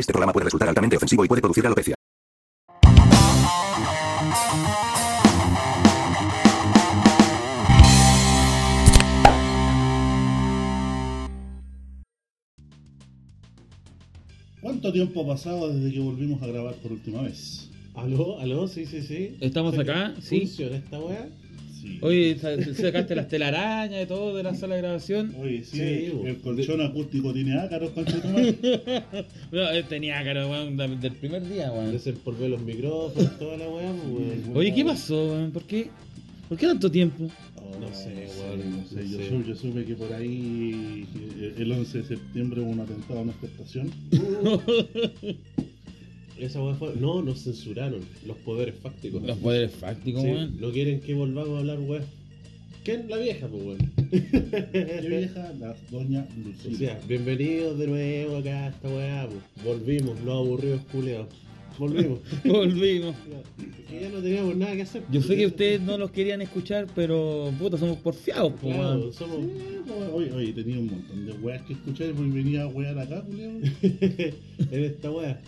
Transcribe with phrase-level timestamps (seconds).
[0.00, 1.94] Este programa puede resultar altamente ofensivo y puede producir alopecia.
[14.62, 17.68] ¿Cuánto tiempo ha pasado desde que volvimos a grabar por última vez?
[17.94, 18.38] ¿Aló?
[18.40, 18.68] ¿Aló?
[18.68, 19.36] Sí, sí, sí.
[19.40, 20.14] ¿Estamos acá?
[20.22, 20.40] Sí.
[20.40, 21.28] ¿Funciona esta weá?
[21.80, 21.98] Sí.
[22.02, 25.34] Oye, sa- sacaste las telarañas y todo de la sala de grabación.
[25.40, 27.90] Oye, sí, Sí, el, colchón acústico tiene ácaros.
[29.52, 31.92] No, eh, tenía weón, da- del primer día, weón.
[31.92, 34.56] Desempolvé los micrófonos, toda la weá, pues, weón.
[34.56, 35.50] Oye, ¿qué pasó, weón?
[35.52, 35.88] ¿Por qué?
[36.48, 37.28] ¿Por qué tanto tiempo?
[37.80, 39.28] No sé, Oh, weón, no sé, no yo, sé.
[39.28, 41.06] supe, yo supe que por ahí
[41.38, 43.90] eh, el 11 de septiembre hubo un atentado a nuestra estación.
[46.40, 46.94] Esa weá fue.
[46.98, 49.22] No, nos censuraron los poderes fácticos.
[49.22, 50.56] Los poderes fácticos, Sí, weón.
[50.60, 52.02] no quieren que volvamos a hablar, weá.
[52.84, 53.06] ¿Quién?
[53.10, 53.90] La vieja, pues, weón.
[54.72, 56.78] Qué vieja, la doña O Lucía.
[56.78, 59.64] sea, bienvenidos de nuevo acá a esta weá, pues.
[59.64, 61.28] Volvimos, los aburridos culeados.
[61.78, 62.18] Volvimos.
[62.44, 63.14] Volvimos.
[63.56, 65.02] Porque ya no teníamos nada que hacer.
[65.10, 69.12] Yo sé que ustedes no los querían escuchar, pero puta, somos porfiados, po, Claro, weón.
[69.12, 69.36] somos.
[69.44, 72.66] Sí, pues, oye, oye, tenía un montón de weas que escuchar y pues venía a
[72.68, 73.50] wear acá, culiao.
[73.82, 75.38] en esta weá.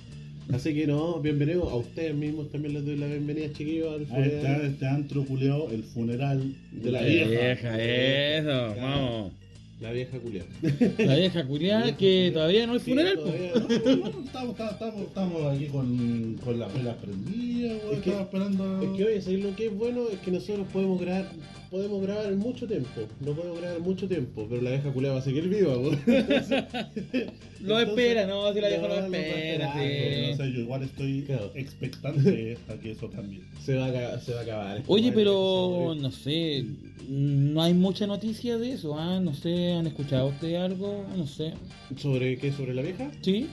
[0.52, 4.24] Así que no, bienvenidos a ustedes mismos también les doy la bienvenida, chiquillos, al A
[4.24, 4.64] este, funeral.
[4.66, 7.30] este antro culiao, el funeral de la La vieja.
[7.30, 9.32] vieja, eso, vamos.
[9.80, 10.48] La vieja culiada.
[10.98, 13.26] La vieja culiada que todavía no hay funeral, po.
[13.26, 17.78] Estamos, estamos, estamos, estamos aquí con, con las velas prendidas.
[17.90, 18.82] Es que- Estamos esperando.
[18.82, 20.02] Es que oye, ¿sabes lo que es bueno?
[20.12, 21.28] Es que nosotros podemos grabar,
[21.72, 22.88] podemos grabar en mucho tiempo.
[23.20, 25.72] No podemos grabar en mucho tiempo, pero la vieja culiada va a seguir viva.
[27.62, 30.36] Lo espera, no, si la vieja No, lo espera, sí.
[30.36, 31.50] sé, yo igual estoy Claro.
[31.54, 33.40] expectante a que eso cambie.
[33.64, 34.82] Se va a, acabar- se va a acabar.
[34.86, 36.64] Oye, pero no sé,
[37.08, 39.18] no hay mucha noticia de eso, ¿ah?
[39.20, 41.04] No sé, ¿han escuchado ustedes algo?
[41.16, 41.54] No sé.
[41.96, 42.52] ¿Sobre qué?
[42.52, 43.10] ¿Sobre la vieja?
[43.22, 43.46] ¿Sí?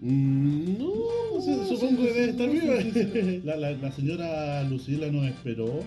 [0.00, 0.92] Mm, No,
[1.34, 3.56] no sé, supongo que debe estar viva.
[3.56, 5.82] la, la señora Lucila nos esperó.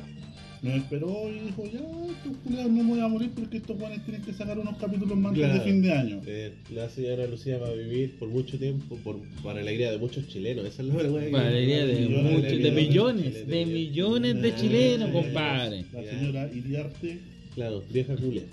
[0.63, 4.03] Nos esperó y dijo, ya, estos culiados no me voy a morir porque estos guanes
[4.05, 5.59] tienen que sacar unos capítulos más antes Claro.
[5.63, 6.21] de fin de año.
[6.27, 10.27] Eh, la señora Lucía va a vivir por mucho tiempo, por, para alegría de muchos
[10.27, 10.63] chilenos.
[10.65, 15.09] Esa es la que- Para alegría de, millones, muchos- de millones, de millones de chilenos,
[15.11, 15.85] compadre.
[15.91, 17.19] La señora Iriarte.
[17.55, 18.43] Claro, vieja culia.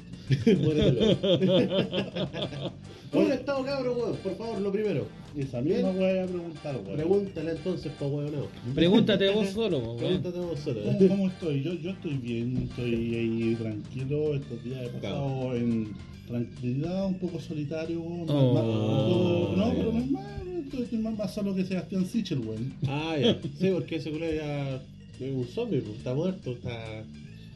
[0.46, 2.72] Muérete luego.
[3.12, 4.16] ¿Cómo han estado, cabrón, weón?
[4.16, 5.06] Por favor, lo primero.
[5.38, 5.96] Esa misma Bien.
[5.96, 6.96] voy a preguntar, weón.
[6.96, 8.74] Pregúntale entonces, pa' weón, no.
[8.74, 9.98] Pregúntate vos solo, po, weón.
[9.98, 10.80] Pregúntate vos solo.
[10.84, 11.62] ¿Cómo, cómo estoy?
[11.62, 14.34] Yo, yo estoy bien, estoy ahí tranquilo.
[14.34, 15.92] Estos días he pasado en
[16.26, 18.00] tranquilidad, un poco solitario.
[18.02, 18.54] más- Oh.
[18.54, 19.74] más- no, ya.
[19.78, 20.24] pero no es más,
[20.64, 22.74] estoy, estoy más, más solo que Sebastián Sichel, weón.
[22.86, 23.38] Ah, ya.
[23.58, 24.74] Sí, porque ese culo ya
[25.20, 27.04] es un zombie, pues, está muerto, está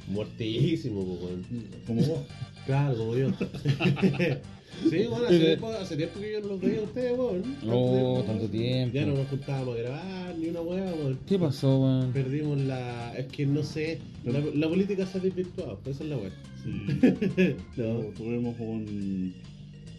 [0.09, 1.44] muertísimo, pues, weón.
[1.87, 2.20] Como vos.
[2.66, 3.28] Claro, como yo.
[4.91, 7.56] sí, bueno, hace tiempo, hace tiempo que yo no los veía a ustedes, weón.
[7.71, 8.94] Oh, tanto tiempo.
[8.94, 11.19] Ya no nos juntábamos a grabar, ni una weá, weón.
[11.27, 12.12] ¿Qué pasó, weón?
[12.12, 13.15] Perdimos la.
[13.16, 13.99] Es que no sé.
[14.25, 16.31] La, la política se ha desvirtuado, esa es la weá.
[16.62, 17.56] Sí.
[17.77, 17.99] No.
[18.16, 19.34] Tuvimos un.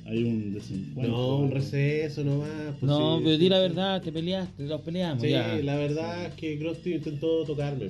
[0.05, 1.15] Hay un desencuentro.
[1.17, 2.49] No, un receso nomás.
[2.79, 3.61] pues No, sí, pero sí, di la sí.
[3.61, 5.55] verdad, te peleaste, los peleamos, Sí, ya.
[5.63, 7.87] la verdad es que Krusty intentó tocarme.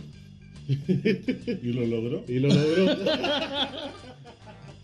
[0.68, 2.24] Y lo logró.
[2.28, 2.86] Y lo logró.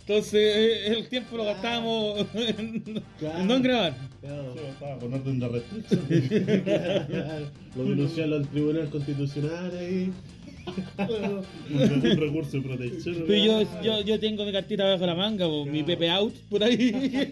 [0.10, 3.46] Entonces, eh, el tiempo lo gastamos en, Claro.
[3.46, 3.96] no en grabar.
[4.22, 4.56] Claro.
[4.56, 6.02] Yo estaba con orden de restricción.
[7.78, 10.12] Lo denunció al Tribunal Constitucional ahí.
[11.70, 13.24] un recurso de protección.
[13.28, 17.32] Pero yo, yo, yo tengo mi cartita bajo la manga, mi Pepe Out por ahí.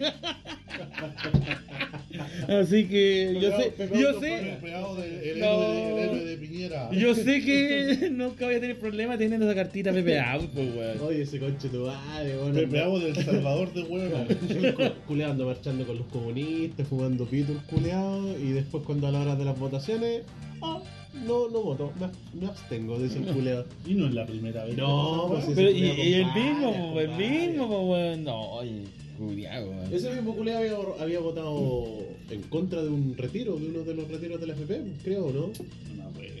[2.48, 5.46] Así que yo sé, yo sé, El pegado de- el No.
[5.46, 6.90] héroe de- el héroe de Piñera.
[6.92, 11.00] yo sé que nunca voy a tener problemas teniendo esa cartita Pepe Out, pues weón.
[11.02, 12.54] Oye, ese conche tu madre, bueno.
[12.54, 14.26] Pepeado del Salvador de Huevo.
[14.48, 19.10] El cu- culeando, marchando con los comunistas, fumando pito el culeado, y después cuando a
[19.12, 20.22] la hora de las votaciones,
[20.62, 20.80] ah,
[21.26, 23.66] no, no voto, me, me abstengo, dice el culeado.
[23.86, 24.76] Y no es la primera vez.
[24.76, 25.54] No, pues weón.
[25.56, 28.24] Pero, y, el po, el mismo, po, weón.
[28.24, 28.82] No, oye,
[29.18, 29.92] weón.
[29.92, 34.08] Ese mismo culeado había, había votado en contra de un retiro, de uno de los
[34.08, 35.50] retiros de la FP, creo, ¿no?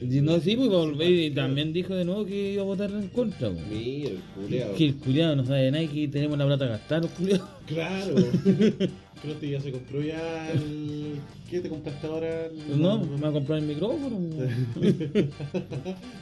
[0.00, 3.08] Y no, sí, pues volver y también dijo de nuevo que iba a votar en
[3.08, 3.58] contra, po.
[3.68, 4.74] Mira, el culeado.
[4.74, 7.48] Que el culiado no sabe nada y que tenemos la plata gastada, los culiados.
[7.66, 8.14] Claro.
[9.22, 11.16] Creo que ya se compró ya el...
[11.50, 12.46] ¿Qué te compraste ahora?
[12.46, 14.16] El- No, me va a comprar el micrófono.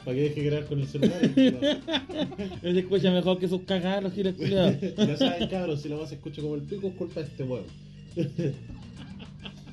[0.05, 1.19] Para que deje de grabar con el celular.
[2.63, 4.75] Él se escucha mejor que sus cagadas, los giles culiados.
[4.97, 7.43] ya saben, cabros, si la más se escucha como el pico, es culpa de este
[7.43, 7.65] weón.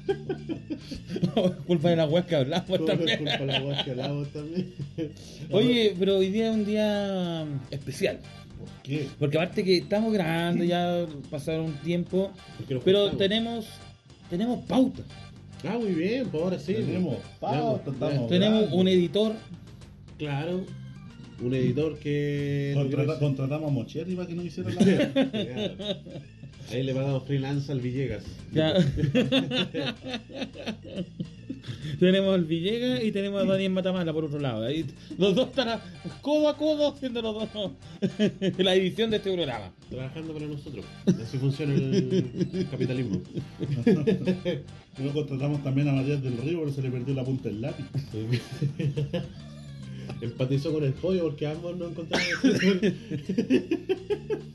[1.67, 3.19] Culpa de la weas que hablamos también.
[3.19, 4.73] culpa de la weá que hablamos también.
[5.51, 8.19] Oye, pero hoy día es un día especial.
[8.59, 9.09] ¿Por qué?
[9.19, 12.31] Porque aparte que estamos grabando, ya pasaron un tiempo,
[12.85, 13.67] pero tenemos
[14.31, 15.03] tenemos pauta.
[15.67, 16.75] Ah, muy bien, pues ahora sí.
[16.75, 19.33] Tenemos pauta, estamos- Tenemos un editor.
[20.19, 20.65] Claro.
[21.43, 22.73] Un editor que.
[22.75, 24.81] Contrata- contratamos a Mochetti para que nos hiciera la
[26.73, 28.25] Ahí le pagamos freelance al Villegas.
[28.53, 28.75] Ya.
[32.01, 34.65] tenemos al Villegas y tenemos a Daniel Matamala por otro lado.
[34.65, 34.85] Ahí,
[35.19, 35.81] los dos están a-
[36.21, 37.71] codo a codo haciendo los dos
[38.59, 39.73] la edición de este programa.
[39.91, 40.85] Trabajando para nosotros.
[41.07, 43.21] Así funciona el capitalismo.
[44.99, 47.85] Luego contratamos también a Matías del Río, pero se le perdió la punta del lápiz.
[50.21, 52.27] Empatizó con el pollo porque ambos no encontraron.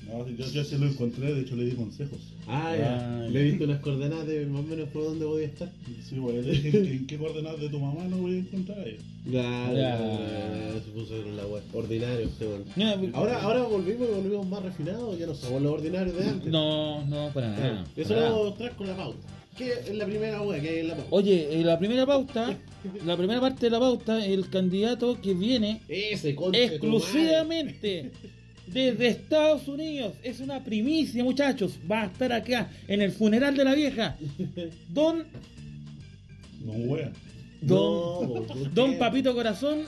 [0.10, 2.18] No, yo, yo sí lo encontré, de hecho le di consejos.
[2.48, 3.28] ah, ya.
[3.30, 5.72] Le diste unas coordenadas de más o menos por dónde voy a estar.
[6.04, 8.84] Sí, bueno, le dije, ¿en qué coordenadas de tu mamá no voy a encontrar
[9.28, 9.72] Ya.
[9.72, 11.62] ya, se puso en la web.
[11.74, 12.48] Ordinario, este.
[12.76, 16.52] Ya, Ahora, ahora volvimos y volvimos más refinados, ya no somos los ordinarios de antes.
[16.52, 17.74] No, no, para Claro.
[17.76, 17.86] nada.
[17.96, 19.28] Eso para lo vamos a mostrar con la pauta.
[19.60, 21.10] ¿Qué es la primera wea que hay en la pauta?
[21.12, 22.58] Oye, eh, la primera pauta,
[23.06, 28.12] la primera parte de la pauta, el candidato que viene Ese conche exclusivamente
[28.68, 30.14] desde Estados Unidos.
[30.24, 31.74] Es una primicia, muchachos.
[31.92, 34.16] Va a estar acá en el funeral de la vieja.
[34.88, 35.26] Don,
[36.64, 37.12] No wea.
[37.62, 38.98] don, No, ¿por don?
[38.98, 39.80] Papito Corazón,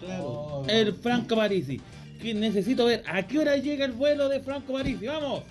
[0.00, 0.64] Claro.
[0.68, 1.80] el Franco Parisi.
[2.20, 5.06] Que necesito ver a qué hora llega el vuelo de Franco Parisi.
[5.06, 5.44] Vamos.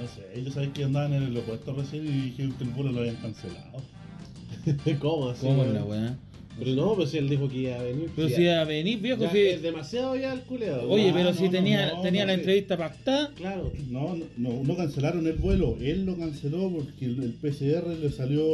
[0.00, 2.92] No sé, ellos saben que andaban en el aeropuerto recién y dijeron que el vuelo
[2.92, 3.82] lo habían cancelado.
[5.00, 5.46] ¿Cómo así?
[5.46, 6.16] ¿Cómo la weá?
[6.56, 8.10] Pero no, pues si él dijo que iba a venir.
[8.14, 10.88] Pero si a venir, viejo, ya si- es demasiado ya el culeado.
[10.88, 13.32] Oye, Ah, pero no, si no, tenía, no, tenía la entrevista pactada.
[13.34, 13.72] Claro.
[13.90, 18.08] No, no, no, no cancelaron el vuelo, él lo canceló porque el, el PCR le
[18.10, 18.44] salió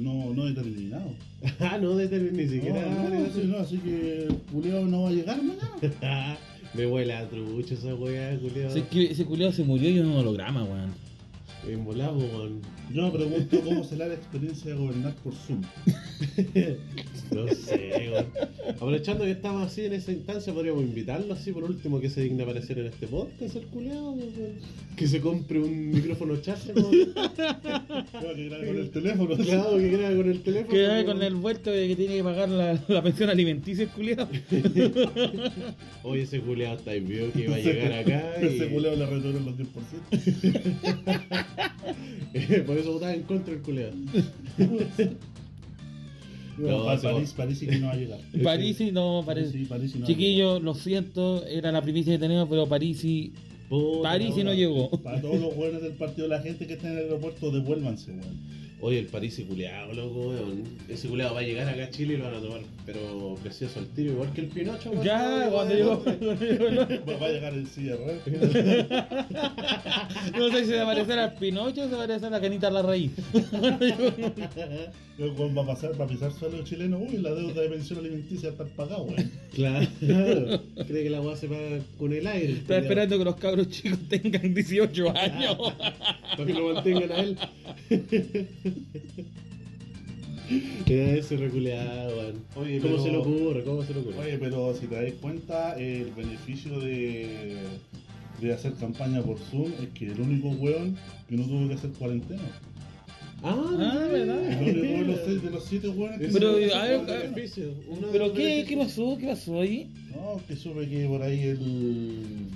[0.00, 1.10] no, no determinado.
[1.60, 2.86] Ah, no determiné ni siquiera.
[2.86, 6.38] no, así que Julio no va a llegar mañana.
[6.74, 8.74] Me huele a trucho esa weá, culeado.
[8.76, 10.92] Ese, culiado se murió y un holograma, weón.
[11.68, 12.60] En volado, weón.
[12.90, 15.62] Yo me pregunto cómo será la experiencia de gobernar por Zoom.
[17.32, 18.12] No sé.
[18.68, 22.42] Aprovechando que estamos así en esa instancia, podríamos invitarlo así por último que se digne
[22.42, 24.14] aparecer en este podcast, el culeado.
[24.96, 27.12] Que se compre un micrófono charge, weón.
[27.14, 29.36] Claro, que grabe con el teléfono.
[29.36, 30.74] Claro, que grabe con el teléfono.
[30.74, 31.06] Que weón.
[31.06, 34.28] con el vuelto de que tiene que pagar la, la pensión alimenticia el culiado.
[36.02, 38.46] Oye, ese culeado está ahí, vio que iba a llegar acá y...
[38.46, 39.66] Ese culeo le retornan los 10%.
[42.72, 43.94] Por eso votaba en contra el culeado.
[46.58, 48.20] No, París, París sí que no va a llegar.
[48.92, 49.52] No parece.
[49.52, 52.64] Sí, París sí no va a Chiquillos, lo siento, era la primicia que teníamos, pero.
[52.64, 54.90] Puta Parisi la no llegó.
[55.02, 58.38] Para todos los buenos del partido, la gente que está en el aeropuerto, devuélvanse, weón.
[58.84, 60.64] Oye, el París y culeado, loco, weón.
[60.88, 63.78] Ese culeado va a llegar acá a Chile y lo van a tomar, pero precioso
[63.78, 65.04] al tiro, igual que el Pinocho, weón.
[65.04, 66.02] Ya, cuando llegó.
[66.04, 67.00] el.
[67.22, 68.18] Va a llegar el cierre.
[70.36, 72.30] No sé si se va a parecer al Pinocho o se va a parecer a
[72.30, 73.12] la canita a la raíz.
[75.18, 76.98] El weón va a pasar, va a pisar suelo chileno.
[76.98, 79.30] Uy, la deuda de pensión alimenticia está pagada, weón.
[79.54, 79.86] Claro.
[80.00, 82.54] Cree que la weá se paga con el aire.
[82.54, 85.56] Está esperando que los cabros chicos tengan 18 años.
[85.78, 87.38] Para que lo mantengan a él.
[90.86, 92.34] Ese reculeado, weón.
[92.56, 93.64] Oye, ¿Cómo pero- se le ocurre?
[93.64, 94.18] ¿Cómo se le ocurre?
[94.18, 97.56] Oye, pero si te das cuenta, el beneficio de,
[98.40, 100.96] de hacer campaña por Zoom es que el único weón
[101.28, 102.42] que no tuvo que hacer cuarentena.
[103.44, 104.62] Ah, Ah, ¿verdad?
[104.62, 107.74] El único de los, seis- de los siete weones que Pero, no a ver, beneficio.
[107.88, 109.16] Uno ¿Pero qué, qué pasó?
[109.18, 109.90] ¿Qué pasó ahí?
[110.14, 112.46] No, que supe que por ahí el,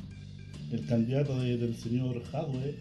[0.73, 2.75] el candidato de- del señor Jadwe,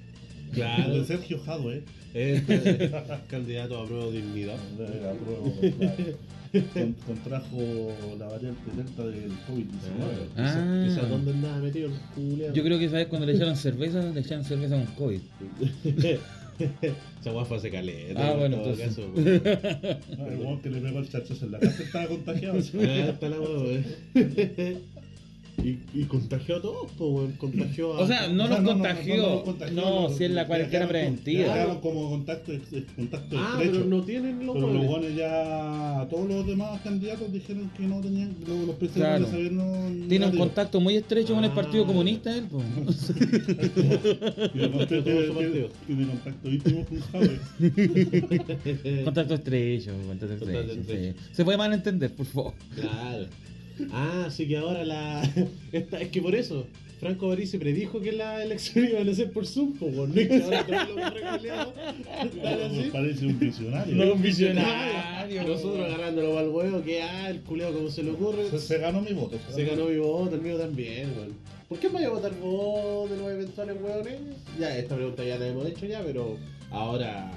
[0.53, 0.93] Claro.
[0.99, 1.83] de Sergio Jadwe,
[2.13, 2.91] Este,
[3.29, 4.57] candidato a prueba de dignidad.
[4.77, 6.17] de- apruebo, claro,
[6.73, 7.57] con- contrajo
[8.17, 10.27] la variante delta del COVID-19.
[10.37, 10.85] Ah.
[10.87, 12.53] Quizás dónde andaba metido el culeado.
[12.53, 15.19] Yo creo que esa vez cuando le echaron cerveza, le echaron cerveza con COVID.
[17.19, 18.25] Esa guafa se caleta.
[18.29, 18.87] Ah, en bueno, todo entonces.
[18.95, 20.17] caso, weón.
[20.17, 22.55] No, el weón que le pegó el chachazo en la casa estaba contagiado.
[22.57, 23.37] Ah, está la.
[25.63, 27.31] Y, y contagió a todos, pues, weón.
[27.33, 28.01] Contagió a.
[28.01, 29.15] O sea, no O sea, los no, no, contagió.
[29.17, 31.79] no los contagió, No, si es la cuarentena preventiva.
[31.81, 32.51] como contacto,
[32.95, 33.71] contacto Ah, estrecho.
[33.71, 34.89] pero no tienen los Pero los weones.
[34.89, 39.51] buenos ya, todos los demás candidatos dijeron que no tenían, los, los presidentes Claro.
[39.51, 40.07] no.
[40.07, 41.55] Tiene un contacto muy estrecho con el Ah.
[41.55, 42.43] Partido Comunista, él.
[42.45, 42.61] po.
[45.87, 47.39] Tiene contacto, íntimo con Javier.
[49.05, 50.71] Contacto estrecho, contacto Contacto estrecho.
[50.81, 51.17] estrecho.
[51.19, 51.33] sí.
[51.33, 52.53] Se puede malentender, por favor.
[52.75, 53.25] Claro.
[53.91, 55.21] Ah, así que ahora la.
[55.71, 56.67] Esta, es que por eso.
[56.99, 60.15] Franco Parisi predijo que las elecciones iban a ser por Zoom, pues, weón.
[60.15, 62.89] No es que ahora todos los así.
[62.91, 63.95] Parece un visionario.
[63.95, 64.13] No.
[64.13, 65.43] un visionario.
[65.43, 68.49] Nosotros agarrándolo para el huevo, que ah, el culeo como se le ocurre.
[68.49, 69.37] Se, se ganó mi voto.
[69.53, 71.33] Se ganó mi voto, el mío también, weón.
[71.67, 74.19] ¿Por qué me voy a votar vos de los eventuales weones?
[74.59, 76.37] Ya, esta pregunta ya la hemos hecho ya, pero
[76.69, 77.31] ahora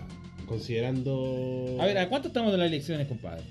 [0.47, 1.77] considerando.
[1.81, 3.43] A ver, ¿a cuánto estamos de las elecciones, compadre?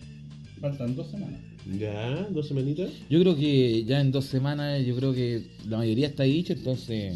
[0.62, 1.40] Faltan dos semanas.
[1.80, 2.92] Ya, dos semanitas.
[3.10, 7.16] Yo creo que ya en dos semanas, yo creo que la mayoría está dicho, entonces.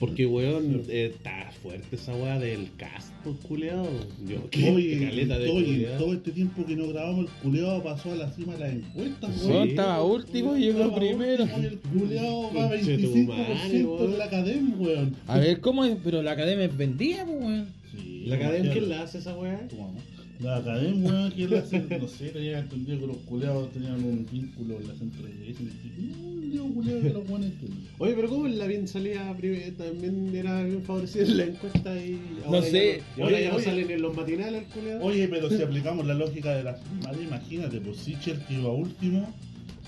[0.00, 3.88] Porque, weón, eh, está fuerte esa weá del cast, pues, culeado.
[4.28, 5.98] Yo, qué Oye, caleta de todo, y culiao.
[5.98, 9.44] todo este tiempo que no grabamos, el culeado pasó a la cima de las encuestas,
[9.44, 9.68] weón.
[9.68, 11.44] estaba último y llegó primero.
[11.44, 15.16] último y el culeado va Conchetumare, 25% en la academia, weón.
[15.26, 15.96] A ver, ¿cómo es?
[16.04, 17.66] Pero la academia es vendida, pues, weón.
[17.92, 19.66] Sí, ¿La academia quién la hace esa weá?
[19.68, 19.98] Tu mamá.
[20.40, 24.26] La academia, weón, que la hace, no sé, tenía entendido que los culeados tenían un
[24.30, 25.66] vínculo en la centro de iglesia.
[25.86, 27.86] Digo culeado que los buenos entienden.
[27.98, 29.72] Oye, pero ¿cómo la bien salía primero?
[29.76, 32.20] También era bien favorecida en la encuesta y.
[32.40, 33.02] No ahora sé.
[33.16, 33.64] Ya no, y ahora Oye, ya no oye.
[33.64, 35.04] salen en los matinales el culeado.
[35.04, 39.32] Oye, pero si aplicamos la lógica de las primarias, imagínate, pues Sichel que iba último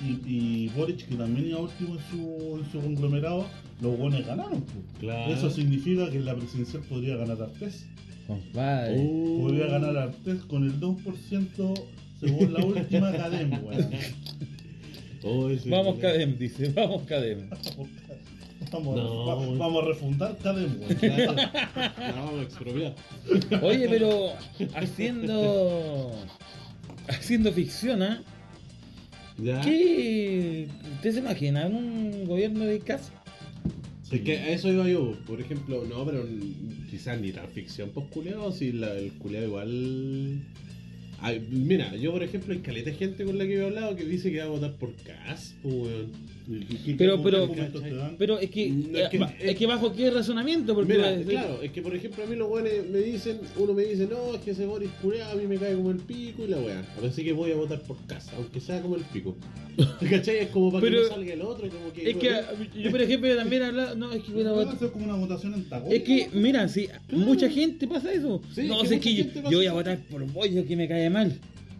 [0.02, 3.46] y, y Boric que también iba último en su, en su conglomerado,
[3.80, 4.62] los buenos ganaron.
[4.62, 4.84] Pues.
[5.00, 5.32] Claro.
[5.32, 7.86] Eso significa que en la presidencial podría ganar Artés.
[8.28, 8.96] Compadre.
[9.00, 9.40] Uh.
[9.42, 11.84] Podría ganar Artés con el 2%
[12.20, 13.90] según la última academia, weón.
[15.24, 15.98] Oh, Vamos.
[15.98, 17.48] Cadem, dice, vamos, Cadem.
[18.70, 19.58] Vamos, No, va- weón.
[19.58, 21.36] vamos a refundar Cadem, weón.
[22.16, 22.94] Vamos a expropiar.
[23.62, 24.32] Oye, pero
[24.74, 26.12] haciendo.
[27.08, 28.22] Haciendo ficción, ¿ah?
[29.38, 29.60] ¿Ya?
[29.62, 30.68] ¿Qué.
[30.96, 33.10] ¿Usted se imagina un gobierno de casa?
[34.10, 36.24] Es que a eso iba yo, por ejemplo, no, pero
[36.90, 40.40] quizás ni tan ficción, pues culeado, si la- el culeado igual.
[41.20, 44.30] Ay, mira, yo por ejemplo, hay caleta gente con la que he hablado que dice
[44.30, 46.37] que va a votar por Cas, pues weón.
[46.50, 47.50] ¿Y qué- Pero- pero-?
[48.18, 48.70] Pero es que.
[48.70, 50.94] No, es que- es que bajo qué razonamiento, porque.
[50.94, 54.06] Mira, claro, es que por ejemplo a mí los weones me dicen, uno me dice,
[54.10, 56.58] no, es que ese Boris culeado a mí me cae como el pico y la
[56.58, 56.82] weá.
[57.06, 59.36] Así que voy a votar por Cas, aunque sea como el pico.
[60.10, 60.38] ¿Cachai?
[60.38, 62.10] Es como para Pero- que no salga el otro, como que.
[62.10, 62.30] Es que
[62.82, 63.94] yo, por ejemplo, también hablaba.
[63.94, 65.96] No, es que voy a votar- como una votación antagónica.
[65.96, 68.40] Es que, mira, si mucha gente pasa eso.
[68.54, 69.24] Sí, no, mucha que yo,
[69.58, 71.38] voy a votar por Bollo que me cae mal.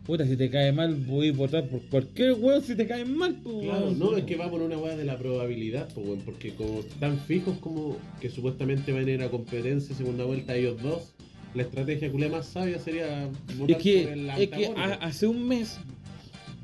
[0.08, 3.36] Puta, si te cae mal, voy a votar por cualquier weón si te cae mal,
[3.44, 3.56] pues.
[3.66, 3.98] Claro, weón.
[3.98, 7.18] no, es que va por una weá de la probabilidad, pues, weón, porque como están
[7.18, 11.12] fijos como que supuestamente van a ir a competencia segunda vuelta ellos dos,
[11.54, 15.26] la estrategia culé más sabia sería votar Es que, por el es que a- hace
[15.26, 15.78] un mes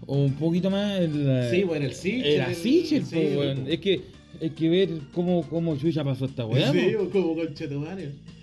[0.06, 2.24] o un poquito más el, Sí, bueno, el Sichel.
[2.24, 3.58] era el- Sichel, sí, pues, weón.
[3.64, 3.74] pues.
[3.74, 4.00] Es que
[4.40, 6.72] hay que ver cómo, cómo Chucha pasó esta weá.
[6.72, 7.10] Sí, po.
[7.10, 7.34] como.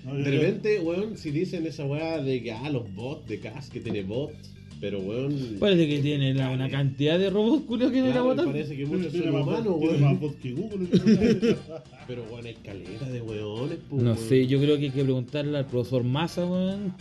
[0.06, 3.70] No, De repente, weón, si dicen esa weá de que, ah, los bots de CAS
[3.72, 4.51] que tiene bots,
[4.82, 5.58] pero weón.
[5.60, 8.46] Parece que tiene la- una cantidad de robots culios que me claro, a votar.
[8.48, 10.20] parece que Tiene- muchos tiene son más humanos, tiene más weón.
[10.20, 10.88] voz que Google.
[12.08, 14.04] Pero weón, hay caleta de weones, pues.
[14.04, 14.28] No weón.
[14.28, 16.94] sé, yo creo que hay que preguntarle al profesor Massa, weón.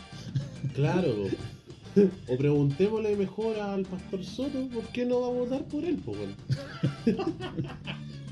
[0.74, 1.14] Claro.
[2.28, 6.12] O preguntémosle mejor al pastor Soto por qué no va a votar por él, po,
[6.12, 6.36] weón.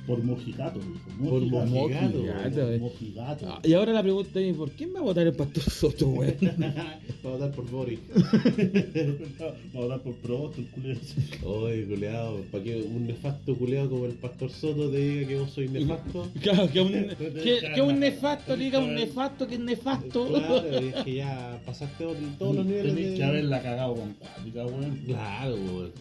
[0.09, 1.31] Por mojigato, dijo.
[1.31, 1.67] Por Mojigato.
[1.67, 3.47] mojigato, Mojigato, Por mojigato.
[3.47, 6.35] Ah, Y ahora la pregunta es, ¿por quién va a votar el pastor Soto, weón?
[7.25, 7.99] Va a votar por Boris.
[8.15, 11.01] Vamos a hablar por probosto, el culero.
[11.45, 15.51] Oye, culeado, para que un nefasto culeado como el pastor Soto te diga que vos
[15.51, 16.29] sois nefasto.
[16.41, 20.29] Claro, que un, que, que un nefasto le diga un nefasto que es nefasto.
[20.29, 22.07] Claro, es que ya pasaste
[22.39, 23.17] todos los niveles Tenés de...
[23.17, 24.17] que haberla cagado con
[24.55, 25.03] weón.
[25.07, 25.93] Claro, weón.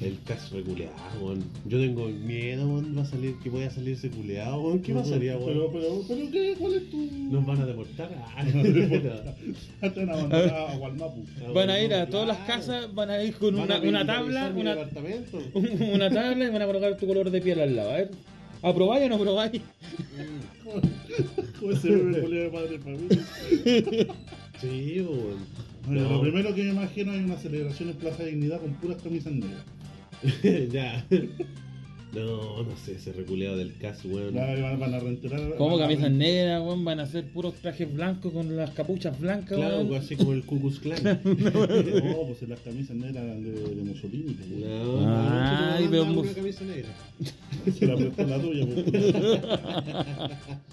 [0.00, 1.42] El caso de culeado, weón.
[1.66, 4.80] Yo tengo miedo, weón, va a salir, que voy a salir ese culeado, weón.
[4.80, 5.72] ¿Qué pasaría, Pero, weón?
[5.72, 6.54] pero, pero, ¿qué?
[6.56, 6.98] ¿Cuál es tu...?
[7.32, 8.10] Nos van a deportar.
[8.36, 8.44] Ah,
[9.82, 11.24] Hasta van a mandar a Gualmapu.
[11.52, 14.06] Van a ir a todas las casas, van a ir con Van una, a una
[14.06, 15.42] tabla, una, departamento.
[15.54, 17.90] una tabla y van a colocar tu color de piel al lado.
[17.90, 18.10] A ver,
[18.62, 19.62] ¿aprobáis o no aprobáis?
[21.58, 24.14] ¿Cómo se ve el de padre de familia?
[24.60, 25.38] Sí, weón.
[25.86, 26.10] Bueno, No.
[26.16, 29.62] Lo primero que me imagino es una celebración en Plaza Dignidad con puras camisas negras.
[30.72, 31.04] ya.
[32.14, 34.32] No, no sé, ese reculeado del caso, weón.
[34.32, 35.54] Claro, van, van a reenterar.
[35.56, 39.20] Como van a camisas negras, weón, van a ser puros trajes blancos con las capuchas
[39.20, 39.94] blancas, Claro, weón.
[40.02, 41.02] así como el Ku Klux Klan.
[41.04, 41.20] No,
[42.26, 44.32] pues en las camisas negras eran de, de Mussolini.
[44.32, 44.48] pues.
[44.48, 46.88] No, Ay, no, pero no, mus- una camisa negra.
[47.78, 48.66] Se la prestó la tuya.
[48.66, 49.04] pues.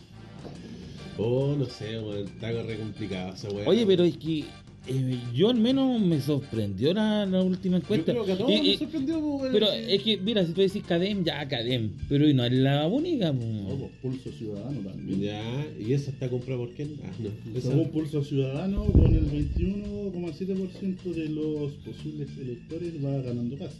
[1.17, 2.25] Oh, no sé, weón.
[2.27, 3.67] Está re complicado esa weón.
[3.67, 4.43] Oye, pero es que
[4.87, 8.11] eh, yo al menos me sorprendió la, la última Yo encuesta.
[8.11, 9.51] creo que a todos Y- y- nos sorprendió, pues, weón.
[9.53, 11.91] pero es que, mira, si tú decís Cadem, ya Cadem.
[12.09, 13.33] Pero no es la única.
[13.33, 13.43] po.
[13.43, 15.21] No, pues Pulso Ciudadano también.
[15.21, 16.95] Ya, ¿y esa está comprada por quién?
[17.03, 17.57] Ah, no.
[17.57, 17.69] Esa...
[17.69, 23.75] Según Pulso Ciudadano, con el 21,7% de los posibles electores va ganando casa.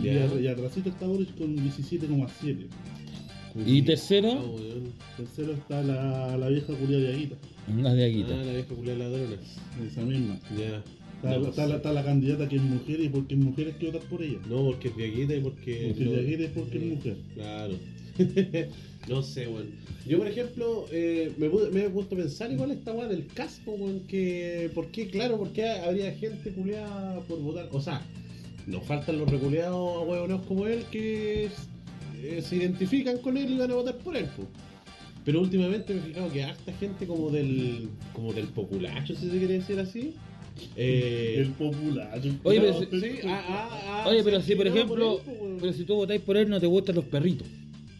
[0.00, 0.24] Y, Ya.
[0.24, 2.66] ar- y atrasito está Boris con 17,7%.
[3.66, 4.92] Y Ah, tercero, weón.
[5.18, 7.36] Tercero está la, la vieja Julia de Aguita,
[7.82, 8.34] las de Aguita.
[8.34, 9.36] Ah, la vieja culia ladrona.
[9.86, 10.38] esa misma.
[10.58, 10.82] Ya.
[11.16, 13.72] Está, No, está la, está la candidata que es mujer y porque es mujer hay
[13.74, 14.38] que votar por ella.
[14.48, 15.86] No, porque es viejita y porque.
[15.88, 17.16] Porque no- de es porque es mujer.
[17.34, 17.74] Claro.
[19.08, 19.70] no sé, weón.
[20.06, 23.72] Yo, por ejemplo, eh, me, me he puesto a pensar igual esta weá del caspo,
[23.72, 24.68] weón, que...
[24.74, 25.06] ¿Por qué?
[25.08, 27.68] Claro, ¿por qué habría gente culeada por votar?
[27.70, 28.02] O sea,
[28.66, 31.48] nos faltan los reculeados huevoneos como él que
[32.20, 34.46] eh, se identifican con él y van a votar por él, po.
[35.24, 39.38] Pero últimamente me he fijado que harta gente como del como del populacho, si se
[39.38, 40.14] quiere decir así.
[40.76, 42.20] Eh, El popular.
[42.22, 45.44] el Oye, pero culiao, sí, ah, ah, ah, Oye, pero si por ejemplo, él, po,
[45.44, 45.58] weón.
[45.60, 47.48] pero si tú votáis por él, no te gustan los perritos.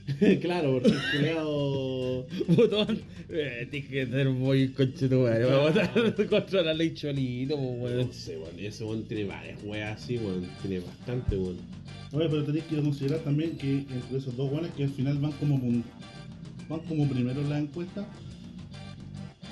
[0.40, 2.26] claro, porque el culeado.
[2.48, 3.00] Botón,
[3.30, 8.06] eh, tienes que ser muy conchetumare para votar contra la ley Cholito, weón.
[8.08, 8.58] No sé, weón.
[8.58, 10.46] y Ese weón tiene varias weas así, weón.
[10.60, 11.56] Tiene bastante, weón.
[12.12, 15.32] Oye, pero tenéis que considerar también que entre esos dos guanes que al final van
[15.32, 15.56] como
[16.68, 18.06] van como primero en la encuesta,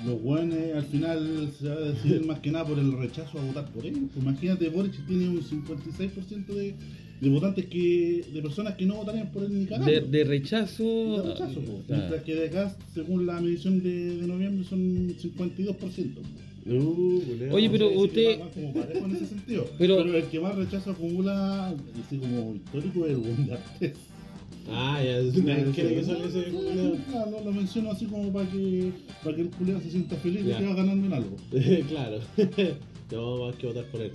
[0.05, 3.43] los guanes al final se va a decidir más que nada por el rechazo a
[3.43, 3.99] votar por ellos.
[4.13, 6.73] Pues imagínate, Boric tiene un 56% de,
[7.21, 9.91] de votantes que de personas que no votarían por él ni cagando.
[9.91, 10.83] De, de rechazo.
[10.83, 11.81] De rechazo, po.
[11.81, 15.75] Ah, Mientras que de acá, según la medición de, de noviembre, son 52%.
[15.75, 16.21] po.
[16.63, 17.55] Uh, culeado.
[17.55, 19.67] Oye, pero usted- como parejo en ese sentido.
[19.79, 21.69] Pero- Pero, el que más rechazo acumula,
[22.05, 23.93] así como histórico, es el buen de Artés.
[24.69, 25.19] Ah, ya.
[25.31, 28.91] ¿Quién quiere que salga ese lo menciono así como para que,
[29.23, 30.59] para que el culiado se sienta feliz Ya.
[30.59, 31.35] que va ganando en algo.
[31.89, 32.19] claro.
[33.11, 34.11] no, más que votar por él.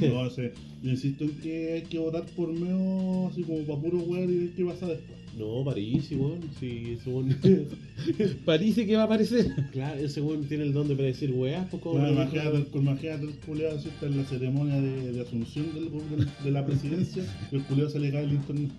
[0.00, 0.52] No sé,
[0.82, 4.36] yo insisto en que hay que votar por medio así como para puro weón y
[4.38, 5.19] ver qué pasa después.
[5.38, 6.40] No, París, weón.
[6.58, 7.36] Sí, ese weón.
[8.44, 9.46] Parece que va a aparecer.
[9.72, 11.98] claro, ese weón tiene el don de predecir weas, pues como.
[11.98, 15.90] No, imagínate, el- imagínate el culiado así está en la ceremonia de, de asunción del,
[15.90, 18.70] del- de la presidencia y el culiado se le cae el internet.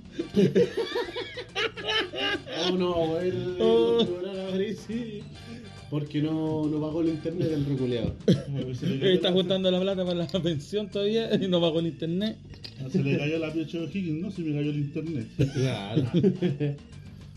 [2.70, 3.56] Oh, no, weón.
[3.60, 4.08] Oh.
[4.52, 5.24] París, sí.
[5.92, 8.16] Porque no, no pagó el internet del reculeado.
[9.02, 12.38] Está juntando la plata para la pensión todavía y no pagó el internet.
[12.90, 15.28] Se le cayó la piocha de Higgins, no, se me cayó el internet.
[15.54, 16.04] Claro.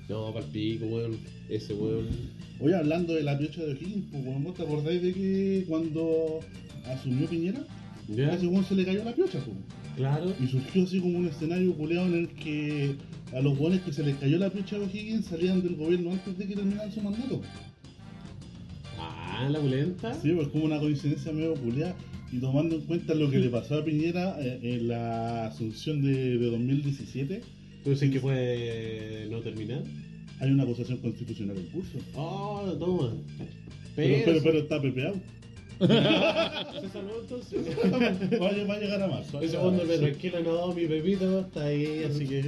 [0.09, 1.19] no, para pico, weón.
[1.49, 2.07] Ese weón.
[2.61, 6.39] Oye, hablando de la piocha de Higgins, pues, weón, ¿vos te acordáis de que cuando
[6.87, 7.67] asumió Piñera,
[8.09, 9.57] Ya, a ese weón se le cayó la piocha, pues?
[9.97, 10.33] claro.
[10.41, 12.95] Y surgió así como un escenario culeado en el que
[13.35, 16.39] a los buenos que se les cayó la piocha de Higgins salían del gobierno antes
[16.39, 17.43] de que terminaran su mandato.
[19.45, 20.15] Ah, la pulenta.
[20.15, 21.95] Sí, pues como una coincidencia medio culeada.
[22.33, 26.39] Y tomando en cuenta lo que le pasó a Piñera eh, en la asunción de,
[26.39, 27.41] de 2017,
[27.85, 29.83] ¿Tú dices que puede no terminar?
[30.41, 31.99] hay una acusación constitucional en curso.
[32.15, 33.13] Oh, toma.
[33.95, 35.15] Pero, Pero, pero, pero está pepeado.
[35.79, 35.87] se
[36.89, 37.67] salvó entonces.
[38.41, 39.41] Va a, va a llegar a marzo.
[39.41, 42.43] Ese fondo me tranquila, no, mi Pepito está ahí, así que.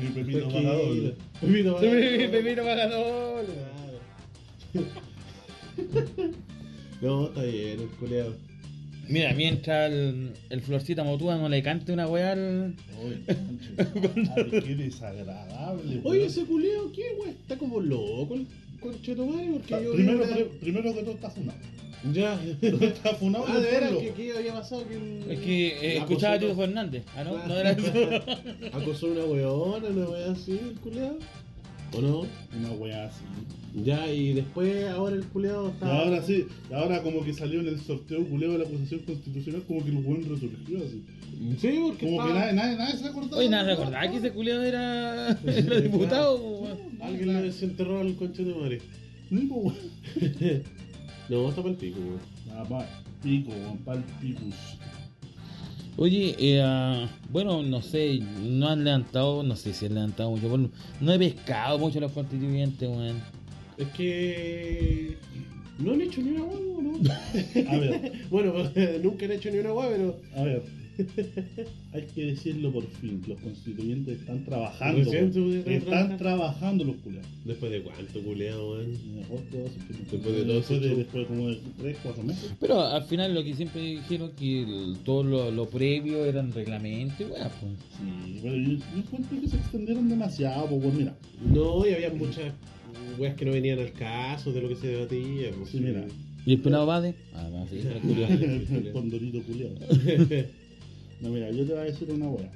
[0.00, 1.14] Mi pepito paga doble.
[1.40, 2.28] Pepito doble.
[2.28, 3.46] Pepino pagador.
[4.72, 4.88] Claro.
[7.00, 8.34] No, está bien, el culeado.
[9.08, 12.76] Mira, mientras el, el Florcita Motúa no le cante una weá al.
[13.02, 13.18] Oye,
[14.64, 16.00] qué desagradable.
[16.04, 16.20] Oye, weón.
[16.28, 17.30] ese culeado, ¿qué, güey?
[17.30, 18.46] Está como loco el
[18.80, 19.92] conchetumare, porque yo.
[19.94, 21.58] primero, yo- pri- primero que todo está funado.
[22.12, 22.40] Ya.
[22.60, 24.14] Está funado Ah, de veras, pueblo.
[24.16, 24.84] ¿qué, qué había pasado?
[24.88, 27.04] Que Es que eh, acosó escuchaba a Tito una- Fernández.
[27.16, 27.92] Ah, no, no era eso.
[28.72, 31.18] Acosó una weona, una wea así, el culeado.
[31.94, 32.20] ¿O no?
[32.58, 33.22] Una wea así.
[33.84, 35.98] Ya, y después, ahora el culeado Y está.
[35.98, 39.82] ahora sí, ahora como que salió en el sorteo culeo de la acusación constitucional, como
[39.84, 41.04] que el buen resurgió así.
[41.58, 42.06] Sí, porque.
[42.06, 43.36] Como que nadie, nadie, nadie se acordaba.
[43.38, 46.36] Oye, nada, ¿se acordaba que ese culiado era, era diputado?
[46.36, 46.78] weón?
[47.00, 48.80] Alguien le desenterró al conche de madre.
[49.30, 49.76] No, po, weón.
[51.28, 52.20] No, está para el pico, weón.
[52.52, 52.86] Ah, pa,
[53.22, 54.54] pico, weón, pal picus.
[55.96, 60.48] Oye, eh, ah, bueno, no sé, no han levantado, no sé si han levantado mucho,
[60.48, 63.20] bueno, no he pescado mucho los constituyentes, weón.
[63.76, 65.16] Es que.
[65.78, 67.70] No han hecho ni una hueá, ¿no?
[67.70, 68.54] A ver, bueno,
[69.02, 70.16] nunca han hecho ni una hueá, pero.
[70.36, 70.81] a ver.
[71.92, 75.10] Hay que decirlo por fin, los constituyentes están trabajando.
[75.12, 77.28] Están trabajando los culeados.
[77.44, 78.92] Después de cuánto culeado, weón.
[80.10, 82.50] Después de todo después de, después como de 3, 4 meses.
[82.60, 87.20] Pero al final lo que siempre dijeron que el- todo lo, lo previo eran reglamentos
[87.20, 87.72] y weón, pues.
[87.98, 91.16] Sí, pero yo, yo encuentro que se extendieron demasiado, pues bueno, mira.
[91.52, 92.52] No, y había muchas
[93.18, 95.50] weas que no venían al caso de lo que se debatía.
[95.56, 96.04] Pues, Sí, mira.
[96.44, 97.14] ¿Y el penado Bade?
[97.34, 99.74] Ah, el condorito culiado.
[101.22, 102.50] No, mira, yo te voy a decir una wea.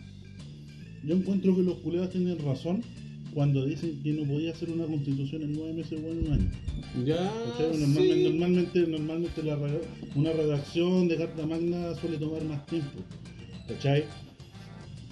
[1.04, 2.82] Yo encuentro que los culiados tienen razón
[3.32, 6.50] cuando dicen que no podía hacer una constitución en nueve meses o en un año.
[7.04, 7.32] Ya.
[7.50, 7.78] ¿Cachai?
[7.78, 8.22] Normalmente, sí.
[8.24, 9.58] normalmente, normalmente la
[10.16, 12.98] una redacción de carta magna suele tomar más tiempo.
[13.68, 14.04] ¿Cachai?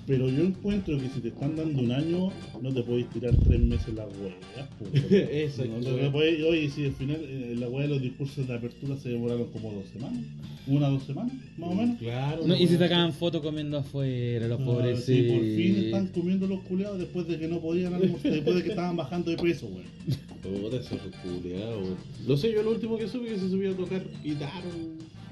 [0.06, 3.58] Pero yo encuentro que si te están dando un año, no te podéis tirar tres
[3.60, 4.68] meses las weas.
[4.78, 5.10] pues.
[5.10, 8.96] Eso, no, no oye, si al final eh, la wea de los discursos de apertura
[8.96, 10.18] se demoraron como dos semanas,
[10.66, 11.98] una o dos semanas, más o menos.
[11.98, 12.46] Claro.
[12.46, 15.04] No, y se sacaban fotos comiendo afuera, los Ah, pobres.
[15.04, 18.62] sí, por fin están comiendo los culeados después de que no podían almorzar, después de
[18.62, 19.84] que estaban bajando de peso, weón.
[20.62, 21.96] Puta, esos culiados, weón.
[22.28, 24.60] No sé, yo lo último que supe que se subió a tocar guitarra.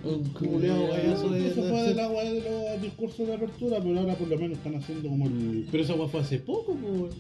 [0.05, 1.49] Un culiado, guayazo de.
[1.49, 4.59] Eso fue de la wea de los discursos de apertura, pero ahora por lo menos
[4.59, 5.67] están haciendo como el.
[5.71, 7.15] Pero esa weá fue hace poco, pues.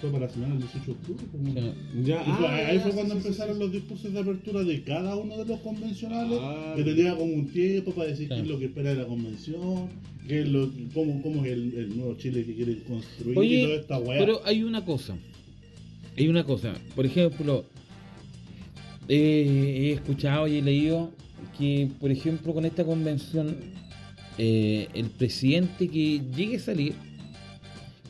[0.00, 1.24] Fue para la semana del 18 de octubre.
[1.32, 2.04] pues, weón.
[2.04, 3.60] Ya, Y fue- ah, ahí ya, fue cuando sí, empezaron sí.
[3.60, 7.48] los discursos de apertura de cada uno de los convencionales, Ah, que tenía como un
[7.48, 9.88] tiempo para decir qué es lo que espera de la convención,
[10.28, 13.62] qué es lo, cómo, cómo es el, el nuevo Chile que quieren construir y Oye,
[13.64, 14.18] toda esta weá.
[14.20, 15.16] pero hay una cosa.
[16.16, 16.74] Hay una cosa.
[16.94, 17.64] Por ejemplo,
[19.08, 21.10] eh, he escuchado y he leído
[21.58, 23.56] que, por ejemplo, con esta convención,
[24.38, 26.94] eh, el presidente que llegue a salir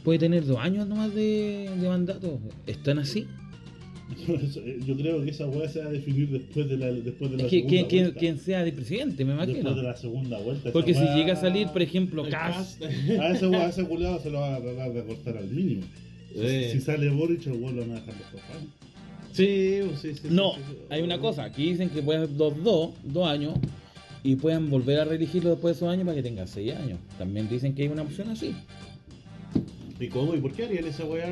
[0.04, 2.38] puede tener dos años nomás de, de mandato.
[2.66, 3.26] ¿Están así?
[4.86, 7.42] Yo creo que esa weá se va a definir después de la, después de la
[7.44, 8.20] Es que segunda quien, vuelta.
[8.20, 9.82] quien sea de presidente, me Después de imagino.
[9.82, 10.72] la segunda vuelta.
[10.72, 12.78] Porque si llega a salir, por ejemplo, Cas.
[13.20, 15.82] A ese, a ese culiado se lo van a tratar de cortar al mínimo.
[16.34, 18.62] Si sale Boric, el weón lo van a dejar los papás.
[19.32, 20.28] Sí, sí, sí.
[20.30, 20.76] No, sí, sí.
[20.90, 23.54] hay una cosa, aquí dicen que pueden dos, dos, dos años
[24.22, 26.98] y pueden volver a reelegirlo después de esos años para que tenga seis años.
[27.18, 28.54] También dicen que hay una opción así.
[30.00, 30.34] ¿Y cómo?
[30.34, 31.26] ¿Y por qué harían esa weá?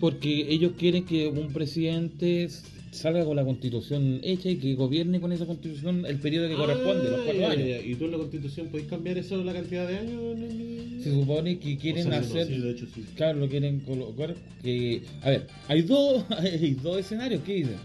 [0.00, 2.48] Porque ellos quieren que un presidente
[2.94, 7.10] salga con la constitución hecha y que gobierne con esa constitución el periodo que corresponde,
[7.10, 7.68] los cuatro ya, años.
[7.68, 7.80] ya.
[7.80, 11.02] ¿Y tú en la constitución podéis cambiar eso la cantidad de años?
[11.02, 12.46] Se supone que quieren O sea, no, hacer...
[12.46, 13.04] Sí, de hecho sí.
[13.16, 15.02] Claro, lo quieren colocar que...
[15.22, 17.76] A ver, hay dos, hay dos escenarios que dicen.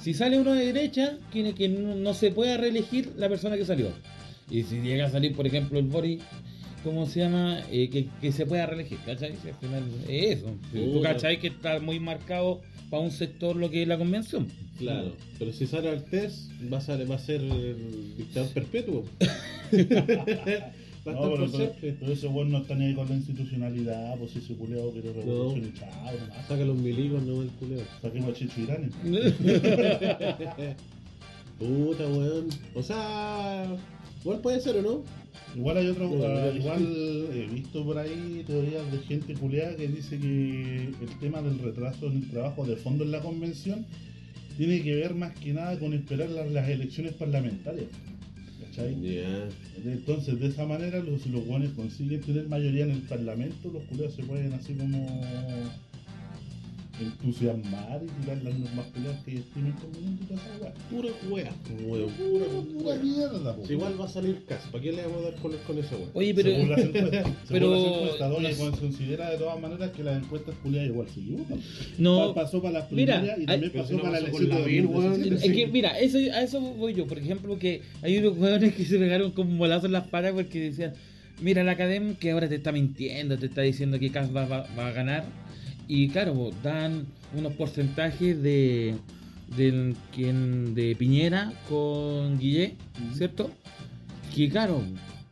[0.00, 3.64] Si sale uno de derecha, quiere que no, no se pueda reelegir la persona que
[3.64, 3.88] salió.
[4.50, 6.20] Y si llega a salir, por ejemplo, el Boris,
[6.84, 7.60] ¿cómo se llama?
[7.72, 9.34] Eh, que, que se pueda reelegir, ¿cachai?
[9.42, 10.46] Si al final es eso.
[10.72, 14.46] Tú cachai que está muy marcado para un sector lo que es la convención.
[14.78, 19.04] Claro, pero si sale al test, va a ser, va a ser el dictador perpetuo.
[21.06, 21.68] va a No, pero, por todo,
[22.00, 25.12] todo ese weón no está ni ahí con la institucionalidad, pues si ese culiado quiere
[25.12, 25.68] revolución No.
[25.68, 26.46] y chao, nomás.
[26.48, 27.82] Saca los milicos, no el culeo.
[28.02, 28.90] Saquemos a Chicho Irán.
[31.58, 32.48] Puta, weón.
[32.74, 33.66] O sea,
[34.24, 35.04] igual puede ser o no.
[35.54, 40.18] Igual hay otro, ah, igual he visto por ahí teorías de gente culeada que dice
[40.18, 43.86] que el tema del retraso en el trabajo de fondo en la convención
[44.56, 47.86] tiene que ver más que nada con esperar las, las elecciones parlamentarias.
[48.60, 48.96] ¿Cachai?
[49.84, 54.14] Entonces, de esa manera, los, los guanes consiguen tener mayoría en el parlamento, los culeados
[54.14, 55.06] se pueden así como
[57.00, 58.86] entusiasmar y tirar las normas
[59.24, 60.74] que estimen convenientes y toda esa weá.
[60.90, 61.52] Pura wea,
[61.86, 62.10] weón.
[62.12, 62.46] Pura,
[62.82, 63.66] Pura, mierda, po.
[63.66, 65.96] Si igual va a salir caso, ¿para qué le vamos a dar color con esa
[65.96, 66.06] wea?
[66.14, 66.50] Oye, pero...
[66.50, 67.74] Según las encuestas, pero-
[68.18, 71.60] según las encuestas, con- considera de todas maneras que las encuestas culiadas igual se equivocan.
[71.98, 74.36] No, Pa- pasó para las mira, primarias y también pasó si no para la pasó
[74.38, 75.10] elección con de Lavín, weón.
[75.10, 75.46] 2017.
[75.46, 77.06] Es que, mira, eso, a eso voy yo.
[77.06, 80.32] Por ejemplo, que hay unos jugadores que se pegaron con un bolazo en las patas
[80.32, 80.94] porque decían:
[81.40, 84.66] Mira, la academia que ahora te está mintiendo, te está diciendo que Cas va, va-
[84.78, 85.24] va a ganar.
[85.88, 88.94] Y claro, dan unos porcentajes de,
[90.14, 92.76] quien, de Piñera con Guillé.
[93.14, 93.50] ¿cierto?
[94.34, 94.82] Que claro,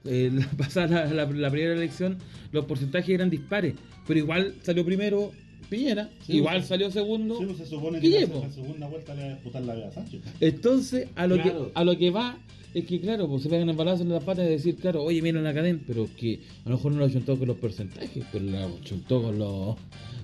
[0.05, 2.19] eh, la pasada la, primera elección,
[2.53, 3.75] los porcentajes eran dispares.
[4.07, 5.33] Pero igual salió primero
[5.71, 7.38] Piñera, Sí, igual salió segundo.
[7.38, 8.41] Sí, se supone que Guille, la, po.
[8.43, 10.21] la segunda vuelta le va a disputar la Vega Sánchez.
[10.41, 11.67] Entonces, a lo, Claro.
[11.67, 12.37] que, a lo que va
[12.75, 15.21] es que, claro, pues se pegan el balazo en la pata y decir, claro, oye,
[15.23, 18.45] mira la academia, pero que a lo mejor no lo chuntó con los porcentajes, pero
[18.45, 19.77] lo chuntó con, los,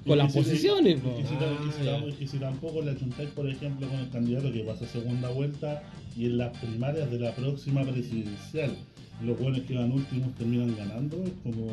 [0.06, 0.98] con las Y si- posiciones.
[0.98, 1.16] y po.
[1.16, 4.52] que si Ah, y si y si tampoco le achuntáis, por ejemplo, con el candidato
[4.52, 5.82] que pasa segunda vuelta
[6.16, 8.70] y en las primarias de la próxima presidencial
[9.24, 11.66] los buenos que van últimos terminan ganando, es como...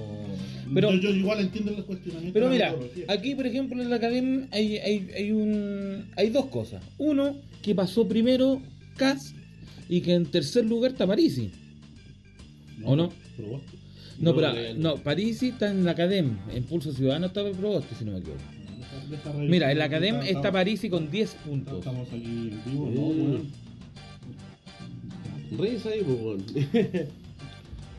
[0.73, 2.33] Pero- yo, yo igual entiendo los cuestionamientos.
[2.33, 2.75] Pero la mira,
[3.07, 6.83] aquí, por ejemplo, en la academia hay, hay, hay, un, hay dos cosas.
[6.97, 8.61] Uno, que pasó primero
[8.97, 9.35] Cas
[9.89, 11.51] y que en tercer lugar está Parisi.
[12.83, 13.11] ¿o no?
[13.37, 13.61] Pero vos-
[14.19, 14.95] No, No, pero no.
[14.95, 16.37] no, Parisi está en la academia.
[16.53, 18.41] En Pulso Ciudadano está el Proboste, si no me equivoco.
[19.47, 21.79] Mira, en la academia Estamos- está Parisi con 10 puntos.
[21.79, 23.01] Estamos aquí en vivo, ¿no?
[23.07, 23.47] Weón?
[25.57, 26.67] Risa ahí, pues,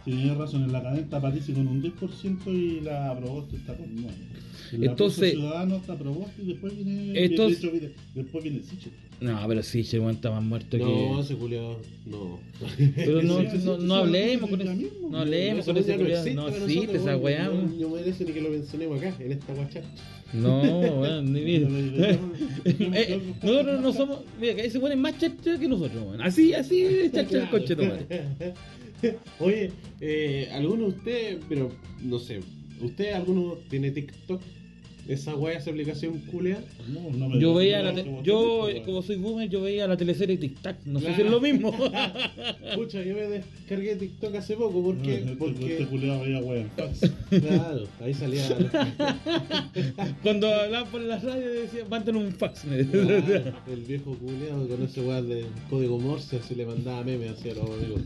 [0.05, 3.87] Tienes razón, en la cadena está Parisi con un 10% y la Proboste está con
[3.95, 4.15] 9.
[4.73, 7.25] En la Entonces- Pulso Ciudadano está Proboste y después viene...
[7.25, 8.91] Entonces- viene- después viene Siche.
[9.21, 11.21] No, pero sí, el weón está más muerto No, que.
[11.21, 12.39] ese culiado, no.
[12.95, 15.09] Pero no, no, no hablemos con mismo.
[15.11, 16.25] No hablemos con ese culiao.
[16.35, 17.23] No existe esa weón.
[17.23, 17.45] weá.
[17.49, 17.53] No,
[17.89, 17.93] weón.
[17.93, 19.81] merece ni que lo mencionemos acá, en esta guacha.
[20.33, 20.61] No,
[21.01, 21.69] weón, ni mira.
[22.65, 24.19] Eh, Nosotros no somos.
[24.41, 26.21] Mira, que ahí se ponen más chacha que nosotros, weón.
[26.21, 27.77] Así, así es chacha el coche.
[29.41, 31.71] Oye, eh, alguno de ustedes, pero
[32.03, 32.41] no sé,
[32.81, 34.41] ¿Usted alguno tiene TikTok?
[35.09, 36.59] Esa wea, esa aplicación culia.
[36.89, 40.37] No, no me Yo veía la te- yo, como soy boomer, yo veía la teleserie
[40.37, 40.79] Tic Tac.
[40.85, 41.17] No sé Claro.
[41.17, 41.73] si es lo mismo.
[42.75, 45.15] Pucha, yo me descargué TikTok hace poco porque.
[45.15, 47.11] Este- Este porque culiado veía fax.
[47.31, 48.49] claro, ahí salía.
[50.23, 52.65] Cuando hablaban por la radio decían, manden un fax.
[52.65, 57.33] me Claro, el viejo culiado con ese weá de código Morse así le mandaba memes
[57.33, 58.01] hacia los amigos.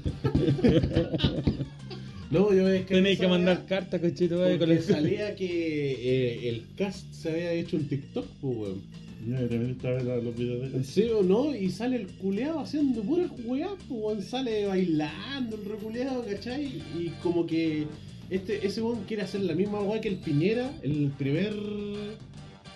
[2.31, 4.39] No, yo me descargué Tenéis que mandar cartas, cochito.
[4.39, 8.83] vaya, con el- salía que eh, el cast se había hecho un TikTok, pues weón.
[9.29, 10.85] Ya, a los videos de él.
[10.85, 11.55] ¿Sí o no?
[11.55, 14.23] Y sale el culeado haciendo puras weas, pues weón.
[14.23, 16.67] Sale bailando el reculeado, ¿cachai?
[16.99, 17.85] Y como que
[18.31, 21.53] este, ese weón quiere hacer la misma wea que el Piñera, el primer.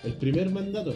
[0.03, 0.93] el primer mandato.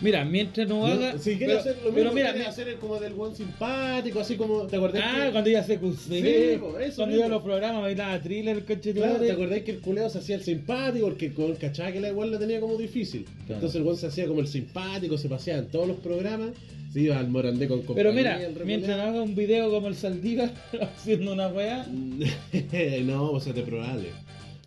[0.00, 1.18] Mira, mientras no haga.
[1.18, 4.20] si quiere pero, hacer lo mismo, pero mira, quiere hacer el como del weón simpático,
[4.20, 4.62] así como.
[4.66, 5.02] ¿Te acordás?
[5.04, 8.20] Ah, que- cuando iba a CQC, Sí, po, eso cuando iba a los programas, bailaba
[8.20, 9.18] thriller, el coche Claro.
[9.20, 11.06] ¿te acordás que el culeo se hacía el simpático?
[11.06, 13.24] Porque con cachaba que la igual la tenía como difícil.
[13.24, 13.54] Claro.
[13.54, 16.50] Entonces el weón se hacía como el simpático, se paseaba en todos los programas,
[16.92, 18.12] se iba al Morandé con compañía.
[18.12, 20.50] Pero mira, mientras no haga un video como el Saldívar
[20.96, 21.86] haciendo una weá.
[23.04, 24.08] no, o sea, te probable.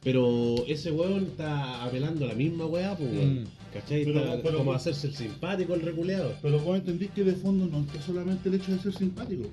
[0.04, 3.44] Pero ese weón está apelando a la misma weá, pues weón.
[3.44, 3.48] Mm.
[3.74, 4.06] ¿Cachai?
[4.06, 6.34] Pero- Está pero- como hacerse el simpático, el reculeado.
[6.42, 9.50] Pero vos entendís que de fondo no está solamente el hecho de ser simpático.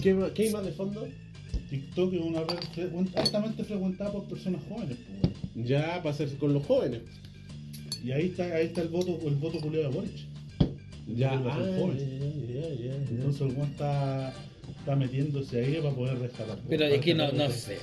[0.00, 1.06] ¿Qué, qué hay más de fondo?
[1.70, 5.66] TikTok es una red altamente frecuentada por personas jóvenes, pues.
[5.66, 7.02] Ya para hacerse con los jóvenes.
[8.04, 10.12] Y ahí está, ahí está el voto, el voto culiado de Boric.
[11.14, 11.94] Ya, ah, ya,
[12.52, 12.94] ya, ya.
[13.10, 14.34] Entonces el está,
[14.82, 16.58] está metiéndose ahí para poder rescatar.
[16.68, 17.78] Pero es que no, no sé.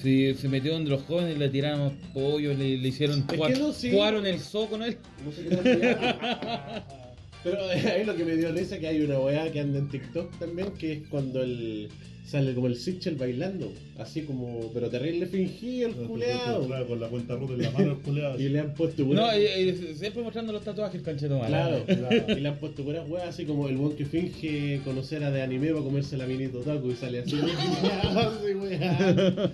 [0.00, 3.72] Si se metió donde los jóvenes le tiraron pollo, le, le hicieron Es que no,
[3.72, 3.90] sí.
[3.90, 4.98] jugaron el zoo con él.
[5.24, 5.96] No sé qué.
[7.44, 9.88] Pero eh, ahí lo que me dio risa que hay una weá que anda en
[9.88, 11.88] TikTok también, que es cuando el
[12.24, 16.66] sale como el Sitchel bailando, así como, pero terrible fingido el culeado.
[16.66, 18.40] Claro, con la cuenta rota en la mano el culeado.
[18.40, 22.24] Y le han puesto No, y- y siempre mostrando los tatuajes, concheto Claro, Claro.
[22.28, 25.42] y le han puesto puras weas así como el buen que finge conocer a de
[25.42, 27.36] anime para comerse la minito taco y sale así.
[28.02, 29.52] así, weá.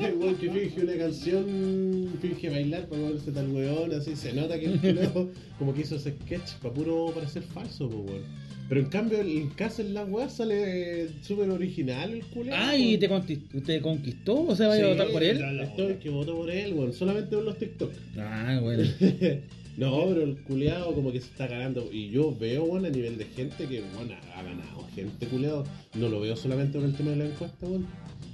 [0.00, 4.58] el buen que finge una canción, finge bailar para comerse tal weón, así se nota
[4.58, 8.49] que el culeado como que hizo ese sketch para puro parecer falso, pues weón.
[8.70, 12.62] Pero en cambio el caso en la weá sale súper original el culeado.
[12.68, 15.38] Ah, y te conquistó, te conquistó, o sea, vaya a votar por él.
[15.38, 15.50] ya.
[15.64, 17.90] Esto es el que votó por él, weón, solamente por los TikTok.
[18.18, 18.84] Ah, bueno.
[19.76, 21.88] No, pero el culeado como que se está ganando.
[21.90, 25.64] Y yo veo, bueno, a nivel de gente que, bueno, ha ganado gente culeado.
[25.94, 27.86] No lo veo solamente por el tema de la encuesta, bueno.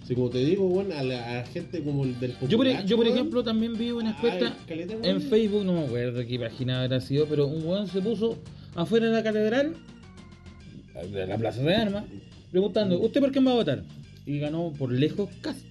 [0.03, 2.71] Así como te digo, bueno, a la a gente como el del Yo por, e-
[2.71, 3.17] populacho, yo, por weón.
[3.19, 5.21] ejemplo, también vi una encuesta en weón.
[5.21, 8.39] Facebook, no me acuerdo qué página habrá sido, pero un weón se puso
[8.75, 9.75] afuera de la catedral,
[11.03, 12.05] de la Plaza de Armas,
[12.51, 13.83] preguntando, ¿usted por quién va a votar?
[14.25, 15.65] Y ganó por lejos Cast.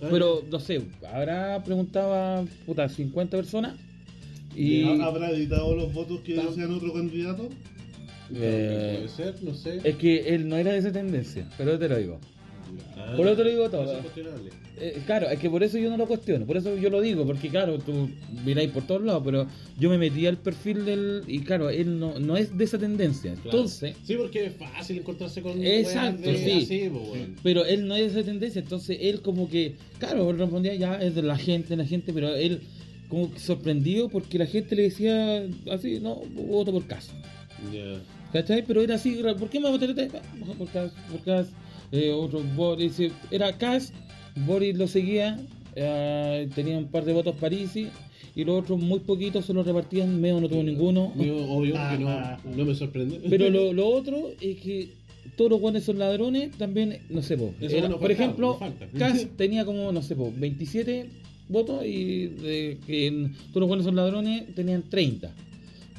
[0.00, 0.82] Ah, Pero, no sé,
[1.12, 3.74] habrá preguntado a puta, 50 personas
[4.56, 5.00] y...
[5.00, 7.48] ¿Habrá editado los votos que desean otro candidato?
[8.34, 9.80] Eh, Puede ser, no sé.
[9.84, 12.20] Es que él no era de esa tendencia, pero te lo digo.
[12.96, 13.92] Ah, por eso te lo digo todo.
[13.98, 14.04] es.
[14.78, 17.24] Eh, claro, es que por eso yo no lo cuestiono, por eso yo lo digo,
[17.26, 18.08] porque claro, tú
[18.44, 19.46] miráis por todos lados, pero
[19.78, 21.22] yo me metí al perfil del...
[21.28, 23.32] Y claro, él no, no es de esa tendencia.
[23.34, 23.50] Claro.
[23.50, 25.64] Entonces, Sí, porque es fácil encontrarse con.
[25.64, 26.50] Exacto, de- sí.
[26.64, 30.74] así, pues, pero él no es de esa tendencia, entonces él como que, claro, respondía
[30.74, 32.60] ya es de la gente, la gente, pero él
[33.08, 37.12] como que sorprendido porque la gente le decía así, no, voto por caso.
[37.72, 38.00] Ya.
[38.32, 38.64] ¿Cachai?
[38.66, 39.86] Pero era así, ¿por qué me voté?
[40.14, 41.48] Ah, Por Cas, por Cas.
[41.92, 43.00] Eh, otro, Boris,
[43.30, 43.92] era Cas,
[44.46, 45.38] Boris lo seguía,
[45.76, 47.88] eh, tenía un par de votos Parisi,
[48.34, 51.12] y los otros muy poquitos se los repartían, Meo no tuvo ninguno.
[51.14, 52.40] Obvio que no, Ah.
[52.56, 53.20] no me sorprende.
[53.28, 54.88] Pero lo, lo otro es que
[55.36, 58.46] todos los guanes son ladrones, también, no sé, po, Eso era- no por falta, ejemplo,
[58.48, 58.86] no falta.
[58.98, 61.06] Cas tenía como, no sé, po, 27
[61.48, 65.34] votos y de, que todos los guanes son ladrones tenían 30.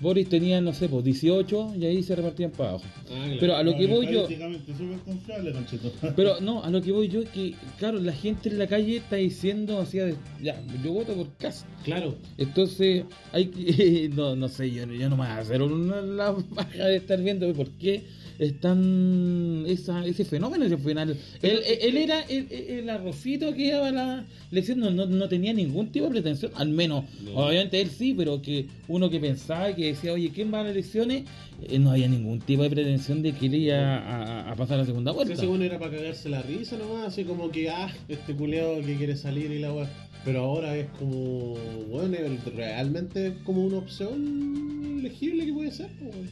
[0.04, 2.86] Boris tenía, no sé, pues 18 y ahí se repartían para abajo.
[2.86, 3.38] Ah, claro.
[3.40, 4.28] Pero a lo que voy yo,
[6.16, 8.98] pero no, a lo que voy yo es que, claro, la gente en la calle
[8.98, 11.66] está diciendo así, de, ya, yo voto por Cas.
[11.86, 12.16] Claro.
[12.38, 16.32] Entonces, hay que, no, no sé, yo, yo no me voy a hacer una la
[16.32, 18.04] baja de estar viendo por qué
[18.40, 21.16] es tan esa, ese fenómeno ese final.
[21.42, 25.92] Él, era el, el arrocito que iba a la elección, no, no, no tenía ningún
[25.92, 27.36] tipo de pretensión, al menos, No.
[27.36, 30.72] obviamente él sí, pero que uno que pensaba que decía, oye, ¿quién va a las
[30.74, 31.24] elecciones?
[31.62, 34.86] Eh, no había ningún tipo de pretensión de que él iba a, a pasar la
[34.86, 35.34] segunda vuelta.
[35.34, 38.96] Ese según era para cagarse la risa nomás, así como que, ah, este culeado que
[38.96, 39.90] quiere salir y la weá.
[40.26, 41.56] Pero ahora es como,
[41.92, 42.18] bueno,
[42.56, 46.30] realmente es como una opción elegible que puede ser, pues.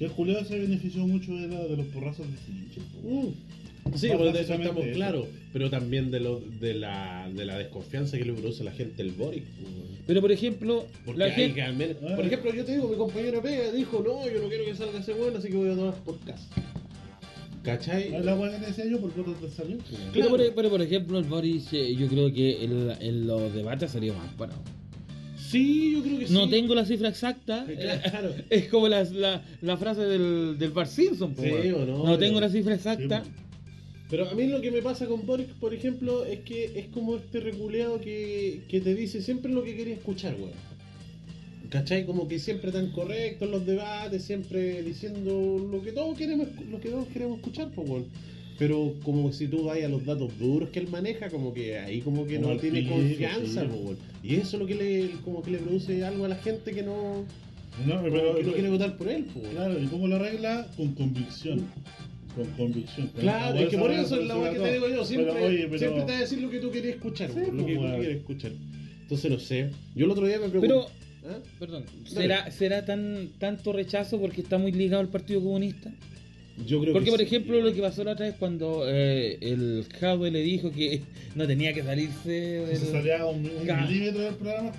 [0.00, 2.80] Que el culiado se benefició mucho de, la, de los porrazos de Sinche.
[3.04, 3.96] Mm.
[3.96, 4.94] Sí, bueno, de eso estamos eso.
[4.94, 8.72] claros, pero también de, lo, de, la, de la desconfianza que le produce a la
[8.72, 9.44] gente el Boric.
[9.44, 9.68] pues.
[10.06, 11.54] Pero por ejemplo, Porque la hay gente.
[11.54, 12.16] que al menos- Ah.
[12.16, 14.98] Por ejemplo, yo te digo, mi compañero Pega dijo, no, yo no quiero que salga
[15.00, 16.48] ese bueno, así que voy a tomar por casa.
[17.62, 18.14] ¿Cachai?
[18.14, 19.78] Es la weá que decía yo por de salud.
[20.14, 20.52] Pero, Claro.
[20.56, 24.34] pero, por ejemplo, el Boris, eh, yo creo que en, en los debates salió más
[24.38, 24.54] bueno.
[25.50, 26.32] Sí, yo creo que sí.
[26.32, 27.64] No tengo la cifra exacta.
[27.68, 28.34] eh, Claro.
[28.50, 31.34] Es como la, la, la frase del, del Bar Simpson.
[31.34, 33.24] po, Sí, o no, no pero- tengo la cifra exacta.
[33.24, 33.30] Sí,
[34.10, 37.16] Pero a mí lo que me pasa con Boric, por ejemplo, es que es como
[37.16, 40.52] este reculeado que, que te dice siempre lo que quería escuchar, weón.
[41.70, 42.04] ¿Cachai?
[42.04, 46.80] Como que siempre tan correcto en los debates, siempre diciendo lo que todos queremos, lo
[46.80, 48.06] que todos queremos escuchar, pues, weón.
[48.60, 52.02] Pero como si tú vas a los datos duros que él maneja, como que ahí
[52.02, 53.96] como que Como no tiene confianza, sí.
[54.22, 56.82] Y eso es lo que le, como que le produce algo a la gente que
[56.82, 57.24] no,
[57.86, 59.24] No, pero, pero, no quiere votar por él.
[59.52, 60.68] Claro, ¿y cómo lo arregla?
[60.76, 61.66] Con convicción.
[62.36, 63.06] Con convicción.
[63.06, 65.46] Con Claro, es que por eso es la weá que te digo yo, siempre, Pero,
[65.46, 67.74] oye, pero- siempre te va a decir lo que tú querías escuchar, Sí, lo que
[67.76, 68.52] tú quieres escuchar.
[69.00, 69.70] Entonces no sé.
[69.94, 70.68] Yo el otro día me pregunté.
[70.68, 70.86] Pero,
[71.24, 71.38] ¿Ah?
[71.58, 71.84] perdón.
[72.04, 75.90] ¿será, ¿será tan tanto rechazo porque está muy ligado al Partido Comunista?
[76.66, 79.38] Yo creo Porque, que por sí, ejemplo, lo que pasó la otra vez cuando eh,
[79.40, 81.02] el Jadwe le dijo que
[81.34, 82.76] no tenía que salirse del...
[82.76, 84.72] se salía un, milímetro del programa,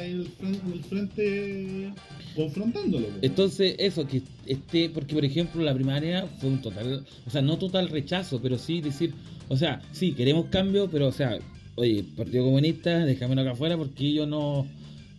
[0.00, 1.92] ahí en el frente, en el frente
[2.34, 3.06] confrontándolo.
[3.06, 3.22] pues.
[3.22, 7.58] Entonces, eso, que esté, porque por ejemplo la primaria fue un total, o sea, no
[7.58, 9.12] total rechazo, pero sí decir,
[9.48, 11.38] o sea, sí, queremos cambio, pero o sea,
[11.74, 14.66] oye, Partido Comunista, déjamelo acá afuera porque yo no,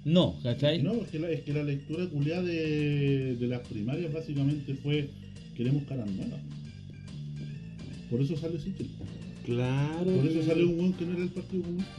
[0.05, 0.81] no, ¿cachai?
[0.81, 5.09] No, es que la, es que la lectura culiada de, de las primarias básicamente fue
[5.59, 6.39] queremos caras nuevas.
[8.09, 8.87] Por eso salió Sichel.
[9.45, 10.05] Claro.
[10.05, 11.91] Por eso salió un buen que no era el Partido Comunista.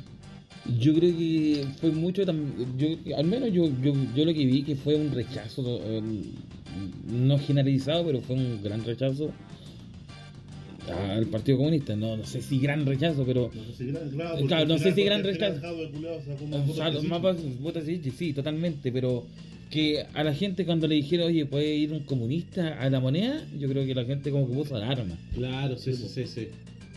[0.78, 4.76] Yo creo que fue mucho, yo, al menos yo, yo, yo lo que vi que
[4.76, 6.02] fue un rechazo, eh,
[7.12, 9.30] no generalizado, pero fue un gran rechazo
[10.88, 13.50] al Partido Comunista, no, no sé si gran rechazo, pero...
[13.54, 15.60] No sé si gran, claro, claro, no sé si gran final rescate.
[15.60, 17.08] Jadwe culiao O votos sea, que los Sichel.
[17.10, 19.26] mapas votas sí, sí, totalmente, pero
[19.70, 23.46] que a la gente cuando le dijeron, oye, puede ir un comunista a la moneda,
[23.58, 25.16] yo creo que la gente como que puso alarma.
[25.34, 26.48] Claro, sí, sí, sí, sí.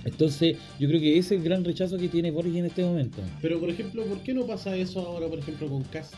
[0.05, 3.19] Entonces, yo creo que ese es el gran rechazo que tiene Boris en este momento.
[3.41, 6.15] Pero por ejemplo, ¿por qué no pasa eso ahora, por ejemplo, con Cast?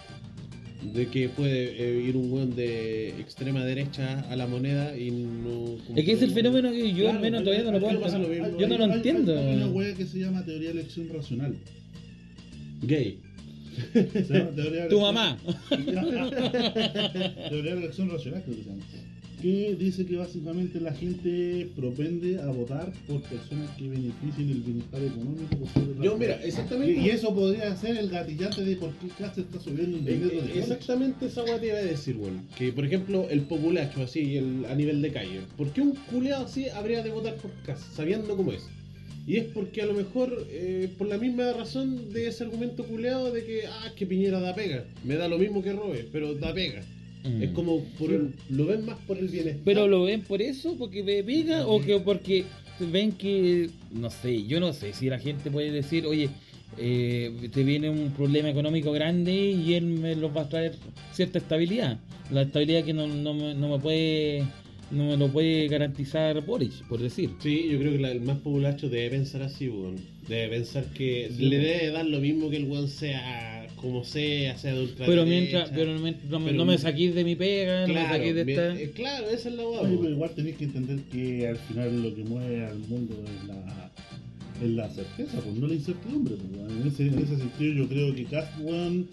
[0.93, 5.77] De que puede eh, ir un weón de extrema derecha a la moneda y no.
[5.95, 8.57] Es que es el fenómeno que yo Claro, al menos todavía no lo puedo entender.
[8.57, 9.39] Yo no lo entiendo.
[9.39, 11.55] Hay una wea que se llama teoría de elección racional.
[12.83, 13.19] Gay.
[14.55, 15.37] Teoría Tu mamá.
[17.49, 18.83] Teoría de elección racional, creo que se llama.
[19.41, 25.03] Que dice que básicamente la gente propende a votar por personas que beneficien el bienestar
[25.03, 25.57] económico.
[25.57, 26.99] por Yo, mira, exactamente.
[26.99, 30.11] Y, y eso podría ser el gatillante de por qué Cast está subiendo un Eh,
[30.13, 30.57] dinero eh, de dólares.
[30.63, 32.47] Exactamente esa weá te iba a decir, weón.
[32.57, 35.41] Que por ejemplo, el populacho así, el, a nivel de calle.
[35.57, 38.63] ¿Por qué un culeado así habría de votar por Cast, sabiendo cómo es?
[39.27, 43.31] Y es porque a lo mejor, eh, por la misma razón de ese argumento culeado
[43.31, 44.85] de que, ah, que Piñera da pega.
[45.03, 46.83] Me da lo mismo que robe, pero da pega.
[47.23, 47.41] Mm.
[47.41, 49.63] Es como, por el- lo ven más por el bienestar.
[49.65, 52.43] Pero lo ven por eso, porque ve pega, o que porque
[52.79, 56.29] ven que, no sé, yo no sé si la gente puede decir, oye,
[56.77, 60.73] eh, te viene un problema económico grande y él me lo va a traer
[61.13, 61.97] cierta estabilidad.
[62.31, 64.43] La estabilidad que no, no, me, no me puede
[64.91, 67.31] no me lo puede garantizar Boric, por decir.
[67.39, 69.95] Sí, yo creo que la- el más populacho debe pensar así, weón.
[70.27, 71.63] Debe pensar que Sí, le weón.
[71.67, 75.05] debe dar lo mismo que el weón sea como sea, sea de ultraderecha.
[75.11, 78.17] Pero mientras, pero no, me- Pero- no me saquís de mi pega, no me Claro,
[78.17, 78.79] saquís de esta.
[78.81, 79.81] eh, claro, esa es la weá.
[79.81, 80.13] Oye, pero weón.
[80.13, 83.91] igual tenéis que entender que al final lo que mueve al mundo es la,
[84.63, 86.35] es la certeza, pues no la incertidumbre.
[86.35, 86.81] pues, weón.
[86.81, 89.07] en, ese, en ese sentido yo creo que Cast weón,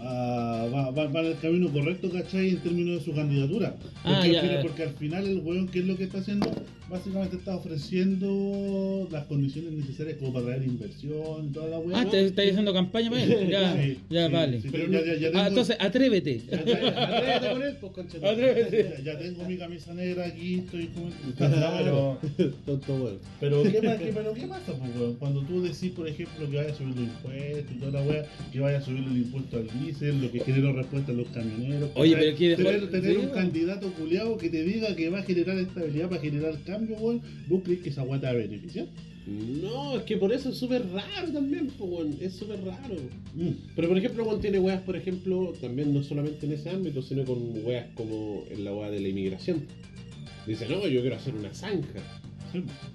[0.00, 2.50] ah, va, va, el camino correcto, ¿cachai?
[2.50, 3.74] En términos de su candidatura.
[3.76, 4.62] Porque, Ah, al ya, final, ya.
[4.62, 6.50] porque al final el weón, ¿qué es lo que está haciendo?
[6.88, 12.00] Básicamente está ofreciendo las condiciones necesarias como para traer inversión y toda la weá.
[12.00, 13.48] Ah, te está haciendo campaña para él.
[13.48, 14.60] Ya, Sí, ya sí, vale.
[14.62, 16.42] sí, Pero ya, no- ya- ya Ah, entonces, atrévete.
[16.52, 18.94] Atrévete con él, pues, Atrévete.
[18.98, 21.10] ya, ya tengo mi camisa negra aquí, estoy con...
[21.36, 22.18] pero,
[22.66, 23.18] Tonto weón.
[23.40, 25.14] Pero ¿qué, pasa, qué, pero ¿qué pasa, pues, weón?
[25.16, 28.26] Cuando tú decís, por ejemplo, que vaya a subir los impuestos y toda la weá,
[28.52, 31.90] que vaya a subir el impuesto al diésel, lo que genera respuesta a los camioneros.
[31.94, 35.58] Oye, pero que Tener, tener un candidato culiado que te diga que va a generar
[35.58, 38.86] estabilidad, va a generar cambio, weón, ¿vos crees que esa weá te va a beneficiar?
[39.26, 42.16] No, es que por eso es súper raro también, pues, weón.
[42.20, 42.94] Es súper raro.
[43.34, 43.74] Mm.
[43.74, 47.24] Pero por ejemplo, Juan tiene weas, por ejemplo, también no solamente en ese ámbito, sino
[47.24, 49.64] con weas como en la wea de la inmigración.
[50.46, 52.00] Dice, no, yo quiero hacer una zanja.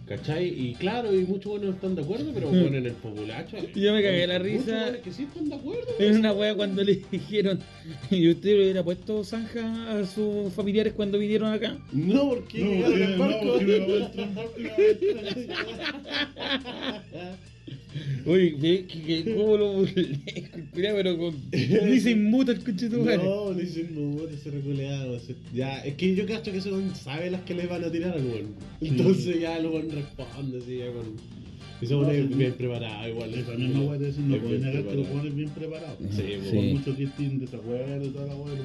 [0.08, 0.48] ¿Cachai?
[0.48, 3.58] Y claro, y muchos buenos están de acuerdo, pero bueno, en el populacho.
[3.76, 4.84] Yo me cagué la risa.
[4.84, 5.88] buenos que sí están de acuerdo.
[6.00, 7.60] En una wea cuando le dijeron,
[8.12, 11.78] y usted le hubiera puesto zanja a sus familiares cuando vinieron acá.
[11.92, 13.26] No, porque No, llegaron no,
[17.92, 18.24] barco.
[18.26, 19.26] porque me va a entrar en barco y me va a entrar en- Oye, que,
[19.26, 19.86] que, cómo lo
[20.74, 21.36] culiao, pero con.
[21.92, 23.04] Ni se inmuta el coche de tu.
[23.06, 25.18] No, le dicen no, ese reculeado.
[25.54, 28.14] Ya, es que yo cacho que ese weón sabe las que le van a tirar
[28.14, 28.56] al weón.
[28.82, 31.42] Entonces ya el weón responde así, ya con.
[31.82, 32.34] Se pone No, sí.
[32.36, 33.34] bien preparado igual.
[33.34, 35.14] Esa misma weá de decir, no Es puedes bien negar que preparado.
[35.16, 35.98] buenos es bien preparado.
[36.12, 36.56] Sí, Sí.
[36.56, 38.60] Por mucho que estén desacuerdo y toda la weá, el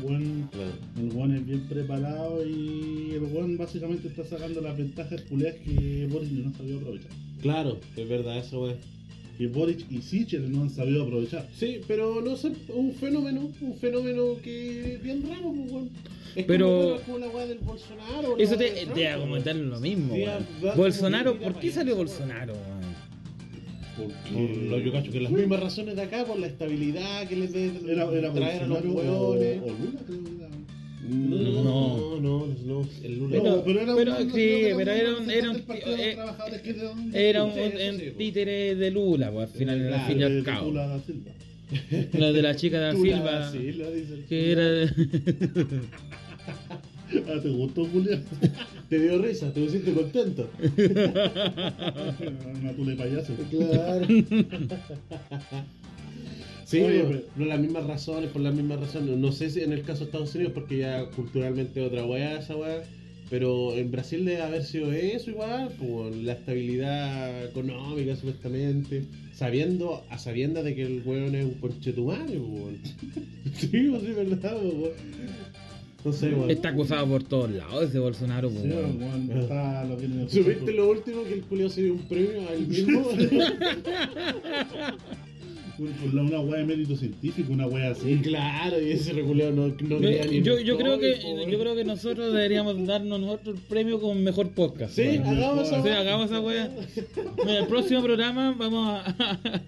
[0.51, 0.73] Claro.
[0.99, 6.07] el buen es bien preparado y el buen básicamente está sacando las ventajas culiadas que
[6.11, 7.11] Boris no sabido aprovechar.
[7.41, 8.77] Claro, es verdad eso, weón.
[9.39, 11.47] Que Boric y Sichel no han sabido aprovechar.
[11.55, 15.85] Sí, pero no sé, un fenómeno, un fenómeno que bien raro, pues.
[16.35, 18.37] Es Pero- como, bueno, como la weá del Bolsonaro.
[18.39, 20.15] Eso te, de te Trump, a comentar lo mismo.
[20.15, 20.47] Sí, weón.
[20.63, 22.55] da- Bolsonaro, ¿por qué salió eso, Bolsonaro?
[23.97, 27.55] Por lo yo cacho que las mismas razones de acá, por la estabilidad que les
[27.55, 29.63] Era, era traer a los o, hueones.
[29.63, 30.46] o Lula, creo que era.
[31.09, 32.21] No, No.
[32.21, 33.39] no, no, el Lula.
[33.39, 36.17] Pero- No, pero era pero un- sí, pero era un- era un los eh,
[37.13, 40.37] era un- un, un- un títere de Lula, pues, al final, al fin y al
[40.37, 40.69] de cabo.
[40.71, 41.31] Lula da Silva.
[42.19, 44.93] La de la chica de Lula Silva, que era.
[47.29, 48.25] Ah, ¿te gustó, Julián?
[48.89, 50.49] Te dio risa, te pusiste contento.
[52.61, 53.33] Una tula de payaso.
[53.51, 54.07] Claro.
[56.67, 59.17] Sí, Oye, por, pero- por las mismas razones, por las mismas razones.
[59.17, 62.41] No sé si en el caso de Estados Unidos, porque ya culturalmente es otra weá
[62.41, 62.83] esa weá.
[63.31, 70.19] Pero en Brasil debe haber sido eso igual, por la estabilidad económica supuestamente, sabiendo, a
[70.19, 72.79] sabiendas de que el weón es un conchetumare, weón.
[73.55, 74.91] Sí, pues sí, verdad, weón.
[76.05, 76.51] No sé, weón.
[76.51, 78.99] Está acusado por todos lados ese Bolsonaro, pues, Sí, weón.
[78.99, 82.53] bueno, está lo que ¿Subiste lo último que el culio se dio un premio a
[82.55, 83.09] él mismo?
[86.13, 88.17] La- una weá de mérito científico, una weá así.
[88.23, 91.17] claro, y ese reculeo no, no quería ni Yo, yo, creo que,
[91.51, 94.95] yo creo que nosotros deberíamos darnos nosotros el premio con mejor podcast.
[94.95, 96.71] Sí, hagamos esa Sí, hagamos esa weá.
[97.43, 99.17] En el próximo programa vamos a,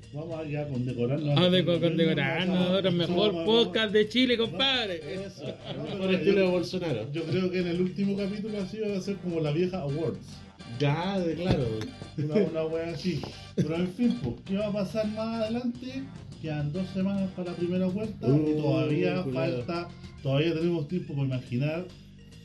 [0.12, 1.38] Vamos a ya condecorarnos.
[1.38, 5.00] a de- condecorarnos nosotros el mejor podcast de Chile, compadre.
[5.26, 7.12] Eso, el mejor estilo de Bolsonaro.
[7.12, 10.18] Yo creo que en el último capítulo así va a ser como la vieja Awards.
[10.78, 11.66] Ya, de claro.
[12.16, 13.20] Una, una wea así.
[13.56, 16.02] Pero en fin, pues, ¿qué va a pasar más adelante?
[16.42, 19.88] Quedan dos semanas para la primera vuelta y Uh, todavía falta,
[20.22, 21.86] todavía tenemos tiempo para imaginar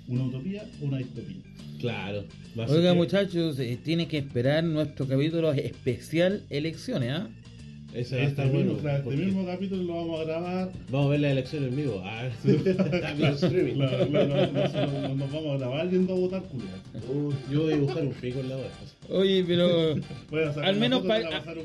[0.08, 1.38] una utopía o una distopía.
[1.80, 2.24] Claro.
[2.68, 7.30] Oiga, que- muchachos, eh, tienen que esperar nuestro capítulo especial elecciones, ¿ah?
[7.94, 8.98] Ese Este mismo, bueno.
[8.98, 10.72] este mismo capítulo lo vamos a grabar.
[10.90, 12.02] Vamos a ver la elección en vivo.
[12.04, 12.28] Ah,
[13.36, 13.76] streaming.
[13.76, 16.70] Claro, claro, nosotros nos, nos vamos a grabar yendo a votar, culiao.
[17.10, 18.66] Uh, yo voy a dibujar un pico en la web.
[19.10, 19.94] Oye, pero
[20.64, 21.14] al una menos, a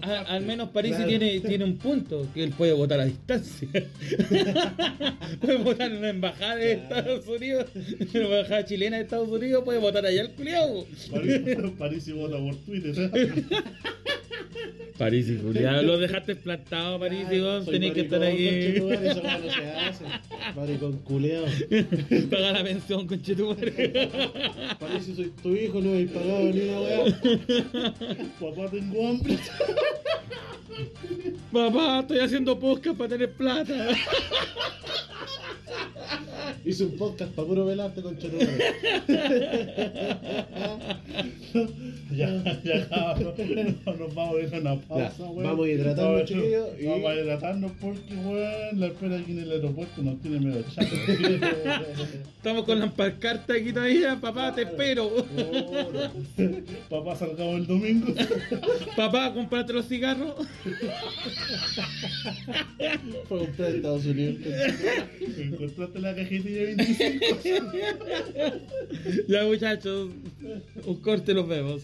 [0.03, 1.09] a- al menos París Claro.
[1.09, 3.69] tiene, tiene un punto, que él puede votar a distancia.
[5.41, 6.99] puede votar en la embajada de Claro.
[7.15, 10.85] Estados Unidos, en la embajada chilena de Estados Unidos, puede votar allá el culiao.
[11.11, 11.41] París,
[11.79, 13.11] París y vota por Twitter.
[13.15, 13.45] ¿eh?
[14.99, 18.49] París y culiao, lo dejaste plantado, París y vos tenés que estar aquí.
[18.49, 18.83] Esa
[19.21, 20.05] weá no se hace.
[20.57, 20.99] Maricón.
[22.29, 23.07] Paga la pensión.
[23.07, 27.05] Parece si soy tu hijo, no habéis pagado ni una weá.
[28.41, 29.39] Papá, tengo hambre.
[31.53, 33.89] Papá, estoy haciendo podcast para tener plata.
[36.65, 38.75] Hice un podcast para puro velarte con chetumare.
[42.11, 43.35] Ya, ya, cabrón.
[43.85, 45.45] No, nos vamos a a una pausa, Ya, weón.
[45.45, 49.39] vamos a hidratarnos, No, chiquillos, y- Vamos a hidratarnos porque, weón, la espera aquí en
[49.41, 50.95] el aeropuerto nos tiene medio chato.
[52.39, 54.17] Estamos con las pancartas aquí todavía.
[54.21, 55.11] Papá, te espero.
[56.89, 58.07] Papá, salgamos el domingo.
[58.97, 60.35] Papá, comprate los cigarros.
[63.29, 64.37] Fue comprar en Estados Unidos.
[65.39, 67.27] Encontraste la cajetilla de 25.
[69.29, 70.11] Ya, muchachos,
[70.87, 71.83] un corte, los vemos.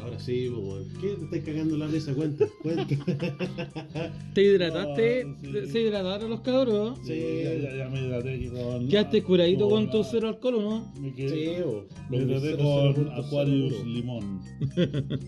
[0.00, 0.84] Ahora sí, weón.
[1.00, 2.12] ¿Qué te estás cagando la risa?
[2.12, 2.84] Cuenta, cuenta.
[4.34, 5.26] ¿Te hidrataste?
[5.40, 5.52] Sí.
[5.52, 6.98] ¿Se- ¿Se hidrataron los cabros?
[7.06, 8.88] Sí, ya, ya, ya me hidraté con.
[8.88, 10.92] ¿Quedaste curadito con tu cero alcohol o no?
[11.00, 11.62] Me Sí, quedé.
[11.62, 11.86] bo.
[12.10, 12.94] Me Los hidraté 0.0.0.
[12.94, 14.40] con Aquarius Limón.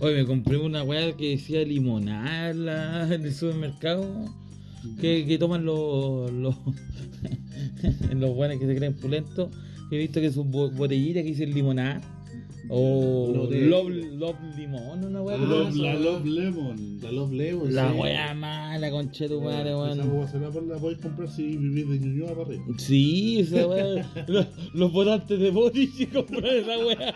[0.00, 4.08] Oye, me compré una weá que decía limonada en el supermercado.
[5.00, 6.30] Que, que toman los.
[6.32, 6.54] los
[8.14, 9.50] los weones que se creen pulentos.
[9.90, 12.00] He visto que sus bo- botellitas que dicen limonada.
[12.72, 15.36] O No te- Love, Love Limón, una weá.
[15.36, 15.94] Ah, Love- la.
[15.94, 16.98] Love Lemon.
[17.02, 17.74] La Love Lemon.
[17.74, 17.98] la sí.
[17.98, 20.28] weá mala, conche tu madre, Esa weón.
[20.28, 22.64] se la, podéis comprar si vivís de Ñuñoa para arriba.
[22.78, 24.06] Sí, esa weá.
[24.28, 27.14] los, los votantes de Boris y comprar esa weá.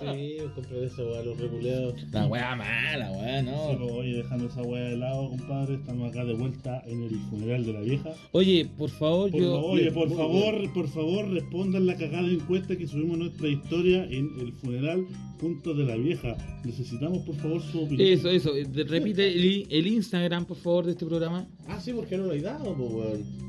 [0.00, 1.94] Sí, comprar esa weá, los reculeados.
[2.12, 3.78] La weá mala, weá, Sí, no.
[3.78, 7.64] pues, oye, dejando esa hueá de lado, compadre, estamos acá de vuelta en el funeral
[7.64, 8.10] de la vieja.
[8.32, 9.54] Oye, por favor, Por yo.
[9.54, 14.30] favor, oye, por favor, por favor, respondan la cagada encuesta que subimos nuestra historia en
[14.40, 14.95] el funeral
[15.38, 16.36] punto de la vieja.
[16.64, 18.08] Necesitamos, por favor, su opinión.
[18.08, 18.54] Eso, eso.
[18.56, 21.46] eh, Repite el, el Instagram, por favor, de este programa.
[21.68, 23.46] Ah, sí, porque no lo he dado, pues, weón.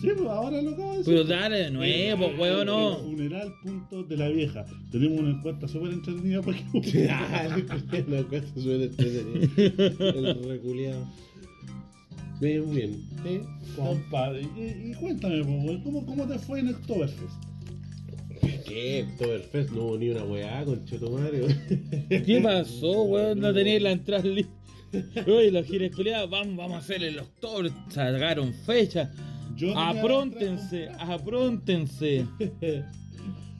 [0.00, 1.14] Sí, pues ahora lo acabo de decir.
[1.14, 2.96] Pero dale de nuevo, weón, no.
[2.98, 4.66] funeral punto de la vieja.
[4.90, 7.56] Tenemos una encuesta súper entretenida para que Ah,
[8.08, 9.48] la encuesta suena entretenida.
[9.98, 11.06] El reculeado.
[12.40, 13.08] Bien, bien.
[13.24, 13.40] ¿Sí?
[13.76, 15.42] Compadre, y, y cuéntame,
[15.82, 17.32] ¿cómo, ¿cómo te fue en Oktoberfest?
[18.66, 19.06] ¿Qué?
[19.12, 21.46] Oktoberfest no hubo ni una weá, con Chetumario.
[22.08, 23.40] ¿Qué pasó, weón?
[23.40, 24.52] No tenéis la entrada lista.
[25.26, 27.70] Oye, los giles culiados, vamos, vamos a hacer el octubre.
[27.88, 29.10] Sacaron fecha.
[29.56, 32.26] Yo tenía Apróntense, apróntense.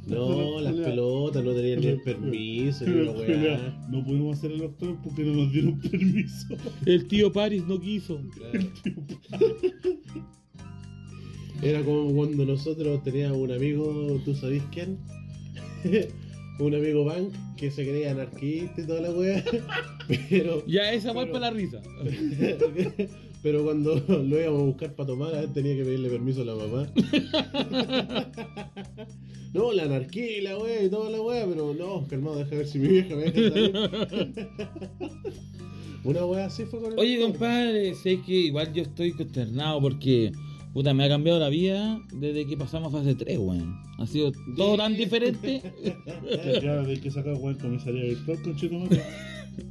[0.07, 3.87] No, las pelotas no tenían ni el permiso, ni weá.
[3.89, 6.47] no pudimos hacer el Oktober porque no nos dieron permiso.
[6.85, 8.21] El tío Paris no quiso.
[8.37, 8.69] Claro.
[11.63, 14.99] Era como cuando nosotros teníamos un amigo, ¿tú sabés quién?
[16.59, 19.45] un amigo Bank que se creía anarquista y toda la weá.
[20.31, 21.81] Pero, Ya, esa fue para la risa.
[23.43, 26.45] pero cuando lo íbamos a buscar para tomar, a él tenía que pedirle permiso a
[26.47, 26.89] la mamá.
[29.53, 32.67] No, la anarquía y la weá y toda la weá, pero no, calmado, deja ver
[32.67, 34.49] si mi vieja me deja salir.
[36.05, 40.33] Una weá así fue con el Oye, compadre, sé que igual yo estoy consternado porque,
[40.75, 43.77] puta, me ha cambiado la vida desde que pasamos a fase 3, weón.
[43.99, 45.63] Ha sido todo tan diferente.
[46.69, 49.01] Ahora hay que sacar weón comisaría virtual con Mate.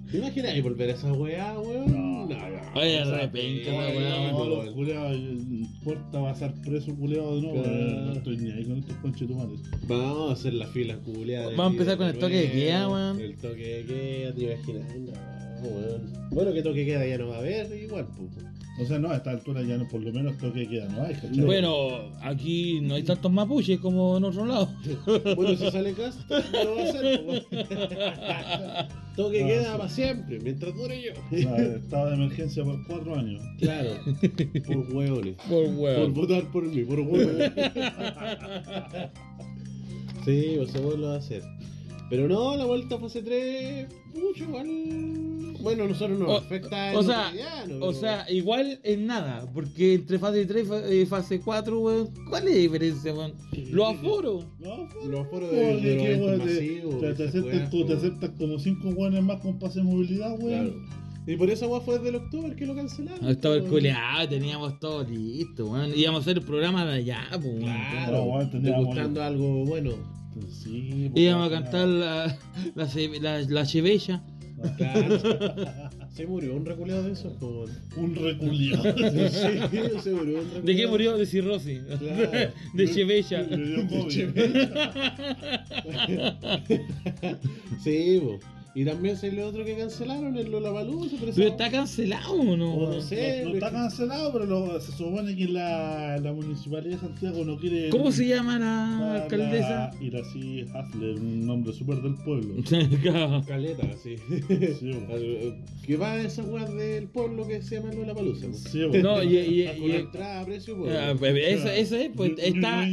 [0.09, 1.91] ¿Te imaginas ahí volver a esa weá, weón?
[1.91, 2.23] No.
[2.75, 4.65] Oye, O sea, repenca sí, esa weá, No, weón.
[4.65, 5.17] los culeados,
[5.83, 7.63] corta va a ser preso culeado de nuevo.
[7.63, 7.77] Claro.
[7.77, 8.05] weón.
[8.05, 9.59] No estoy ni ahí con estos conchetumares.
[9.87, 11.49] Vamos a hacer la fila culiada.
[11.49, 13.19] Vamos a empezar con el toque de queda, weón.
[13.19, 14.95] El toque de queda, te imaginas.
[14.95, 16.13] No, weón.
[16.29, 18.45] Bueno, que toque de queda ya no va a haber, igual, pues.
[18.81, 21.13] O sea, no, a esta altura ya no, por lo menos toque queda, no hay,
[21.13, 21.41] ¿cachai?
[21.41, 24.67] Bueno, aquí no hay tantos mapuches como en otro lado.
[25.35, 27.43] Bueno, si sale no lo va a hacer, pues.
[29.15, 29.77] Toque Ah, queda sí.
[29.77, 31.11] para siempre, mientras dure yo.
[31.51, 33.43] Ah, estado de emergencia por cuatro años.
[33.59, 33.89] Claro,
[34.65, 35.35] por hueones.
[35.47, 36.13] Por Por weón.
[36.15, 37.51] votar por mí, por hueones.
[40.25, 41.43] Sí, pues va a hacer.
[42.15, 44.67] Pero no, la vuelta a fase 3, mucho igual.
[45.61, 49.95] Bueno, nosotros nos O- afecta O sea, cotidiano, o pero- sea, igual en nada, porque
[49.95, 53.33] entre fase 3 y fase 4, weón, ¿cuál es la diferencia, weón?
[53.71, 54.45] Los aforos.
[54.59, 57.97] No, Los aforos oye, de, de los weón, masivos, te, te weas, tú, te como-
[57.97, 60.69] aceptas como cinco weones más con pase de movilidad, weón.
[60.69, 61.03] Claro.
[61.25, 63.27] Y por eso weá, fue desde el octubre que lo cancelaron.
[63.29, 65.91] Estaba el culeado, teníamos todo listo, weón.
[65.95, 67.59] Íbamos a hacer el programa de allá, pues, weón.
[67.61, 69.91] Claro, No, weón, algo bueno.
[70.49, 72.37] Sí, pues, Íbamos a cantar la,
[72.75, 72.87] la,
[73.21, 74.21] la, la chevella.
[74.77, 75.19] Claro.
[76.13, 77.69] se murió un reculeado de pues.
[77.97, 78.83] Un reculiado.
[79.29, 79.59] Sí,
[80.01, 80.91] se murió un ¿De qué reculeado.
[80.91, 81.17] murió?
[81.17, 81.81] De cirrosis.
[81.99, 82.31] Claro.
[82.73, 83.41] De chevella.
[83.41, 84.29] Le dio COVID.
[87.83, 88.39] Sí, po.
[88.75, 92.57] Y también se le otro que cancelaron, el Lollapalooza, pero, Pero esa- está cancelado o
[92.57, 92.73] no?
[92.73, 93.01] O no weón?
[93.03, 93.41] sé.
[93.43, 97.57] No, no está cancelado, pero lo- se supone que la, la municipalidad de Santiago no
[97.59, 97.89] quiere.
[97.89, 99.91] ¿Cómo se llama la la- alcaldesa?
[99.91, 102.55] la Iracy Hasler, un nombre súper del pueblo.
[103.47, 104.15] Caleta, sí.
[104.79, 104.91] Sí,
[105.85, 108.47] que va a esa weá del pueblo que se llama Lollapalooza.
[108.47, 108.53] po.
[108.53, 108.97] Sí, po.
[108.97, 110.95] No, y, y- Con y- la entrada a precio, pues.
[110.97, 112.87] Ah, pues, eso, eso es, pues está,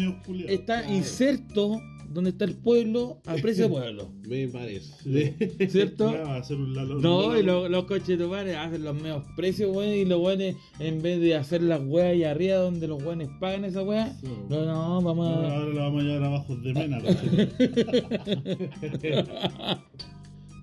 [0.46, 1.80] está inserto
[2.10, 4.10] donde está el pueblo a precio de pueblo.
[4.28, 5.68] Me parece.
[5.68, 6.10] ¿Cierto?
[6.12, 8.84] Ya va a hacer un lalo- No, un y lo- los coches de bares hacen
[8.84, 12.56] los medios precios, weón, y los weones, en vez de hacer las weas ahí arriba
[12.56, 14.28] donde los weones pagan esa wea, Sí.
[14.48, 15.56] no, no, vamos a...
[15.56, 16.98] Ahora la vamos a llevar abajo de mena.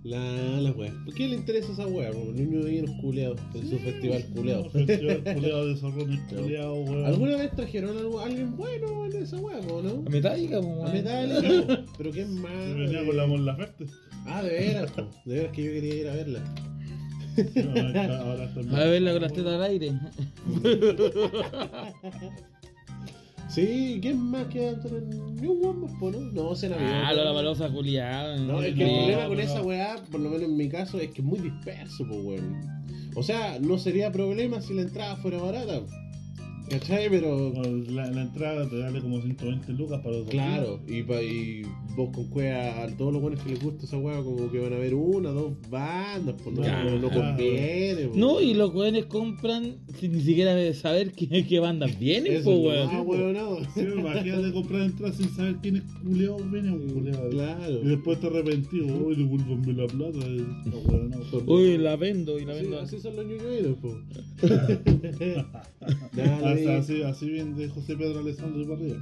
[0.08, 0.94] La, la weá.
[1.04, 2.12] ¿Por qué le interesa esa weá?
[2.12, 4.64] Como niños de los culeados en su festival culeado.
[4.64, 7.06] No, Festival culeado de zorrones culeados, weón.
[7.06, 10.04] ¿Alguna vez trajeron algo, a alguien bueno en esa weá, o no?
[10.08, 10.94] A Metallica, pues, A weón.
[10.94, 11.86] Metallica.
[11.98, 12.54] Pero qué más.
[12.54, 13.86] Se venía con la Mon Laferte.
[14.26, 15.10] Ah, de veras, po.
[15.26, 16.40] de veras que yo quería ir a verla.
[17.56, 17.72] No,
[18.16, 19.92] ahora A verla con las tetas al aire.
[23.50, 26.20] Sí, ¿quién más queda entre New One, po, no?
[26.20, 28.38] No, se Ah, la balosa culiada.
[28.38, 31.12] No, es que el problema con esa weá, por lo menos en mi caso, es
[31.12, 32.78] que es muy disperso, pues weón.
[33.16, 35.82] O sea, no sería problema si la entrada fuera barata.
[36.70, 37.10] ¿Cachai?
[37.10, 37.54] Pero.
[37.90, 41.64] La, la entrada te vale como 120 lucas para los dos Claro, y, pa- y
[41.96, 44.74] vos con cueva a todos los buenos que les gusta esa hueá, como que van
[44.74, 46.84] a ver una, dos bandas, pues no, Ya.
[46.84, 48.08] no, no conviene.
[48.08, 48.18] pues.
[48.18, 52.46] No, y los weones compran sin ni siquiera saber qué, qué bandas vienen, pues es
[52.46, 53.08] lo weón.
[53.08, 53.60] hueonado.
[53.74, 57.30] Sí, imagínate comprar entradas sin saber quién es culiao viene un culiao.
[57.30, 57.80] Claro.
[57.84, 60.18] Y después te arrepentido, uy, devuélvanme la plata.
[60.28, 61.54] y- no, weón, no.
[61.54, 62.80] Uy, la vendo y la vendo.
[62.80, 63.98] así son los ñoñoiros, po.
[66.58, 68.98] Así, así, así bien de José Pedro Alessandro de Barriga.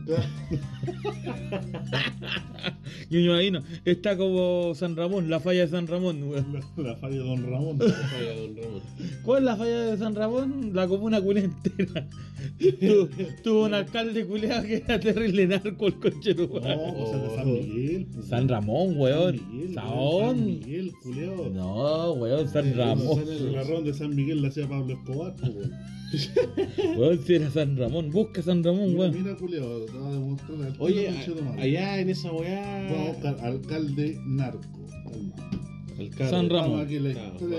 [3.09, 3.61] Ñuño ahí no.
[3.85, 6.45] Está como San Ramón, la falla de San Ramón, weón.
[6.77, 7.77] La, la falla de Don Ramón.
[7.77, 8.81] Vaya, don Ramón.
[9.23, 10.71] ¿Cuál es la falla de San Ramón?
[10.73, 12.07] La comuna culea entera.
[12.59, 13.09] Tu-
[13.43, 17.45] Tuvo un alcalde culeado que era terrible narco el coche No, pues es de San
[17.53, 18.07] Miguel.
[18.13, 18.27] pues.
[18.27, 19.37] San Ramón, weón.
[19.37, 20.45] San Miguel, San Saón.
[20.45, 21.49] Miguel, culiao.
[21.49, 23.23] No, weón, San Ramón.
[23.27, 25.71] El garrón de San Miguel la hacía Pablo Escobar, pues, weón.
[26.97, 28.11] Weón, si era San Ramón.
[28.11, 29.13] Busca San Ramón, weón.
[29.13, 31.09] mira, culiao, te voy a demostrar Oye,
[31.57, 33.07] allá en esa Vamos a weá.
[33.13, 34.59] buscar alcalde narco.
[35.97, 36.29] Alcalde.
[36.29, 36.79] San Ramón.
[36.81, 37.57] Aquí la Claro, historia,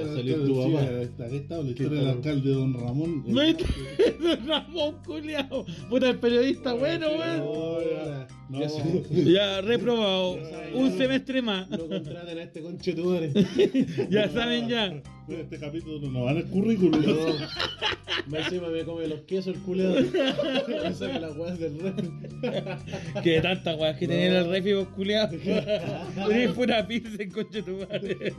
[0.74, 3.24] va a la está, aquí está, la historia del alcalde Don Ramón.
[3.26, 5.64] San Ramón, culeado.
[5.88, 8.26] Puta, el periodista bueno, weón.
[8.48, 9.24] No, ya, no, Ya sé.
[9.32, 10.38] Ya, reprobado.
[10.74, 11.68] Un semestre más.
[11.68, 13.32] No contraten a este conche tu madre.
[14.10, 15.02] Ya saben ya.
[15.28, 17.04] Este capítulo no va en el currículum.
[17.04, 17.14] No.
[18.28, 19.94] Más encima me come los quesos el culeo.
[19.94, 23.22] Me saca las weas del ref.
[23.22, 25.36] Que tantas weas que tenía en el refi, vos culiado.
[25.36, 28.34] Tenés pura pizza en coche tu madre.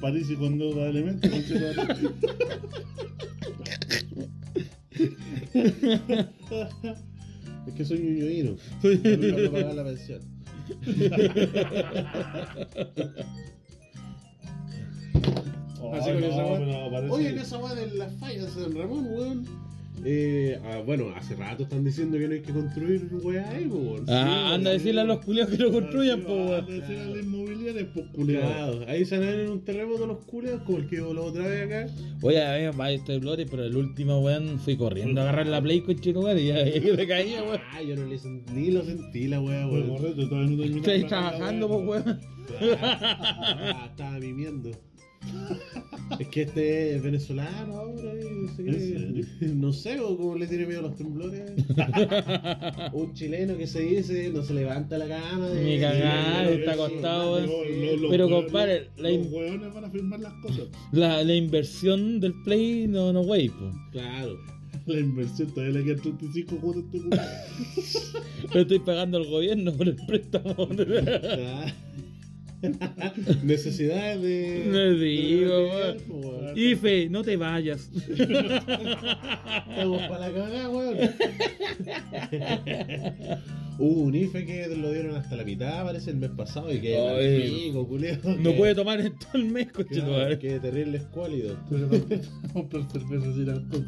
[0.00, 1.30] París, y con deuda de elementos.
[1.30, 1.86] conchetumare.
[7.66, 8.56] Es que soy ñoñoíno.
[9.44, 10.20] No pagar la pensión.
[15.92, 19.06] Así Ay, con no, esa parece- Oye, en esa weá de las fallas San Ramón,
[19.10, 19.46] weón.
[20.04, 23.70] Eh, ah, bueno, hace rato están diciendo que no hay que construir weá ahí.
[24.08, 26.50] Ah, anda a decirle a los culiados que lo construyan, Ah, po, sí, weón.
[26.50, 28.06] van a decir a la inmobiliaria, pues.
[28.12, 31.24] Cuidado, ahí se van a ver en un terremoto los culeos, como el que voló
[31.26, 31.86] otra vez acá.
[32.22, 35.62] Oye, a ver, vaya este Blore, pero el último, weón, fui corriendo a agarrar la
[35.62, 37.60] play con tu madre y ya me caía, weón.
[37.72, 39.96] Ah, yo no le sent- ni lo sentí la weá, Pues, weón.
[39.98, 42.20] correcto, todavía no Estáis trabajando, po, weón.
[42.82, 44.70] Ah, estaba mimiendo.
[46.18, 48.80] Es que este es venezolano ahora, y no sé ¿En qué.
[48.80, 49.54] serio?
[49.54, 51.42] No sé, o como le tiene miedo a los temblores.
[52.92, 55.48] Un chileno que se dice, no se levanta la cama.
[55.48, 55.72] de- Ni
[56.60, 57.38] está acostado,
[58.10, 60.66] Pero, hueones- compadre, la los hueones van a firmar las cosas.
[60.92, 63.70] La, la inversión del play no, no, wey, po.
[63.92, 64.36] Claro.
[64.86, 67.16] La inversión todavía le quedan 35 cuotas a este culo.
[68.54, 70.54] Lo estoy pagando al gobierno por el préstamo.
[73.42, 74.64] Necesidades de.
[74.66, 75.68] No digo,
[76.54, 76.60] de-.
[76.60, 77.90] Ife, no te vayas.
[78.08, 80.96] Estamos para la cagada, weón.
[83.78, 86.96] Hubo un IFE que lo dieron hasta la mitad, parece, el mes pasado, y que
[86.96, 87.64] Ay.
[87.66, 88.18] pico, culeo.
[88.38, 90.38] No que- puede tomar en todo el mes, coche tu madre.
[90.38, 91.56] Que terrible escuálido.
[91.68, 91.88] Pero
[92.52, 93.86] comprar cerveza sin alcohol.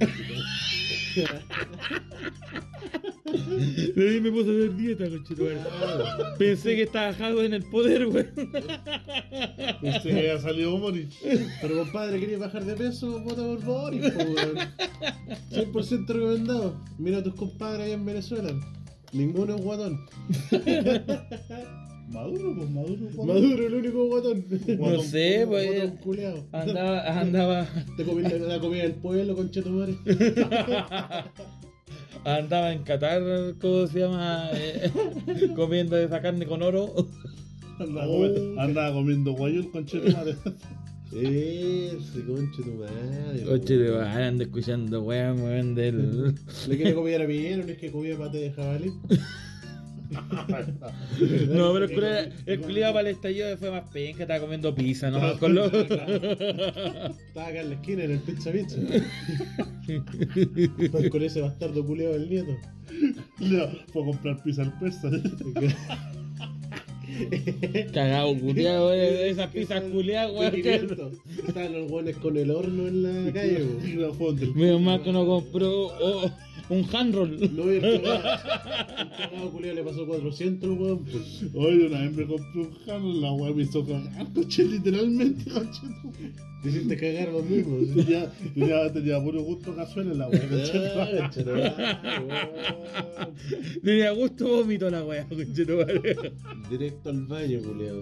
[3.25, 6.25] De ahí me puse a hacer dieta, madre.
[6.39, 8.27] Pensé que estaba Jago en el poder, weón.
[9.81, 11.09] Pensé que había salido Boris.
[11.63, 13.21] Pero compadre, ¿querías bajar de peso?
[13.21, 14.57] Vota por Boris, po, weón.
[15.51, 16.81] 100% recomendado.
[16.99, 18.51] Mira a tus compadres ahí en Venezuela.
[19.13, 20.01] Ninguno es guatón.
[22.09, 23.07] Maduro, pues Maduro.
[23.15, 23.27] pues.
[23.27, 24.45] Maduro, el único guatón.
[24.79, 25.93] No sé, pues.
[26.05, 26.47] Guatón.
[26.53, 29.95] Andaba, andaba, Te comí la, la comida del pueblo, conchetumare.
[32.25, 33.23] andaba en Qatar,
[33.61, 34.49] ¿cómo se llama?
[34.55, 34.91] Eh,
[35.57, 36.93] comiendo esa carne con oro.
[37.79, 38.17] Andaba, Oh.
[38.19, 40.37] comiendo, andaba comiendo guayul con chetumare.
[41.13, 43.45] Ese conchetumare.
[43.47, 46.35] Coche de madre, ando escuchando, weón, weón, del...
[46.69, 48.93] Le quiere comer a mi no es que comía pate de jabalí.
[51.49, 55.11] No, pero el culiao- el culiado para el estallido fue más penca, estaba comiendo pizza,
[55.11, 55.39] ¿no?
[55.39, 55.73] Con los...
[55.73, 58.77] Estaba acá en la esquina en el pizza pizza.
[60.93, 62.57] Pues con ese bastardo culeado del nieto.
[63.41, 65.11] No, fue a comprar pizza al persa.
[67.93, 70.53] Cagado, culiado, weón, esas Que pizzas culiadas, de weón.
[70.53, 71.13] que- 500.
[71.49, 74.55] Estaban los guones con el horno en la calle, weón.
[74.57, 76.31] Menos mal que no compró, oh,
[76.69, 77.39] un handroll.
[77.55, 81.05] No, y el cagado, culiao le pasó 400 al weón.
[81.05, 81.45] Pues.
[81.55, 85.83] Oye, una vez me compré un Hanon, la weá me hizo cagar, coche, literalmente, coche.
[86.65, 87.77] Te hiciste cagar vos mismo.
[87.95, 90.41] Tenía, tenía, tenía puro gusto cazuela en la weá,
[91.07, 91.31] Ah.
[93.85, 96.17] Tenía gusto vómito la wea, conchetumare.
[96.71, 98.01] Directo al baño, culiao.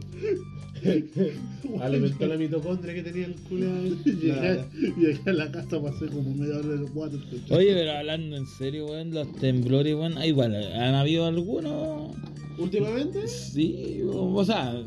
[1.81, 3.83] Alimentó la mitocondria que tenía el culiao.
[4.05, 4.65] Llegué,
[4.97, 7.19] llegué a la casa, pasé como media hora en el water.
[7.51, 12.15] Oye, pero hablando en serio, weón, los temblores, weón, ah, igual, han habido algunos.
[12.59, 13.27] ¿Últimamente?
[13.27, 14.85] Sí, o sea,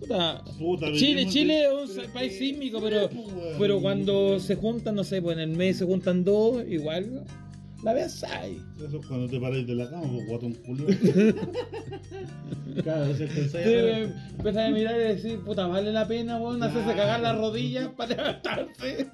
[0.00, 0.44] puta.
[0.58, 3.26] Puta, Chile, Chile es un país que- sísmico, pero, pues,
[3.58, 7.24] pero cuando se juntan, no sé, pues en el mes se juntan dos, igual
[7.84, 7.92] la
[8.24, 8.60] ahí.
[8.76, 10.86] Eso es cuando te paráis de la cama, pues guatón culio.
[12.82, 17.20] Claro, se pensáis empiezas a mirar y decir, puta, vale la pena, weón, hacerse cagar
[17.20, 19.08] las rodillas para levantarse.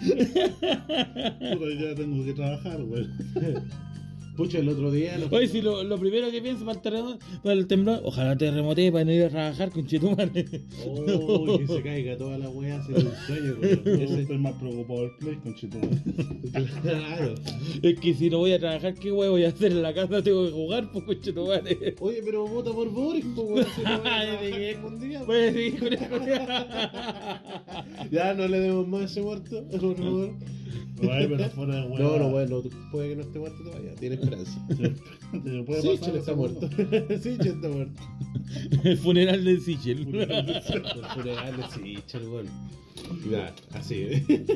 [0.00, 3.12] Puta, ya tengo que trabajar, weón.
[4.36, 6.82] Pucha, el otro día Oye, si lo, lo primero que pienso para el
[7.42, 10.46] para el temblor, ojalá terremotee para no ir a trabajar con Chetumare.
[10.86, 15.10] Oh, que se caiga toda la weá sin un sueño, Ese- estoy más preocupado del
[15.18, 15.52] play con.
[16.82, 17.34] Claro.
[17.82, 20.22] Es que si no voy a trabajar, ¿qué huevo voy a hacer en la casa?
[20.22, 21.96] Tengo que jugar, pues con Chetumare.
[22.00, 23.66] Oye, pero vota por Boris, pues weón.
[23.76, 24.00] Si no
[25.06, 25.74] día, Pues sí.
[28.10, 30.30] Ya no le demos más a ese muerto, por favor.
[31.00, 32.02] Pero fuera de weón.
[32.02, 32.62] No, no, bueno,
[32.92, 33.94] puede que no esté muerto todavía,
[34.32, 35.19] It is.
[35.30, 36.68] Puede pasar Chile está muerto.
[37.22, 38.02] Sí, Chile está muerto.
[38.84, 40.00] El funeral de Sichel.
[40.00, 42.46] El funeral de Sichel, weón.
[43.30, 44.06] Ya, así.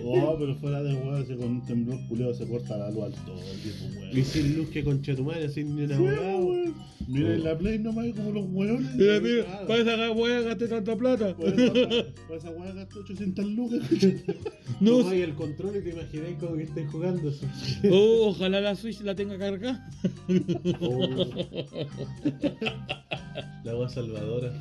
[0.04, 3.12] Oh, pero fuera de weón, ese con un temblor culiado se corta la luz al
[3.24, 4.18] todo, tipo, weón.
[4.18, 6.46] Y sin luz que concha tu madre, sin ni una weón.
[6.46, 6.74] weón.
[7.06, 8.94] Mira en la play nomás como los weones.
[8.96, 11.36] Mira, mira, para esa weá gasté tanta plata.
[11.36, 13.80] Por esa weá gasté 800 lucas.
[14.80, 17.46] No, Tomáis el control y te imagináis como que estáis jugando eso.
[17.90, 19.88] oh, ojalá la Switch la tenga cargada.
[20.64, 21.08] Oh.
[23.64, 24.52] La agua salvadora.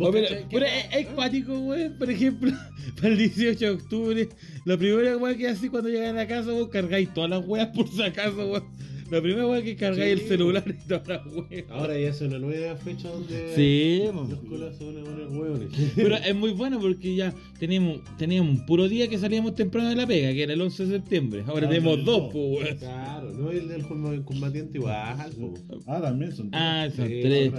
[0.00, 1.94] Oh, pero es, es cuático, weón.
[1.98, 2.52] Por ejemplo,
[2.96, 4.28] para el 18 de octubre,
[4.64, 7.68] la primera weá que así cuando llegáis a la casa, vos cargáis todas las weas
[7.68, 8.64] por si acaso, weón.
[9.10, 10.22] La primera weá que cargáis Sí.
[10.22, 11.64] el celular y todas las weas.
[11.70, 14.48] Ahora ya es una nueva fecha donde Sí, los po.
[14.48, 15.68] culos se van a poner hueones.
[15.94, 19.96] pero es muy bueno porque ya teníamos, teníamos un puro día que salíamos temprano de
[19.96, 21.44] la pega, que era el 11 de septiembre.
[21.46, 22.76] Ahora Ah, tenemos dos, pues, weón.
[22.78, 25.54] Claro, no el del comba- combatiente igual, po.
[25.86, 27.52] Ah, también son Ah, son Sí, tres.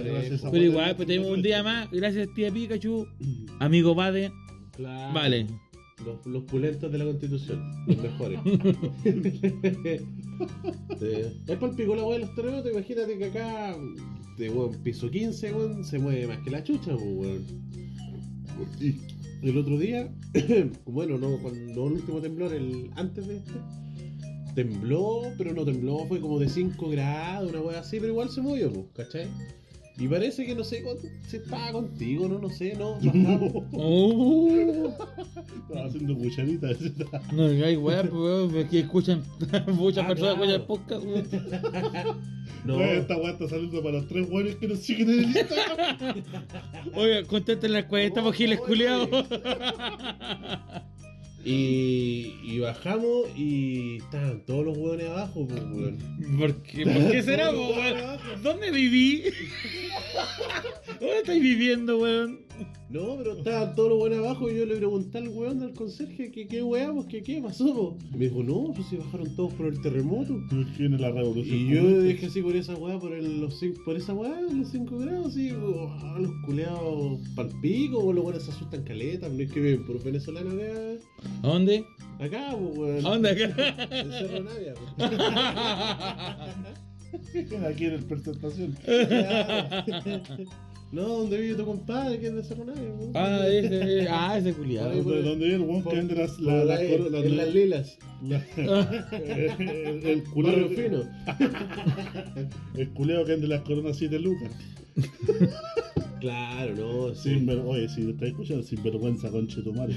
[0.50, 1.42] Pero igual, pues tenemos un 18.
[1.42, 1.90] día más.
[1.92, 3.06] Gracias, tía Pikachu.
[3.60, 4.32] Amigo Bade.
[4.76, 5.14] Claro.
[5.14, 5.46] Vale.
[6.04, 8.40] Los, los pulentos de la constitución, los mejores.
[10.98, 11.06] Sí.
[11.46, 13.76] Es pico la weá de los terremotos, imagínate que acá,
[14.36, 17.44] de weón, piso 15, weón, se mueve más que la chucha, pues, weón.
[18.80, 20.12] Y el otro día,
[20.86, 23.52] bueno, no, cuando el último temblor, el antes de este,
[24.54, 28.42] tembló, pero no tembló, fue como de 5 grados, una weá así, pero igual se
[28.42, 29.28] movió, pues, ¿cachai?
[29.96, 30.82] Y parece que no sé
[31.28, 33.52] si estaba contigo, no, no sé, no, bajamos.
[33.72, 34.90] Uh,
[35.68, 36.76] Estaba haciendo cucharitas.
[37.32, 39.22] no digáis weá, pues, porque escuchan.
[39.68, 40.54] Muchas Ah, personas claro.
[40.54, 41.04] escuchan el podcast.
[42.64, 45.24] No, Oye, Esta weá está saliendo para los tres weones que nos siguen en el
[45.36, 46.22] Instagram.
[46.94, 49.08] Oye, contesten las cuentas, Oh, por giles culiados.
[51.44, 55.98] Y, y bajamos y estaban todos los hueones abajo, pues, weón.
[56.38, 58.42] ¿Por qué, ¿Por qué será, po, weón?
[58.42, 59.24] ¿Dónde viví?
[61.00, 62.44] ¿Dónde estáis viviendo, weón?
[62.88, 66.30] No, pero estaban todos los hueones abajo y yo le pregunté al weón del conserje
[66.30, 67.98] que qué weá, pues que qué pasó, po.
[68.14, 70.40] Y me dijo, no, pues si bajaron todos por el terremoto.
[70.78, 71.58] Viene la revolución.
[71.58, 74.68] Y yo dije así por esa weá, por, el, los cinco, por esa weá, los
[74.68, 79.50] 5 grados, así, po, ah, los culeados palpico, los weones se asustan caleta, no es
[79.50, 81.04] que viven por venezolanos acá,
[81.42, 81.84] ¿A dónde?
[82.20, 83.06] acá, pues weón.
[83.06, 83.86] ¿A dónde acá?
[83.90, 85.10] En Cerro Navia, pues.
[87.68, 88.76] Aquí en el presentación.
[90.92, 93.10] No, donde vive tu compadre, que es de Cerro Navia, po.
[93.14, 94.90] Ah, ese, ah, ese culiado.
[94.90, 97.98] Ahí, Donde, donde viene el weón que vende las, la, las las- en las lilas.
[98.22, 98.44] la-
[99.12, 101.02] el, el Barrio culeo, fino.
[102.76, 104.52] el culeo que vende las coronas 7 lucas.
[106.20, 107.30] Claro, no, sí.
[107.30, 109.96] Sin ver, oye, si te estás escuchando, sin vergüenza, conche tu madre.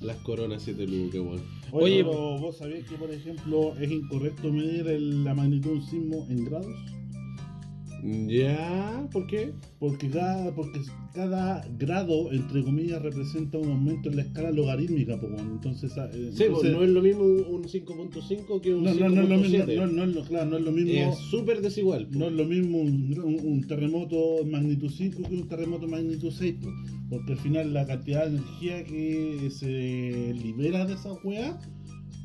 [0.00, 1.42] Las coronas 7 lucas, weón.
[1.72, 5.76] Oye, Oye, pero vos sabías que, por ejemplo, es incorrecto medir el- la magnitud de
[5.76, 6.74] un sismo en grados.
[8.28, 9.52] Ya, ¿por qué?
[9.78, 10.80] Porque cada, porque
[11.14, 16.08] cada grado, entre comillas, representa un aumento en la escala logarítmica, pues, bueno, entonces, ah,
[16.12, 19.22] eh, Sí, pues entonces- no es lo mismo un 5.5 que un no, no, no
[19.22, 19.76] es lo mismo, 5.7.
[19.76, 22.08] no, no es claro, no es lo mismo, Es súper desigual.
[22.10, 26.54] no es lo mismo un, un- un terremoto magnitud 5 que un terremoto magnitud 6,
[26.62, 26.74] pues,
[27.08, 31.58] porque al final la cantidad de energía que se libera de esa weá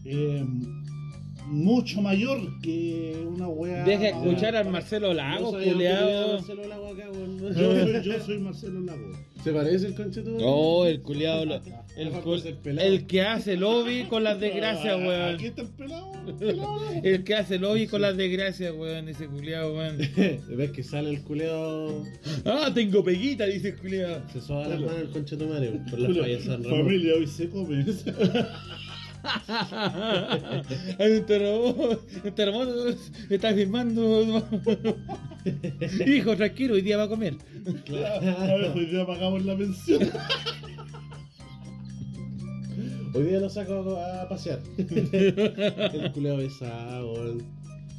[0.08, 0.46] eh,
[1.48, 3.84] mucho mayor que una wea.
[3.84, 5.52] Deja escuchar al Marcelo No Lago.
[5.54, 7.36] Marcelo acá, weón.
[7.56, 9.12] Yo soy, yo soy Marcelo Lago.
[9.44, 10.44] ¿Se parece el conchetumare?
[10.46, 11.44] Oh, el culiado.
[11.96, 12.86] El, Ojalá cul- ser pelado.
[12.90, 15.36] el que hace lobby con las desgracias, weón.
[15.36, 16.12] Aquí está el pelado.
[16.28, 16.80] el pelado.
[17.04, 19.08] El que hace lobby con las desgracias, weón.
[19.08, 19.98] Ese culiado, weón.
[19.98, 22.04] ¿Ves que sale el culeo?
[22.44, 24.22] Ah, tengo peguita, dice el culiado.
[24.34, 26.80] Se soba las manos el conchetumare por las Julio, fallas San Ramón.
[26.82, 27.86] Familia, hoy se come.
[31.00, 32.90] Un terremoto, un terremoto,
[33.30, 34.44] está firmando.
[36.06, 37.36] Hijo, tranquilo, hoy día va a comer.
[37.90, 40.10] Ver, hoy día pagamos la pensión.
[43.14, 44.60] Hoy día lo saco a pasear.
[44.78, 47.38] el culeo besado.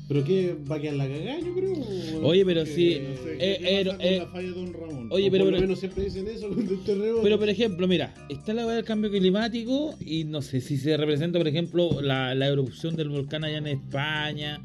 [0.09, 0.57] ¿Pero qué?
[0.71, 1.73] ¿Va a quedar la cagada, yo creo?
[1.73, 2.25] weón?
[2.25, 4.73] Oye, pero Que- sí, No sé, Eh, ¿qué eh, con eh, la falla de Don
[4.73, 5.09] Ramón?
[5.11, 7.17] oye, pero- por lo pero- menos siempre dicen eso con el terreno.
[7.23, 11.39] Pero por ejemplo, mira, está la del cambio climático y no sé si se representa,
[11.39, 14.63] por ejemplo, la, la erupción del volcán allá en España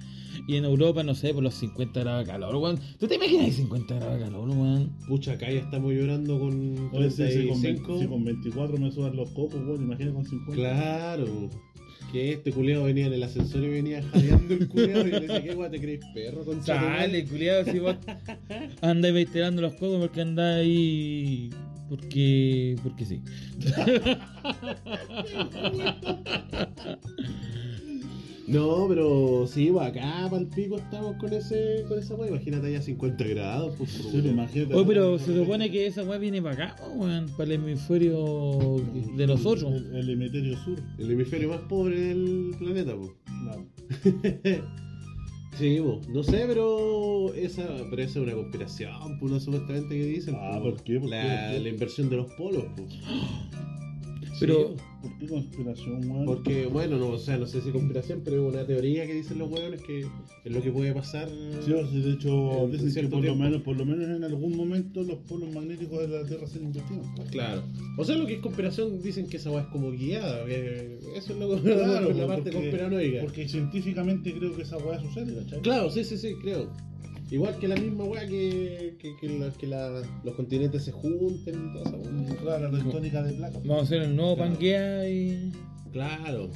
[0.47, 2.79] y en Europa, no sé, por los 50 grados de calor, weón.
[2.99, 4.89] ¿Tú te imaginas 50 grados de calor, weón?
[5.07, 7.87] Pucha, acá ya estamos llorando con Oye, si, si con 35.
[7.93, 10.53] 20 si con 24 me suban los cocos, bueno, imagina con 50.
[10.53, 11.49] Claro.
[12.11, 15.43] Que este culeado venía en el ascensor y venía jadeando el culeado y le decía,
[15.43, 16.43] ¿qué guay te crees perro?
[16.43, 17.95] Con Sale, culiado, si vos
[18.81, 21.49] andáis veiterando los codos porque andáis ahí.
[21.89, 22.75] Porque.
[22.83, 23.21] Porque sí.
[28.47, 32.29] No, pero sí, pues acá para el pico estamos con ese con esa weá.
[32.29, 33.75] Imagínate allá 50 grados.
[33.77, 34.73] Pues, Sí, pues, imagínate.
[34.73, 38.81] Oye, pero se supone que esa weá viene para acá, ¿no, weón, para el hemisferio
[39.15, 39.73] de nosotros.
[39.73, 40.79] El, el hemisferio sur.
[40.97, 43.11] El hemisferio más pobre del planeta, pues.
[43.43, 44.61] Claro.
[45.57, 50.05] Sí, pues, no sé, pero esa, pero esa es una conspiración, pues, no supuestamente que
[50.05, 50.35] dicen.
[50.39, 50.93] Ah, ¿por qué?
[50.93, 51.59] La, ¿Por qué?
[51.61, 52.87] la inversión de los polos, pues.
[54.39, 56.25] Pero- Sí, ¿Por qué conspiración, weón?
[56.25, 59.39] porque, bueno, no, o sea, no sé si conspiración, pero es una teoría que dicen
[59.39, 61.27] los hueones que es lo que puede pasar.
[61.65, 64.07] Sí, o sea, de hecho, En dicen que cierto por lo, menos, por lo menos
[64.15, 67.01] en algún momento los polos magnéticos de la Tierra se investigan.
[67.31, 67.63] Claro.
[67.97, 70.45] O sea, lo que es conspiración dicen que esa weá es como guiada.
[70.45, 73.21] que eso es lo que Claro, la parte porque- conspiranoica.
[73.21, 75.61] Porque científicamente creo que esa weá sucede, ¿cachai?
[75.61, 76.69] Claro, sí, sí, sí, creo.
[77.31, 81.69] Igual que la misma weá que, que, que, la- que la- los continentes se junten
[81.69, 82.35] y toda esa weá.
[82.41, 83.63] Claro, la tectónica de placas.
[83.63, 84.51] Vamos a hacer el nuevo Claro.
[84.51, 85.51] Pangea y.
[85.93, 86.49] Claro.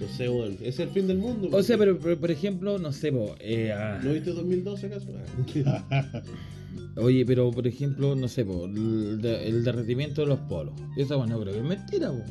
[0.00, 0.56] No sé, weón.
[0.62, 1.48] Es el fin del mundo.
[1.52, 5.06] O sea, pero, pero, por ejemplo, no sé, po, eh, ah, ¿No viste 2012 acaso?
[6.96, 10.74] Oye, pero por ejemplo, no sé, po, el derretimiento de los polos.
[10.96, 12.22] Esa bueno, creo que es mentira, po.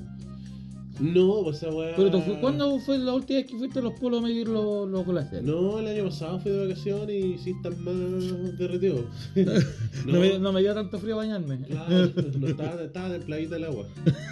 [0.99, 1.95] No, pues esa weá.
[1.95, 5.05] Pero ¿cuándo fue la última vez que fuiste a los polos a medir los, los
[5.05, 5.43] glaciares?
[5.43, 9.05] No, el año pasado fui de vacaciones y sí están más derretidos.
[10.05, 11.59] No, me, no me dio tanto frío bañarme.
[11.61, 13.85] Claro, no estaba, estaba templadita el agua.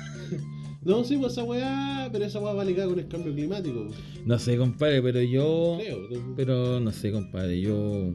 [0.84, 3.88] No, sí, pues esa weá, pero esa weá va ligada con el cambio climático.
[4.26, 5.78] No sé, compadre, pero yo.
[5.80, 5.98] Creo.
[6.36, 8.12] Pero no sé, compadre, yo.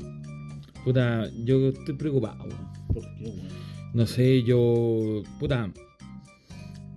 [0.84, 2.44] Puta, yo estoy preocupado.
[2.92, 3.49] ¿Por qué, weón?
[3.94, 5.22] No sé, yo.
[5.38, 5.72] Puta.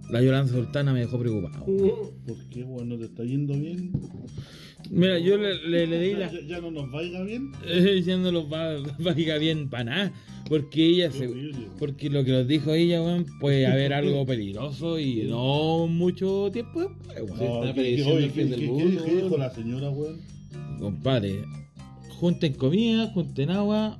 [0.09, 1.65] La Yolanda Sultana me dejó preocupado.
[1.65, 2.89] ¿Por qué, weón?
[2.89, 3.91] ¿No te está yendo bien?
[4.89, 6.31] Mira, yo le, le, le di la.
[6.31, 7.51] ¿Ya, ya no nos vaya bien?
[8.05, 8.73] Ya no los va,
[9.05, 10.13] va a ir bien para nada.
[10.47, 11.29] Porque ella Qué se.
[11.77, 16.79] Porque lo que nos dijo ella, weón, puede haber algo peligroso y no mucho tiempo
[16.81, 17.37] después, weón.
[17.37, 19.39] Sí, está ¿qué- qué- prediciendo oye, el fin ¿qué- del qué- mundo, ¿Qué dijo weón.
[19.41, 20.17] la señora, weón?
[20.79, 21.43] Compadre,
[22.09, 23.99] junten comida, junten agua,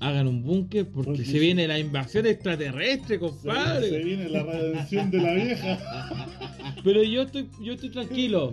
[0.00, 3.88] hagan un búnker porque Porque se viene la invasión extraterrestre, Se, compadre.
[3.88, 5.78] se viene la redención de la vieja.
[6.84, 8.52] Pero yo estoy, yo estoy tranquilo.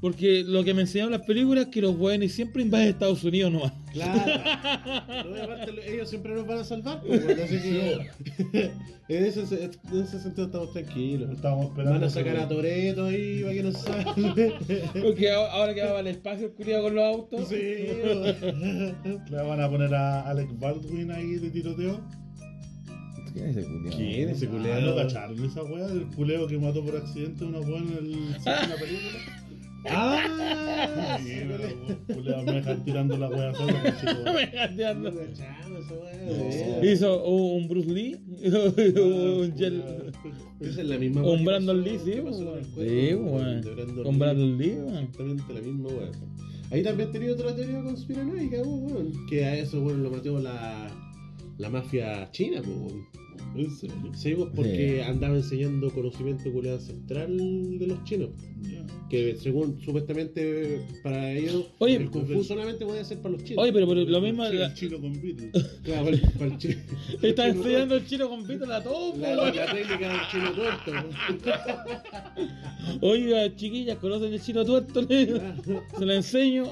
[0.00, 3.52] Porque lo que me enseñaron las películas es que los buenos siempre invaden Estados Unidos
[3.52, 3.72] nomás.
[3.92, 4.20] Claro.
[5.22, 7.00] No, aparte, ellos siempre nos van a salvar.
[7.06, 8.10] pues, weón, así que,
[9.08, 11.30] en, ese, en ese sentido estamos tranquilos.
[11.30, 11.92] Estábamos esperando.
[12.00, 14.54] Van a sacar a Toreto ahí para que nos salve.
[15.00, 17.48] Porque ahora que va al espacio el culiado con los autos.
[17.48, 17.56] Sí.
[19.30, 22.00] Le van a poner a Alec Baldwin ahí de tiroteo.
[23.32, 23.96] ¿Quién es ese culiao?
[23.96, 24.90] ¿Quién es ese Ah, culeado?
[24.90, 28.10] ¿No cacharon esa weá del culeo que mató por accidente a una weá en el
[28.14, 29.18] una película?
[29.90, 33.72] Ah, Sí, pero culeo me dejan tirando la weá sola.
[34.24, 34.76] Me.
[34.76, 36.80] No esa weá, No.
[36.80, 38.14] de Hizo un Bruce Lee,
[38.44, 40.12] un Jel-
[40.60, 42.20] Esa es la misma Un Brandon Lee, sí, Sí,
[43.14, 44.18] weón, Con Lee.
[44.18, 44.96] Brandon Lee, weón.
[44.98, 46.10] Exactamente la misma weá.
[46.72, 49.26] Ahí también tenía otra teoría conspiranoica, weón.
[49.28, 50.90] Que a eso, weón, lo mató la,
[51.58, 53.06] la mafia china, weón.
[53.54, 53.96] ¿En serio?
[54.14, 58.30] Sí, pues porque andaba enseñando conocimiento culiado ancestral de los chinos.
[59.10, 63.62] Que según supuestamente para ellos Oye, el Kung Fu solamente puede ser para los chinos.
[63.62, 65.50] Oye, pero por lo mismo, la- el chino con Beatles.
[65.82, 66.76] Claro, para el, para el chino.
[67.22, 70.92] está enseñando el chino con pito a todos, La, la técnica del chino tuerto.
[73.02, 75.02] Oiga, chiquillas, ¿conocen el chino tuerto?
[75.06, 76.64] Se lo enseño.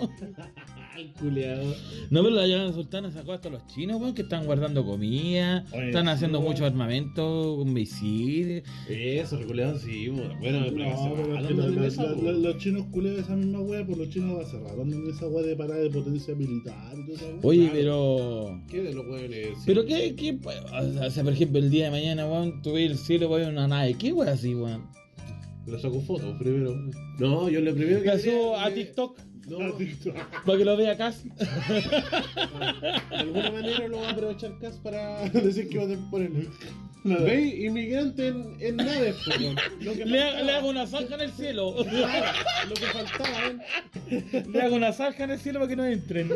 [0.92, 1.74] Ay, culiado.
[2.10, 5.86] No, pero la Yolanda Sultana sacó hasta los chinos, weón, que están guardando comida, Oye,
[5.88, 6.50] están sí, haciendo weón.
[6.52, 8.64] mucho armamento con misiles.
[8.88, 10.08] Eso, reculeado, sí.
[10.08, 10.66] Bueno, bueno No,
[11.16, 14.82] pero la- la- la- los chinos culeados esa misma wea, pues los chinos hace rato
[14.82, 17.46] andan en esa wea de parada de potencia militar y.
[17.46, 17.72] Oye, Claro.
[17.74, 18.62] pero.
[18.68, 19.46] ¿Qué de los hueones?
[19.58, 19.62] Sí.
[19.66, 22.98] Pero qué, qué, o sea, por ejemplo, el día de mañana, weón, tú ves el
[22.98, 24.88] cielo, weón, una nave, ¿qué weón así, weón?
[25.66, 26.74] Le saco fotos primero.
[27.18, 28.06] No, yo lo primero que.
[28.06, 29.20] La subo a TikTok
[29.50, 29.58] No,
[30.46, 31.28] para que lo vea casi.
[31.28, 36.30] de alguna manera lo va a aprovechar Cas para decir que va a poner.
[37.02, 37.64] ¿Veis?
[37.64, 39.56] Inmigrante en, en naves, po, weón.
[39.80, 41.74] Lo que Le, hago una zanja en el cielo.
[41.82, 42.38] Claro,
[42.68, 44.44] lo que faltaba, ¿eh?
[44.52, 46.30] Le hago una zanja en el cielo para que no entren.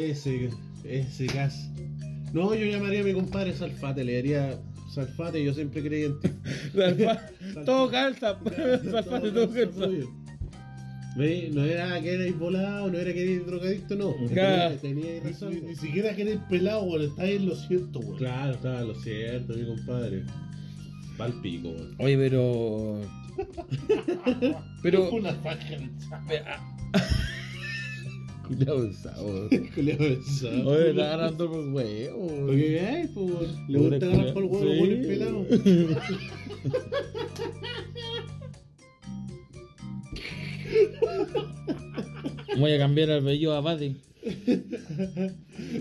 [0.00, 0.50] Ese,
[0.84, 1.70] ese gas.
[2.32, 4.58] No, yo llamaría a mi compadre Salfate, le daría
[4.94, 6.28] Salfate, yo siempre creí en ti.
[6.74, 8.38] Salfa- todo calza.
[8.90, 9.88] Salfate, todo calza.
[11.16, 11.24] No
[11.64, 14.14] era que erais volado, no era que erais drogadicto, no.
[14.32, 14.76] Claro.
[14.76, 15.52] Tenía, razón.
[15.52, 18.18] ni- ni siquiera que eres pelado, weón, estáis en lo cierto, weón.
[18.18, 20.22] Claro, estaba lo cierto, mi compadre.
[21.20, 21.94] Va al pico, weón.
[21.98, 23.00] Oye, pero.
[24.82, 25.10] Pero.
[25.10, 25.58] Una faja
[28.50, 29.48] en Cuidado, usado.
[29.74, 30.68] Culeado pesado.
[30.70, 32.46] Oye, está agarrando por huevo.
[32.46, 33.68] Lo que veáis, pues.
[33.68, 34.68] Le gusta agarrar por el huevo, Sí.
[34.80, 35.46] huevo el pelado.
[42.58, 43.96] Voy a cambiar el vello a Buddy.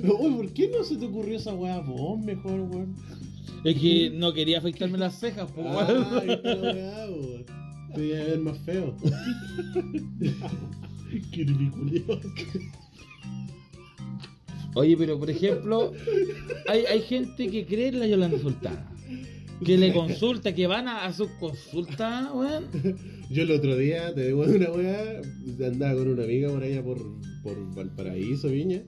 [0.04, 2.96] Uy, ¿por qué no se te ocurrió esa weá vos mejor, weón?
[3.64, 6.06] Es que no quería afeitarme las cejas, pues, Ah, weón.
[6.20, 7.46] ahí está la weá, weón.
[7.96, 8.96] Te iba a ver más feo.
[11.32, 12.20] Qué ridiculeo.
[14.76, 15.94] Oye, pero por ejemplo,
[16.68, 18.92] hay, hay gente que cree en la Yolanda Sultana.
[19.66, 22.66] Que le consulta, que van a, a sus consultas, weón.
[23.32, 25.22] Yo el otro día, te digo una weá,
[25.66, 27.00] andaba con una amiga por allá por,
[27.42, 28.84] por Valparaíso, Viña,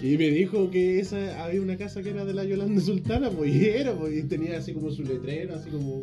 [0.00, 3.54] y me dijo que esa había una casa que era de la Yolanda Sultana, pues
[3.54, 6.02] y era, pues, y tenía así como su letrero, así como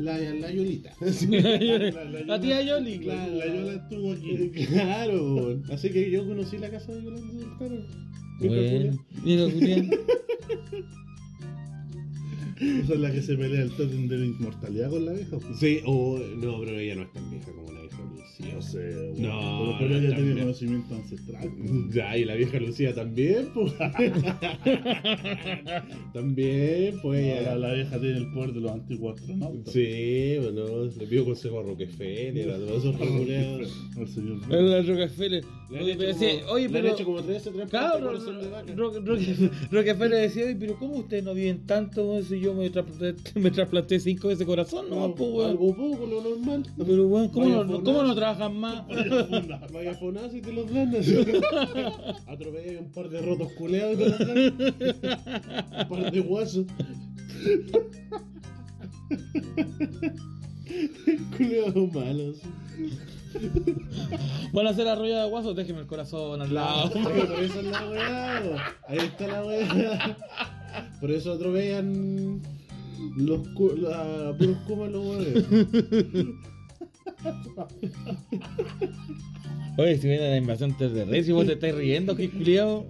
[0.00, 0.92] la, la Yolita.
[2.26, 2.98] La tía Yoli.
[3.00, 4.50] La, la Yola estuvo aquí.
[4.66, 5.64] claro, weón.
[5.70, 7.86] así que yo conocí la casa de Yolanda Sultana.
[8.40, 9.90] Bueno, mira, Julián.
[12.60, 15.38] Esa es la que se pelea el tótem de la inmortalidad con la vieja.
[15.58, 17.79] Sí, o no, pero ella no es tan vieja como la
[18.40, 18.54] vieja Lucía.
[18.54, 19.22] No sé, weón.
[19.22, 20.38] No, Pero, ella tiene bien.
[20.38, 21.50] conocimiento ancestral.
[21.92, 23.72] Ya, y la vieja Lucía también, pues.
[26.12, 27.46] también, pues.
[27.58, 29.72] La vieja tiene el poder de los antiguos astronautas.
[29.72, 33.00] Sí, bueno, le pido consejo a Rockefeller, a todos esos.
[33.96, 34.38] Al señor.
[34.50, 35.44] El Rockefeller.
[35.70, 36.88] Oye, pero como- decía, oye, pero.
[36.88, 38.72] hecho como 13 trasplantes Claro, de corazón de vaca.
[38.74, 39.16] Ro- Ro- Ro-
[39.70, 44.00] Rockefeller decía, oye, pero ¿cómo ustedes no viven tanto si yo me trasplanté, me trasplanté
[44.00, 44.90] cinco veces corazón?
[44.90, 45.50] No, No, pues, weón.
[45.50, 46.62] algo poco, lo normal.
[46.76, 47.84] Pero, weón, ¿cómo, no, fonazo.
[47.84, 48.84] ¿cómo no trabajan más?
[49.72, 49.94] Vaya
[50.34, 50.92] y te los dan.
[52.26, 54.74] Atropellé un par de rotos culeados y te los dan.
[55.82, 56.66] Un par de guasos.
[61.36, 62.36] culeados malos.
[64.52, 66.90] Van a hacer arrollada de guasos, déjeme el corazón al lado.
[66.90, 68.76] Por eso es la weá.
[68.88, 70.16] Ahí está la weá.
[71.00, 72.40] Por eso atropellan
[73.16, 75.44] los cu la, puros cumas los weones.
[79.76, 82.86] Oye, si viene la invasión terrestre, vos te estás riendo, que culiao.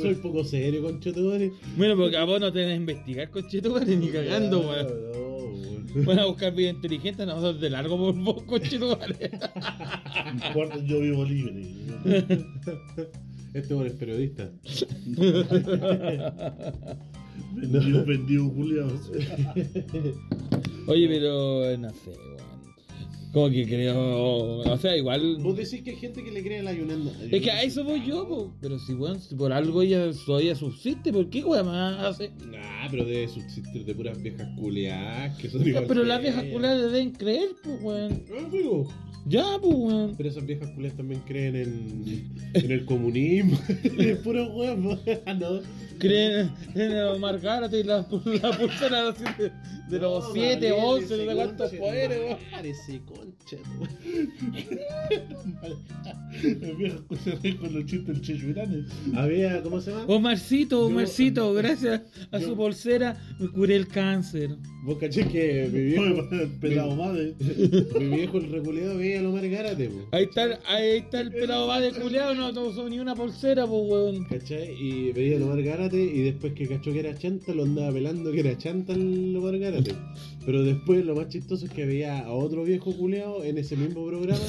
[0.00, 1.52] Soy poco serio, conchetumare.
[1.76, 5.33] Mira, porque a vos no te vas a investigar, conchetumare, ni cagando, weón.
[6.06, 9.30] Van a buscar vida inteligente, nosotros de largo por vos, conchetumare.
[10.24, 11.66] No importa, yo vivo libre.
[13.52, 14.50] Este es periodista.
[17.54, 18.88] Vendido, vendido, culiao.
[20.86, 22.34] Oye, pero no sé, weón.
[23.34, 24.58] Como que creo.
[24.60, 25.38] O sea, igual.
[25.40, 27.12] Vos decís que hay gente que le cree a la Yolanda.
[27.30, 28.54] Es que a eso voy yo, po.
[28.60, 32.30] Pero si, weón, si por algo ella todavía subsiste, ¿por qué, weón, más hace?
[32.46, 36.44] Nah, pero debe subsistir de puras viejas culeadas que son igual Pero que las viejas
[36.44, 36.52] ella.
[36.52, 38.22] culiadas deben creer, pues, weón.
[38.38, 38.88] Ah, digo.
[39.26, 40.14] Ya, pues, weón.
[40.16, 43.58] Pero esas viejas culeas también creen en, en el comunismo.
[43.98, 44.98] Es puro huevo.
[45.38, 45.60] no.
[45.98, 49.52] Creen en el Margarita y la, la pulsera de,
[49.88, 52.66] de los 7, 11, no sé cuántos poderes, weón.
[52.66, 53.56] Ese concha.
[56.42, 58.84] El viejo que se ríe con los chistes del Chechurane.
[59.16, 60.04] Había, ¿cómo se llama?
[60.06, 64.56] Omarcito, Yo- Omarcito, gracias a yo- su pulsera me curé el cáncer.
[64.84, 67.32] Vos caché que mi viejo, El pelado madre.
[67.98, 70.06] mi viejo el reculeado veía a Lomar Gárate, po.
[70.12, 73.66] Ahí está, ahí está el pelado va de culeado, no, no usó ni una pulsera,
[73.66, 74.24] pues weón.
[74.26, 74.74] ¿Cachai?
[74.78, 78.30] Y veía a Lomar Gárate y después que cachó que era chanta, lo andaba pelando
[78.30, 79.94] que era chanta el Lomar Gárate.
[80.44, 84.06] Pero después lo más chistoso es que veía a otro viejo culeado en ese mismo
[84.06, 84.44] programa,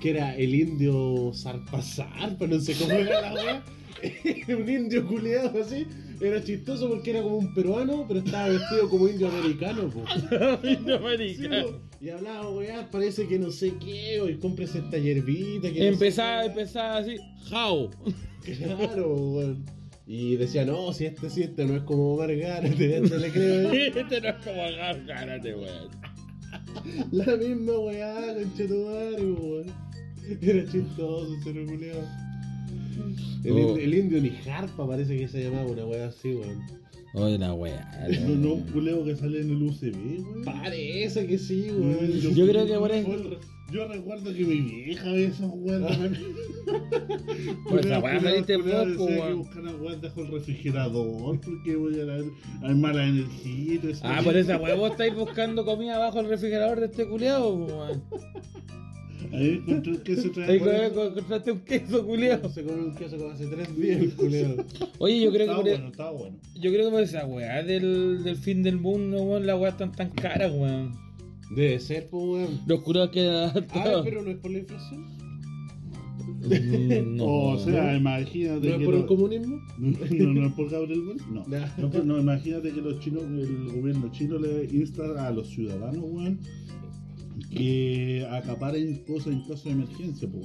[0.00, 3.64] que era el indio Zarpazarpa, no sé cómo era la weá.
[4.56, 5.86] un indio culeado así.
[6.20, 10.04] Era chistoso porque era como un peruano, pero estaba vestido como indio americano, po.
[10.62, 10.76] Sí,
[11.48, 11.80] po.
[12.00, 15.68] y hablaba, weá, parece que no sé qué, o cómprese esta hierbita.
[15.72, 16.46] Que no sé Empezaba, qué".
[16.48, 17.16] empezaba así,
[17.52, 17.90] how.
[18.44, 19.64] Claro, weón.
[20.06, 23.70] Y decía, no, si este, si este no es como Omar Gárate, este le creo.
[23.72, 24.62] Este no es como
[25.06, 25.88] gárate, weón.
[27.12, 29.66] La misma weá, conchetumare, weón.
[30.40, 32.02] Era chistoso ese reculeado.
[33.44, 33.58] El, Oh.
[33.58, 36.60] indio- el indio Nijarpa parece que se llamaba una weá así, weón.
[37.14, 38.08] Oye, la weá.
[38.22, 40.44] No, no, un culeo que sale en el UCB, güey.
[40.44, 42.10] Parece que sí, weón.
[42.34, 43.40] Yo creo que por eso-
[43.72, 45.96] Yo recuerdo que mi vieja veía esos weas.
[47.68, 49.38] Pues esa weá saliste vos, po, Decía que weón.
[49.38, 52.20] buscaran weas bajo el refrigerador porque voy a dar,
[52.62, 54.00] hay mala energía y todo eso.
[54.04, 58.02] Ah, por esa weá vos estáis buscando comida bajo el refrigerador de este culiao, weón.
[59.32, 60.50] Ahí encontré que se trae.
[60.52, 62.48] Ahí co- encontraste un queso culiao.
[62.50, 64.64] Se come un queso como hace tres días el culeado.
[64.98, 66.36] Oye, yo creo que Estaba por, e- bueno, estaba bueno.
[66.54, 69.92] yo creo que por esa weá del, del fin del mundo, weón, las weas están
[69.92, 70.92] tan caras, weón.
[71.54, 72.60] Debe ser, pues, weón.
[72.66, 75.20] Los curados quedan Ah, pero no es por la inflación.
[76.42, 77.24] Mm, no.
[77.26, 79.60] o sea, imagínate ¿No es que por el comunismo?
[79.78, 82.02] no, no es por Gabriel Boric, no.
[82.04, 86.38] No, imagínate que los chinos, el gobierno chino le insta a los ciudadanos, weón,
[87.48, 90.44] que acaparen cosas en caso de emergencia, pues.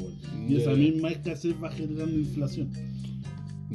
[0.50, 2.72] Y esa misma escasez va generando inflación.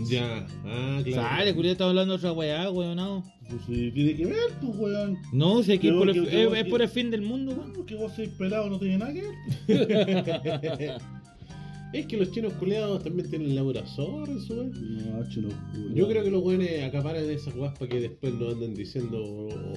[0.09, 1.23] Ya, ah, claro.
[1.23, 3.25] Sale, culiao, está hablando de otra weá, weón, no.
[3.49, 5.19] Pues sí, tiene que ver, pues, weón.
[5.33, 7.53] No, si aquí es por el, que- es, que- es por el fin del mundo,
[7.53, 7.71] weón.
[7.71, 9.23] Bueno, que vos seas pelado no tiene nada que
[9.67, 11.01] ver.
[11.93, 14.71] Es que los chinos culeados también tienen laborazor en su vez.
[14.81, 15.49] No, chino.
[15.93, 19.19] Yo creo que los güeyes acaparan esas weas para que después no anden diciendo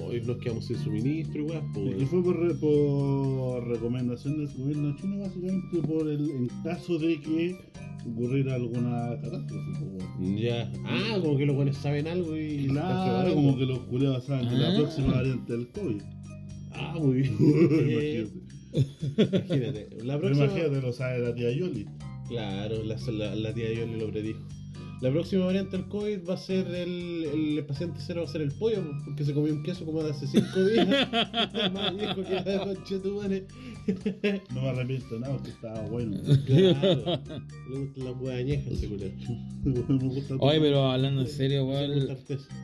[0.06, 1.44] hoy nos quedamos sin suministro
[1.74, 6.98] y que fue por, re- por recomendación del gobierno chino, básicamente, por el, en caso
[7.00, 7.56] de que
[8.08, 9.72] ocurriera alguna catástrofe.
[10.36, 10.70] Ya.
[10.84, 12.66] Ah, como que los güeyes saben algo y.
[12.68, 14.76] Claro, como que los culeados saben que la Ah.
[14.76, 16.00] próxima variante del COVID.
[16.76, 18.30] Ah, muy bien.
[18.74, 19.88] Imagínate.
[20.02, 20.46] La próxima.
[20.46, 21.86] Imagínate, lo sabe la tía Yoli.
[22.28, 24.40] Claro, la, la, la tía Yoli lo predijo.
[25.00, 28.40] La próxima variante del COVID va a ser el, el paciente cero va a ser
[28.42, 30.88] el pollo, porque se comió un queso como de hace 5 días.
[31.72, 33.46] Más viejo que la concha de tu madre.
[34.54, 36.16] No me arrepiento nada porque estaba bueno.
[36.46, 37.04] Claro.
[37.70, 38.72] Le gustan las hueas añejas,
[40.38, 42.16] Oye, pero hablando en serio, weón.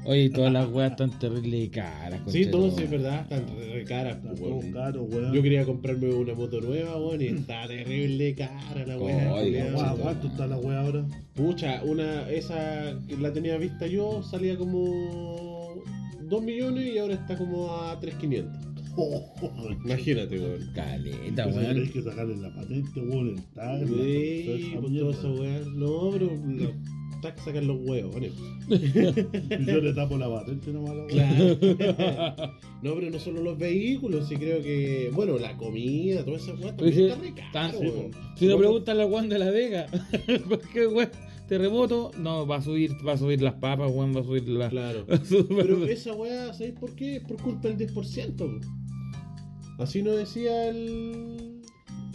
[0.06, 4.34] Oye, todas las weas están terrible caras, Sí, sí es verdad, están re, caras, Está
[4.34, 4.72] todo weón.
[4.72, 5.32] caro, weón.
[5.32, 9.98] Yo quería comprarme una moto nueva, weón, y está terrible cara la chito.
[10.00, 11.04] ¿Cuánto está la wea ahora?
[11.34, 15.82] Pucha, una, esa que la tenía vista yo salía como
[16.22, 18.70] 2 millones y ahora está como a 3.500.
[19.84, 20.72] Imagínate, weón.
[20.74, 21.76] Caleta, weón.
[21.78, 25.60] Hay que sacarle la patente, weón, el tag, la- Sí, pues weá.
[25.74, 26.72] No, pero los
[27.20, 27.78] tax sacan los.
[27.78, 31.06] Y yo le tapo la patente nomás la.
[31.06, 31.58] Claro.
[32.82, 35.10] no, pero no solo los vehículos, sí creo que.
[35.12, 37.04] Bueno, la comida, toda esa también sí,
[37.36, 38.10] está weón.
[38.36, 39.86] Si no preguntan a Juan de la Vega,
[40.48, 41.10] cualquier weón,
[41.50, 44.70] terremoto, no, va a subir, va a subir las papas, weón, va a subir la.
[44.70, 45.04] Claro.
[45.24, 47.16] subir- Pero esa weá, ¿sabéis por qué?
[47.16, 48.36] Es por culpa del 10%.
[48.36, 49.82] po.
[49.82, 51.60] Así no decía el.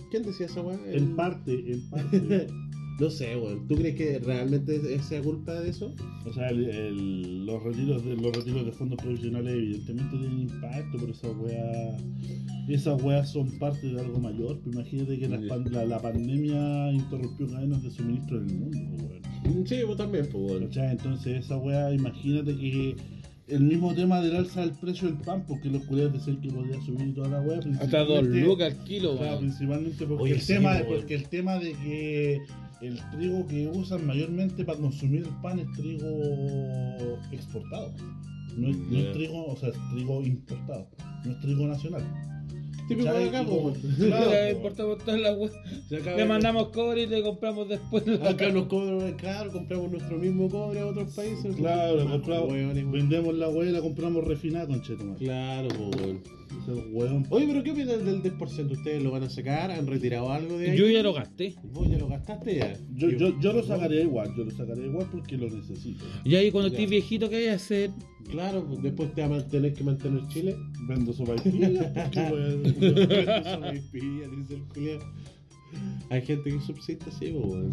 [0.09, 0.79] ¿Quién decía esa weá?
[0.87, 2.47] El- En parte, en parte.
[2.99, 3.67] No sé, weón.
[3.67, 5.93] ¿Tú crees que realmente es- sea culpa de eso?
[6.25, 10.97] O sea, el- el- los retiros de los retiros de fondos provisionales evidentemente tienen impacto,
[10.99, 12.01] pero esas weas,
[12.69, 14.59] esas weas son parte de algo mayor.
[14.61, 18.77] Pues imagínate que pan- la, la pandemia interrumpió cadenas de suministro en el mundo,
[19.09, 19.67] weón.
[19.67, 20.63] Sí, pues también, pues, weón.
[20.67, 20.91] ¿Cachai?
[20.91, 22.95] Entonces esa wea, imagínate que
[23.47, 26.81] el mismo tema del alza del precio del pan, porque los culeros decían que podía
[26.81, 27.59] subir toda la wea.
[27.79, 29.39] Hasta dos lucas al kilo, Claro, weón.
[29.41, 30.85] principalmente porque, Oye, el sí, tema, weón.
[30.87, 32.41] porque el tema de que
[32.81, 36.07] el trigo que usan mayormente para consumir el pan es trigo
[37.31, 37.93] exportado.
[38.57, 39.13] No es, no es Ya.
[39.13, 40.87] trigo, o sea, es trigo importado,
[41.25, 42.03] no es trigo nacional.
[42.87, 45.53] Típico de acá, pues, como- claro, importamos todas las weas.
[45.89, 49.89] Se acaba Le mandamos cobre y le compramos después la Acá nos cobran, claro, compramos
[49.91, 51.55] nuestro mismo cobre a otros países.
[51.55, 54.81] Claro, compramos, vendemos la wea y la compramos refinada con.
[55.17, 56.21] Claro, pues, weón.
[57.29, 58.71] Oye, pero ¿qué opinan del 10%?
[58.71, 59.71] ¿Ustedes lo van a sacar?
[59.71, 60.77] ¿Han retirado algo de ahí?
[60.77, 61.55] Yo ya lo gasté.
[61.63, 62.77] ¿Vos ya lo gastaste ya?
[62.93, 66.05] Yo, yo, yo lo sacaría igual, yo lo sacaría igual porque lo necesito.
[66.23, 67.91] Y ahí cuando estés viejito, ¿qué hay que hacer?
[68.29, 70.55] Claro, pues después te va a tener que mantener Chile.
[70.87, 72.65] Vendo sopaipillas porque weón.
[73.43, 74.99] Sopaipilla, dice el culiao.
[76.09, 77.71] Hay gente que subsiste así, pues, weón.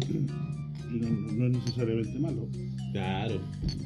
[0.93, 2.47] No, no es necesariamente malo.
[2.91, 3.39] Claro.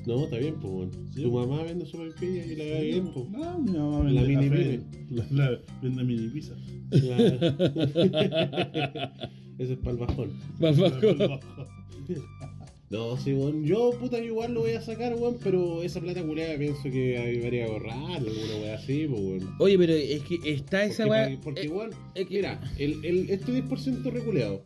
[0.06, 0.92] No, está bien, pues, weón.
[1.14, 1.22] Sí.
[1.24, 3.30] Tu mamá vende sopaipilla y la da bien, pues.
[3.30, 4.80] No, mi mamá La vende mini café.
[5.12, 6.54] La, la- vende mini pizza.
[6.90, 7.26] Claro.
[9.58, 10.30] Ese es para el bajón.
[12.90, 13.66] No, sí, weón.
[13.66, 17.66] Yo, puta, igual lo voy a sacar, weón, pero esa plata culiada pienso que debería
[17.66, 19.50] ahorrarla, alguna weá así, pues, weón.
[19.60, 21.40] Oye, pero es que está esa Porque, weá.
[21.44, 21.62] porque
[22.16, 24.64] eh, que- mira, el, el, este 10% reculeado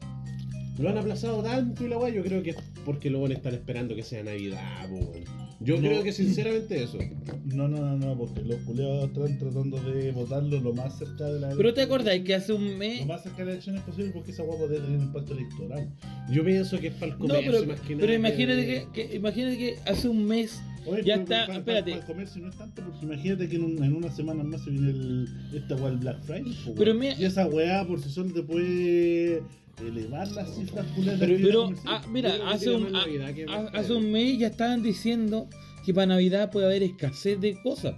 [0.79, 3.35] lo han aplazado tanto y la weá, yo creo que es porque lo van a
[3.35, 5.23] estar esperando que sea Navidad, weón.
[5.63, 5.81] Yo No.
[5.89, 6.97] creo que sinceramente eso.
[7.45, 11.39] No, no, no, no, porque los culeados están tratando de votarlo lo más cerca de
[11.39, 13.01] la Pero te acordás que hace un mes.
[13.01, 15.33] Lo más cerca de la elección es posible porque esa guapa puede tener un impacto
[15.33, 15.87] electoral.
[16.31, 18.01] Yo pienso que es para el No, comercio pero, más que nada.
[18.01, 21.91] pero imagínate que, que- imagínate que hace un mes Oye, Ya pero está, para, espérate.
[21.91, 24.63] Para, el comercio no es tanto, porque imagínate que en, un- en una semana más
[24.63, 26.57] se viene el, esta weá, el Black Friday.
[26.75, 29.43] Pero mira- y esa weá por sí sola te puede
[29.79, 33.93] elevar las cifras culiadas de Pero, pero ah, mira, hace un, Navidad que ah, hace
[33.93, 35.47] un mes ya estaban diciendo
[35.85, 37.95] que para Navidad puede haber escasez de cosas.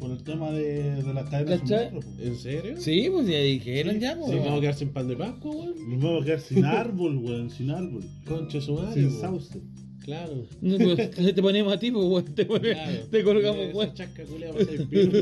[0.00, 2.22] Por el tema de, de las cadenas suministro, po.
[2.22, 2.74] ¿En serio?
[2.80, 4.38] Sí, pues ya dijeron Sí, ya, ¿Sí, pues.
[4.38, 5.74] vamos a quedar sin pan de Pascua, weón?
[5.90, 8.02] Nos vamos a quedar sin árbol, weón, sin árbol.
[8.26, 9.60] Concha su madre, Sin sauce.
[10.02, 10.46] Claro.
[10.62, 12.98] No, pues, te ponemos a ti, pues, weón, te, Claro.
[13.10, 13.94] te colgamos, weón.
[13.94, 15.12] chasca culiada va a ser pino.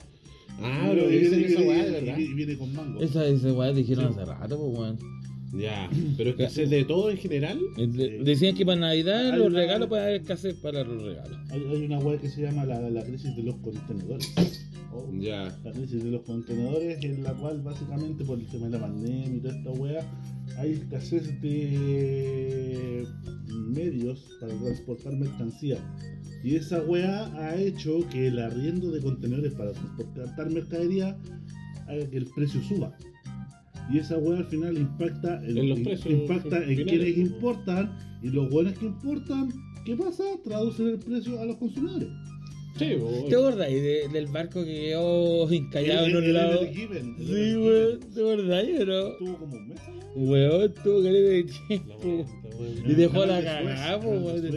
[0.60, 2.18] Ah, pero dicen esa weá, verdad.
[2.18, 3.00] Y viene con mango.
[3.00, 4.98] Esa, esa weá dijeron hace rato, pues, weón.
[5.54, 7.58] Ya, pero escasez de todo en general.
[7.76, 11.38] De- Decían que para Navidad Hay los una- regalos puede haber escasez para los regalos.
[11.50, 14.67] Hay, hay una weá que se llama la, la crisis de los contenedores.
[15.18, 15.56] Ya.
[15.64, 19.36] La crisis de los contenedores, en la cual básicamente por el tema de la pandemia
[19.36, 20.12] y toda esta weá,
[20.58, 23.06] hay escasez de
[23.74, 25.78] medios para transportar mercancía.
[26.44, 31.18] Y esa weá ha hecho que el arriendo de contenedores para transportar mercadería
[31.86, 32.96] haga que el precio suba.
[33.90, 37.18] Y esa weá al final impacta en, En los precios impacta en quienes pues.
[37.18, 39.52] importan y los buenos que importan,
[39.84, 40.24] ¿qué pasa?
[40.44, 42.08] Traducen el precio a los consumidores.
[42.78, 42.96] Sí.
[43.28, 46.62] ¿Te acordáis de- del barco que quedó encallado en El- un el lado?
[46.62, 48.00] Ever Given, el Sí, weón.
[48.14, 49.16] ¿te acordáis, bro?
[49.18, 49.78] Tuvo como un mes,
[50.16, 50.22] ¿no?
[50.22, 52.26] Weón, tuvo que de tiempo.
[52.88, 54.52] Y dejó la cagada, weón.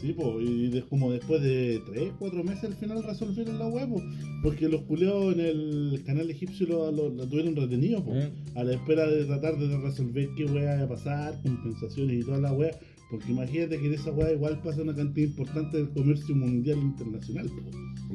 [0.00, 4.00] Sí, po, y de- como después de 3, 4 meses al final resolvieron la po,
[4.44, 8.30] porque los culeos en el canal egipcio lo, lo- lo tuvieron retenido, po, Eh.
[8.54, 12.38] a la espera de tratar de resolver qué wea iba a pasar, compensaciones y toda
[12.38, 12.78] la wea,
[13.10, 17.46] porque imagínate que en esa wea igual pasa una cantidad importante del comercio mundial internacional,
[17.48, 17.62] po,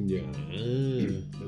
[0.06, 0.22] Ya.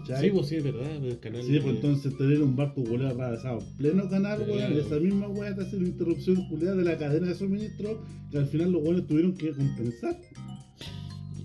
[0.04, 0.22] ¿cachai?
[0.24, 1.04] Sí, pues sí, es verdad.
[1.04, 4.78] El canal Sí, pues entonces tener un barco culeo atravesado en pleno canal, weón, claro.
[4.80, 8.46] esa misma weá te hace una interrupción culeada de la cadena de suministro que al
[8.46, 10.20] final los weones tuvieron que compensar.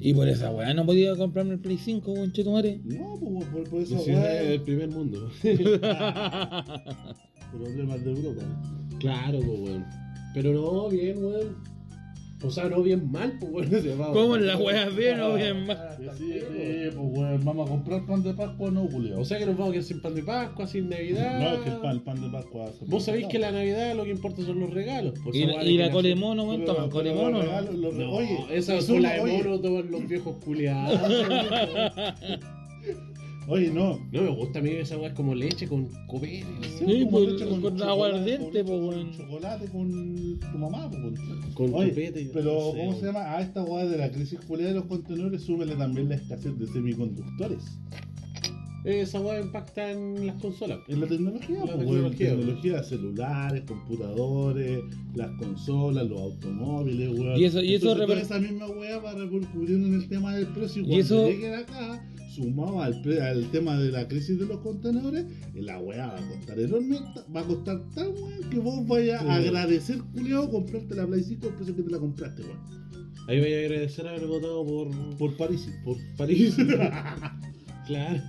[0.04, 2.80] Y por esa weá no podía comprarme el Play 5, weón, chetumare.
[2.84, 5.30] No, pues por, por esa Sí, es weá, el primer mundo.
[7.52, 8.42] problemas de Europa.
[9.00, 9.86] claro, pues, weón.
[10.34, 11.71] Pero no, bien, weón.
[12.44, 13.70] O sea, no bien mal, pues, weón.
[13.84, 15.78] Se va- ¿Cómo en la weá bien o bien mal?
[15.80, 19.20] Ah, Sí, pues weón, vamos a comprar pan de Pascua, no, culiao.
[19.22, 21.40] O sea que nos vamos a quedar sin pan de Pascua, sin Navidad.
[21.40, 22.72] no, es que el pan, el pan de Pascua.
[22.78, 25.14] se Vos sabéis que la Navidad lo que importa son los regalos.
[25.24, 27.30] pues, Y, esa weá y de la que colemono, Pero- weón, toman pero colemono.
[27.30, 27.42] los ¿no?
[27.52, 31.00] regalos- los- No, oye, esa es la de mono toman los viejos culiados.
[33.48, 34.00] Oye, no.
[34.12, 36.46] no me gusta a mí esa weá como leche con copete.
[36.78, 37.06] Sí, weón.
[37.06, 39.12] como pues, leche con chocolate, aguardiente, con- pues, con weón.
[39.18, 41.02] Chocolate con tu mamá, pues.
[41.04, 41.54] weón.
[41.54, 42.30] Con Oye, copete.
[42.34, 43.20] pero no sé, ¿cómo se llama?
[43.36, 46.68] A esta weá de la crisis culiada de los contenedores, súbele también la escasez de
[46.68, 47.64] semiconductores.
[48.84, 50.80] Esa weá impacta en las consolas.
[50.88, 54.80] En la tecnología, La pues, tecnología, tecnología, celulares, computadores,
[55.14, 57.40] las consolas, los automóviles, weón.
[57.40, 60.48] Y eso- y eso Entonces, toda esa misma weá va repercutiendo en el tema del
[60.48, 64.40] precio y Y cuando eso- lleguen acá, sumado al, pre- al tema de la crisis
[64.40, 65.26] de los contenedores,
[65.56, 66.98] la weá va a costar enorme,
[67.36, 69.48] va a costar tan weón que vos vayas a Sí.
[69.48, 72.82] agradecer, culiao, comprarte la Play 5 al precio que te la compraste, weón.
[73.28, 75.70] Ahí voy a agradecer haber votado por, Por París.
[75.86, 76.56] por París.
[77.88, 78.22] claro.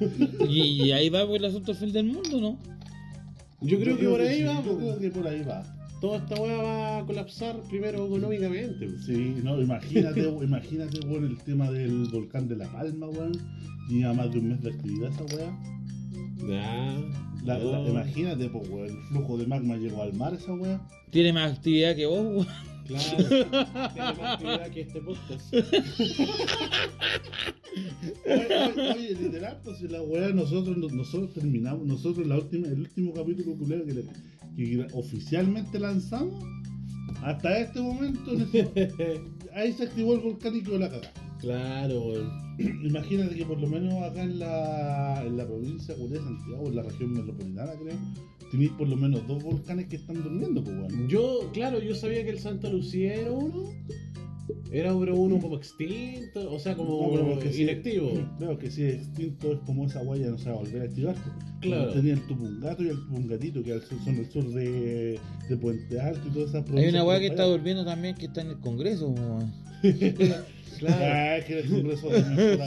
[0.48, 2.58] Y, y ahí va pues, el asunto fin del mundo, ¿no?
[3.60, 4.62] Yo creo que por ahí sí, va.
[4.64, 5.64] Yo creo que por ahí va.
[6.00, 8.88] Toda esta weá va a colapsar primero económicamente.
[9.06, 13.32] Sí, no, imagínate, imagínate, weón, el tema del volcán de La Palma, weón.
[13.88, 15.58] Lleva más de un mes de actividad esa weá.
[16.48, 16.96] Ya.
[17.44, 17.88] La- la- no.
[17.88, 20.80] imagínate, pues, weón, el flujo de magma llegó al mar esa weá.
[21.10, 22.46] Tiene más actividad que vos, weón.
[22.86, 23.28] Claro.
[23.28, 23.44] Tiene
[24.12, 25.54] más actividad que este podcast.
[28.26, 33.12] Oye, oye, literal, pues si la weá nosotros, nosotros terminamos, nosotros la última, el último
[33.14, 34.04] capítulo culero que, le-
[34.56, 36.44] que oficialmente lanzamos,
[37.22, 39.20] hasta este momento, en ese-
[39.54, 41.12] ahí se activó el volcán y quedó la cagada.
[41.42, 42.14] Claro.
[42.58, 46.82] Imagínate que por lo menos acá en la, en la provincia de Santiago, en la
[46.82, 47.96] región metropolitana creo,
[48.50, 51.08] tenéis por lo menos dos volcanes que están durmiendo, pues bueno.
[51.08, 53.70] Yo, claro, yo sabía que el Santa Lucía era uno.
[54.70, 58.12] Era pero uno como extinto, o sea, como No, pero que sí- inactivo.
[58.38, 60.84] Claro que si es extinto es como esa huella no se va a volver a
[60.86, 61.14] activar.
[61.14, 61.34] pues.
[61.60, 61.92] Claro.
[61.92, 66.30] Tenía el Tupungato y el Tupungatito, que son el sur de, de Puente Alto y
[66.32, 66.94] todas esas Hay provincias.
[66.94, 67.52] una weá que está allá.
[67.52, 69.14] durmiendo también que está en el Congreso.
[70.82, 71.04] Claro.
[71.04, 72.58] Ah, es que el Congreso también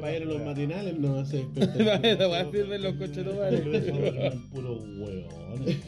[0.00, 3.24] Para ir a los matinales no se Esa weá sirve en los coches.
[3.24, 5.84] Congreso eran puros hueones.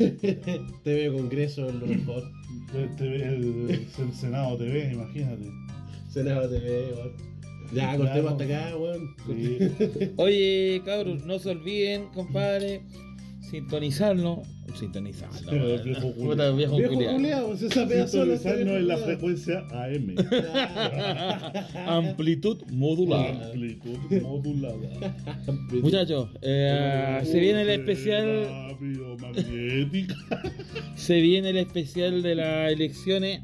[0.85, 2.23] TV Congreso es lo mejor.
[2.75, 5.51] El, Senado TV, imagínate.
[6.09, 7.13] Senado TV, weón.
[7.73, 9.17] Ya, cortemos hasta acá, weón.
[10.17, 12.83] Oye, cabros, no se olviden, compadre,
[13.51, 14.41] sintonizarnos.
[14.79, 15.43] Sintonizarnos.
[15.49, 16.13] Pero viejo.
[16.15, 20.15] Puta, viejo Viejo pues la frecuencia AM.
[21.87, 23.35] Amplitud modular.
[23.53, 24.77] Amplitud modulada.
[25.83, 28.77] Muchachos, eh, se viene el especial.
[30.97, 33.41] Se viene el especial de las elecciones.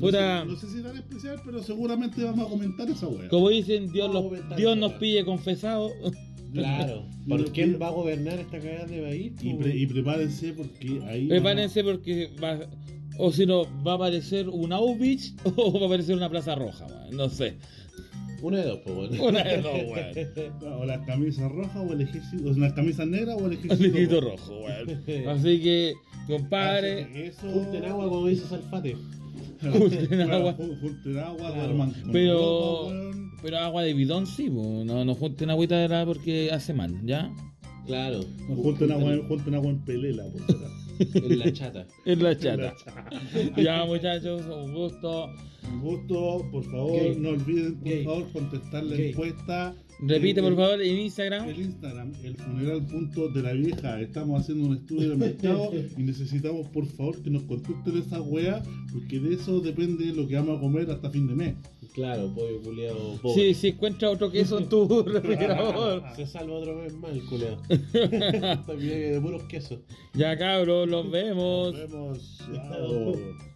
[0.00, 3.28] Puta, No sé, no sé si tan especial, pero seguramente vamos a comentar esa wea.
[3.28, 5.90] como dicen, Dios, los- Dios nos pille confesado.
[6.52, 7.06] Claro.
[7.28, 9.32] ¿Por quién va a gobernar esta cagada de país?
[9.42, 11.28] Y, pre- y prepárense porque ahí.
[11.28, 12.58] Prepárense porque va,
[13.18, 16.86] o si no, va a aparecer un Auschwitz o va a aparecer una plaza roja,
[16.86, 17.16] weón.
[17.16, 17.54] no sé.
[18.42, 19.20] Una de dos, pues, weón.
[19.20, 20.52] Una de dos, weón.
[20.80, 22.50] O las camisas rojas o el ejército.
[22.50, 23.74] O las camisas negras o el ejército.
[23.74, 25.28] El ejército rojo, weón.
[25.28, 25.94] Así que,
[26.26, 27.48] compadre, Eso.
[27.52, 28.96] Junten agua, como dice Salfate.
[29.62, 30.56] Junten agua.
[30.56, 31.92] Jun- Junten agua, Claro.
[32.12, 33.12] Pero.
[33.42, 37.30] Pero agua de bidón sí, no, no junten agüita de la porque hace mal, ¿ya?
[37.86, 38.20] Claro.
[38.46, 40.82] Junten agua, junten agua en pelela, por si acaso.
[41.14, 41.86] En la chata.
[42.04, 42.74] En la chata.
[43.56, 45.26] Ya, muchachos, un gusto.
[45.72, 49.74] Un gusto, por favor, no olviden, por favor, contestar la encuesta.
[50.04, 51.48] Repite, El- por favor, en Instagram.
[51.48, 54.00] El Instagram, el funeral punto de la vieja.
[54.00, 58.62] Estamos haciendo un estudio de mercado y necesitamos, por favor, que nos contesten esa wea,
[58.92, 61.54] porque de eso depende lo que vamos a comer hasta fin de mes.
[61.94, 63.20] Claro, pollo culiado.
[63.34, 66.02] Si, si encuentra otro queso en tu refrigerador.
[66.16, 67.58] Se salva otro vez más el vida
[69.12, 69.78] de puros quesos.
[70.14, 71.74] Ya, cabros, los vemos.
[71.74, 72.38] Nos vemos.
[72.54, 73.51] Chao.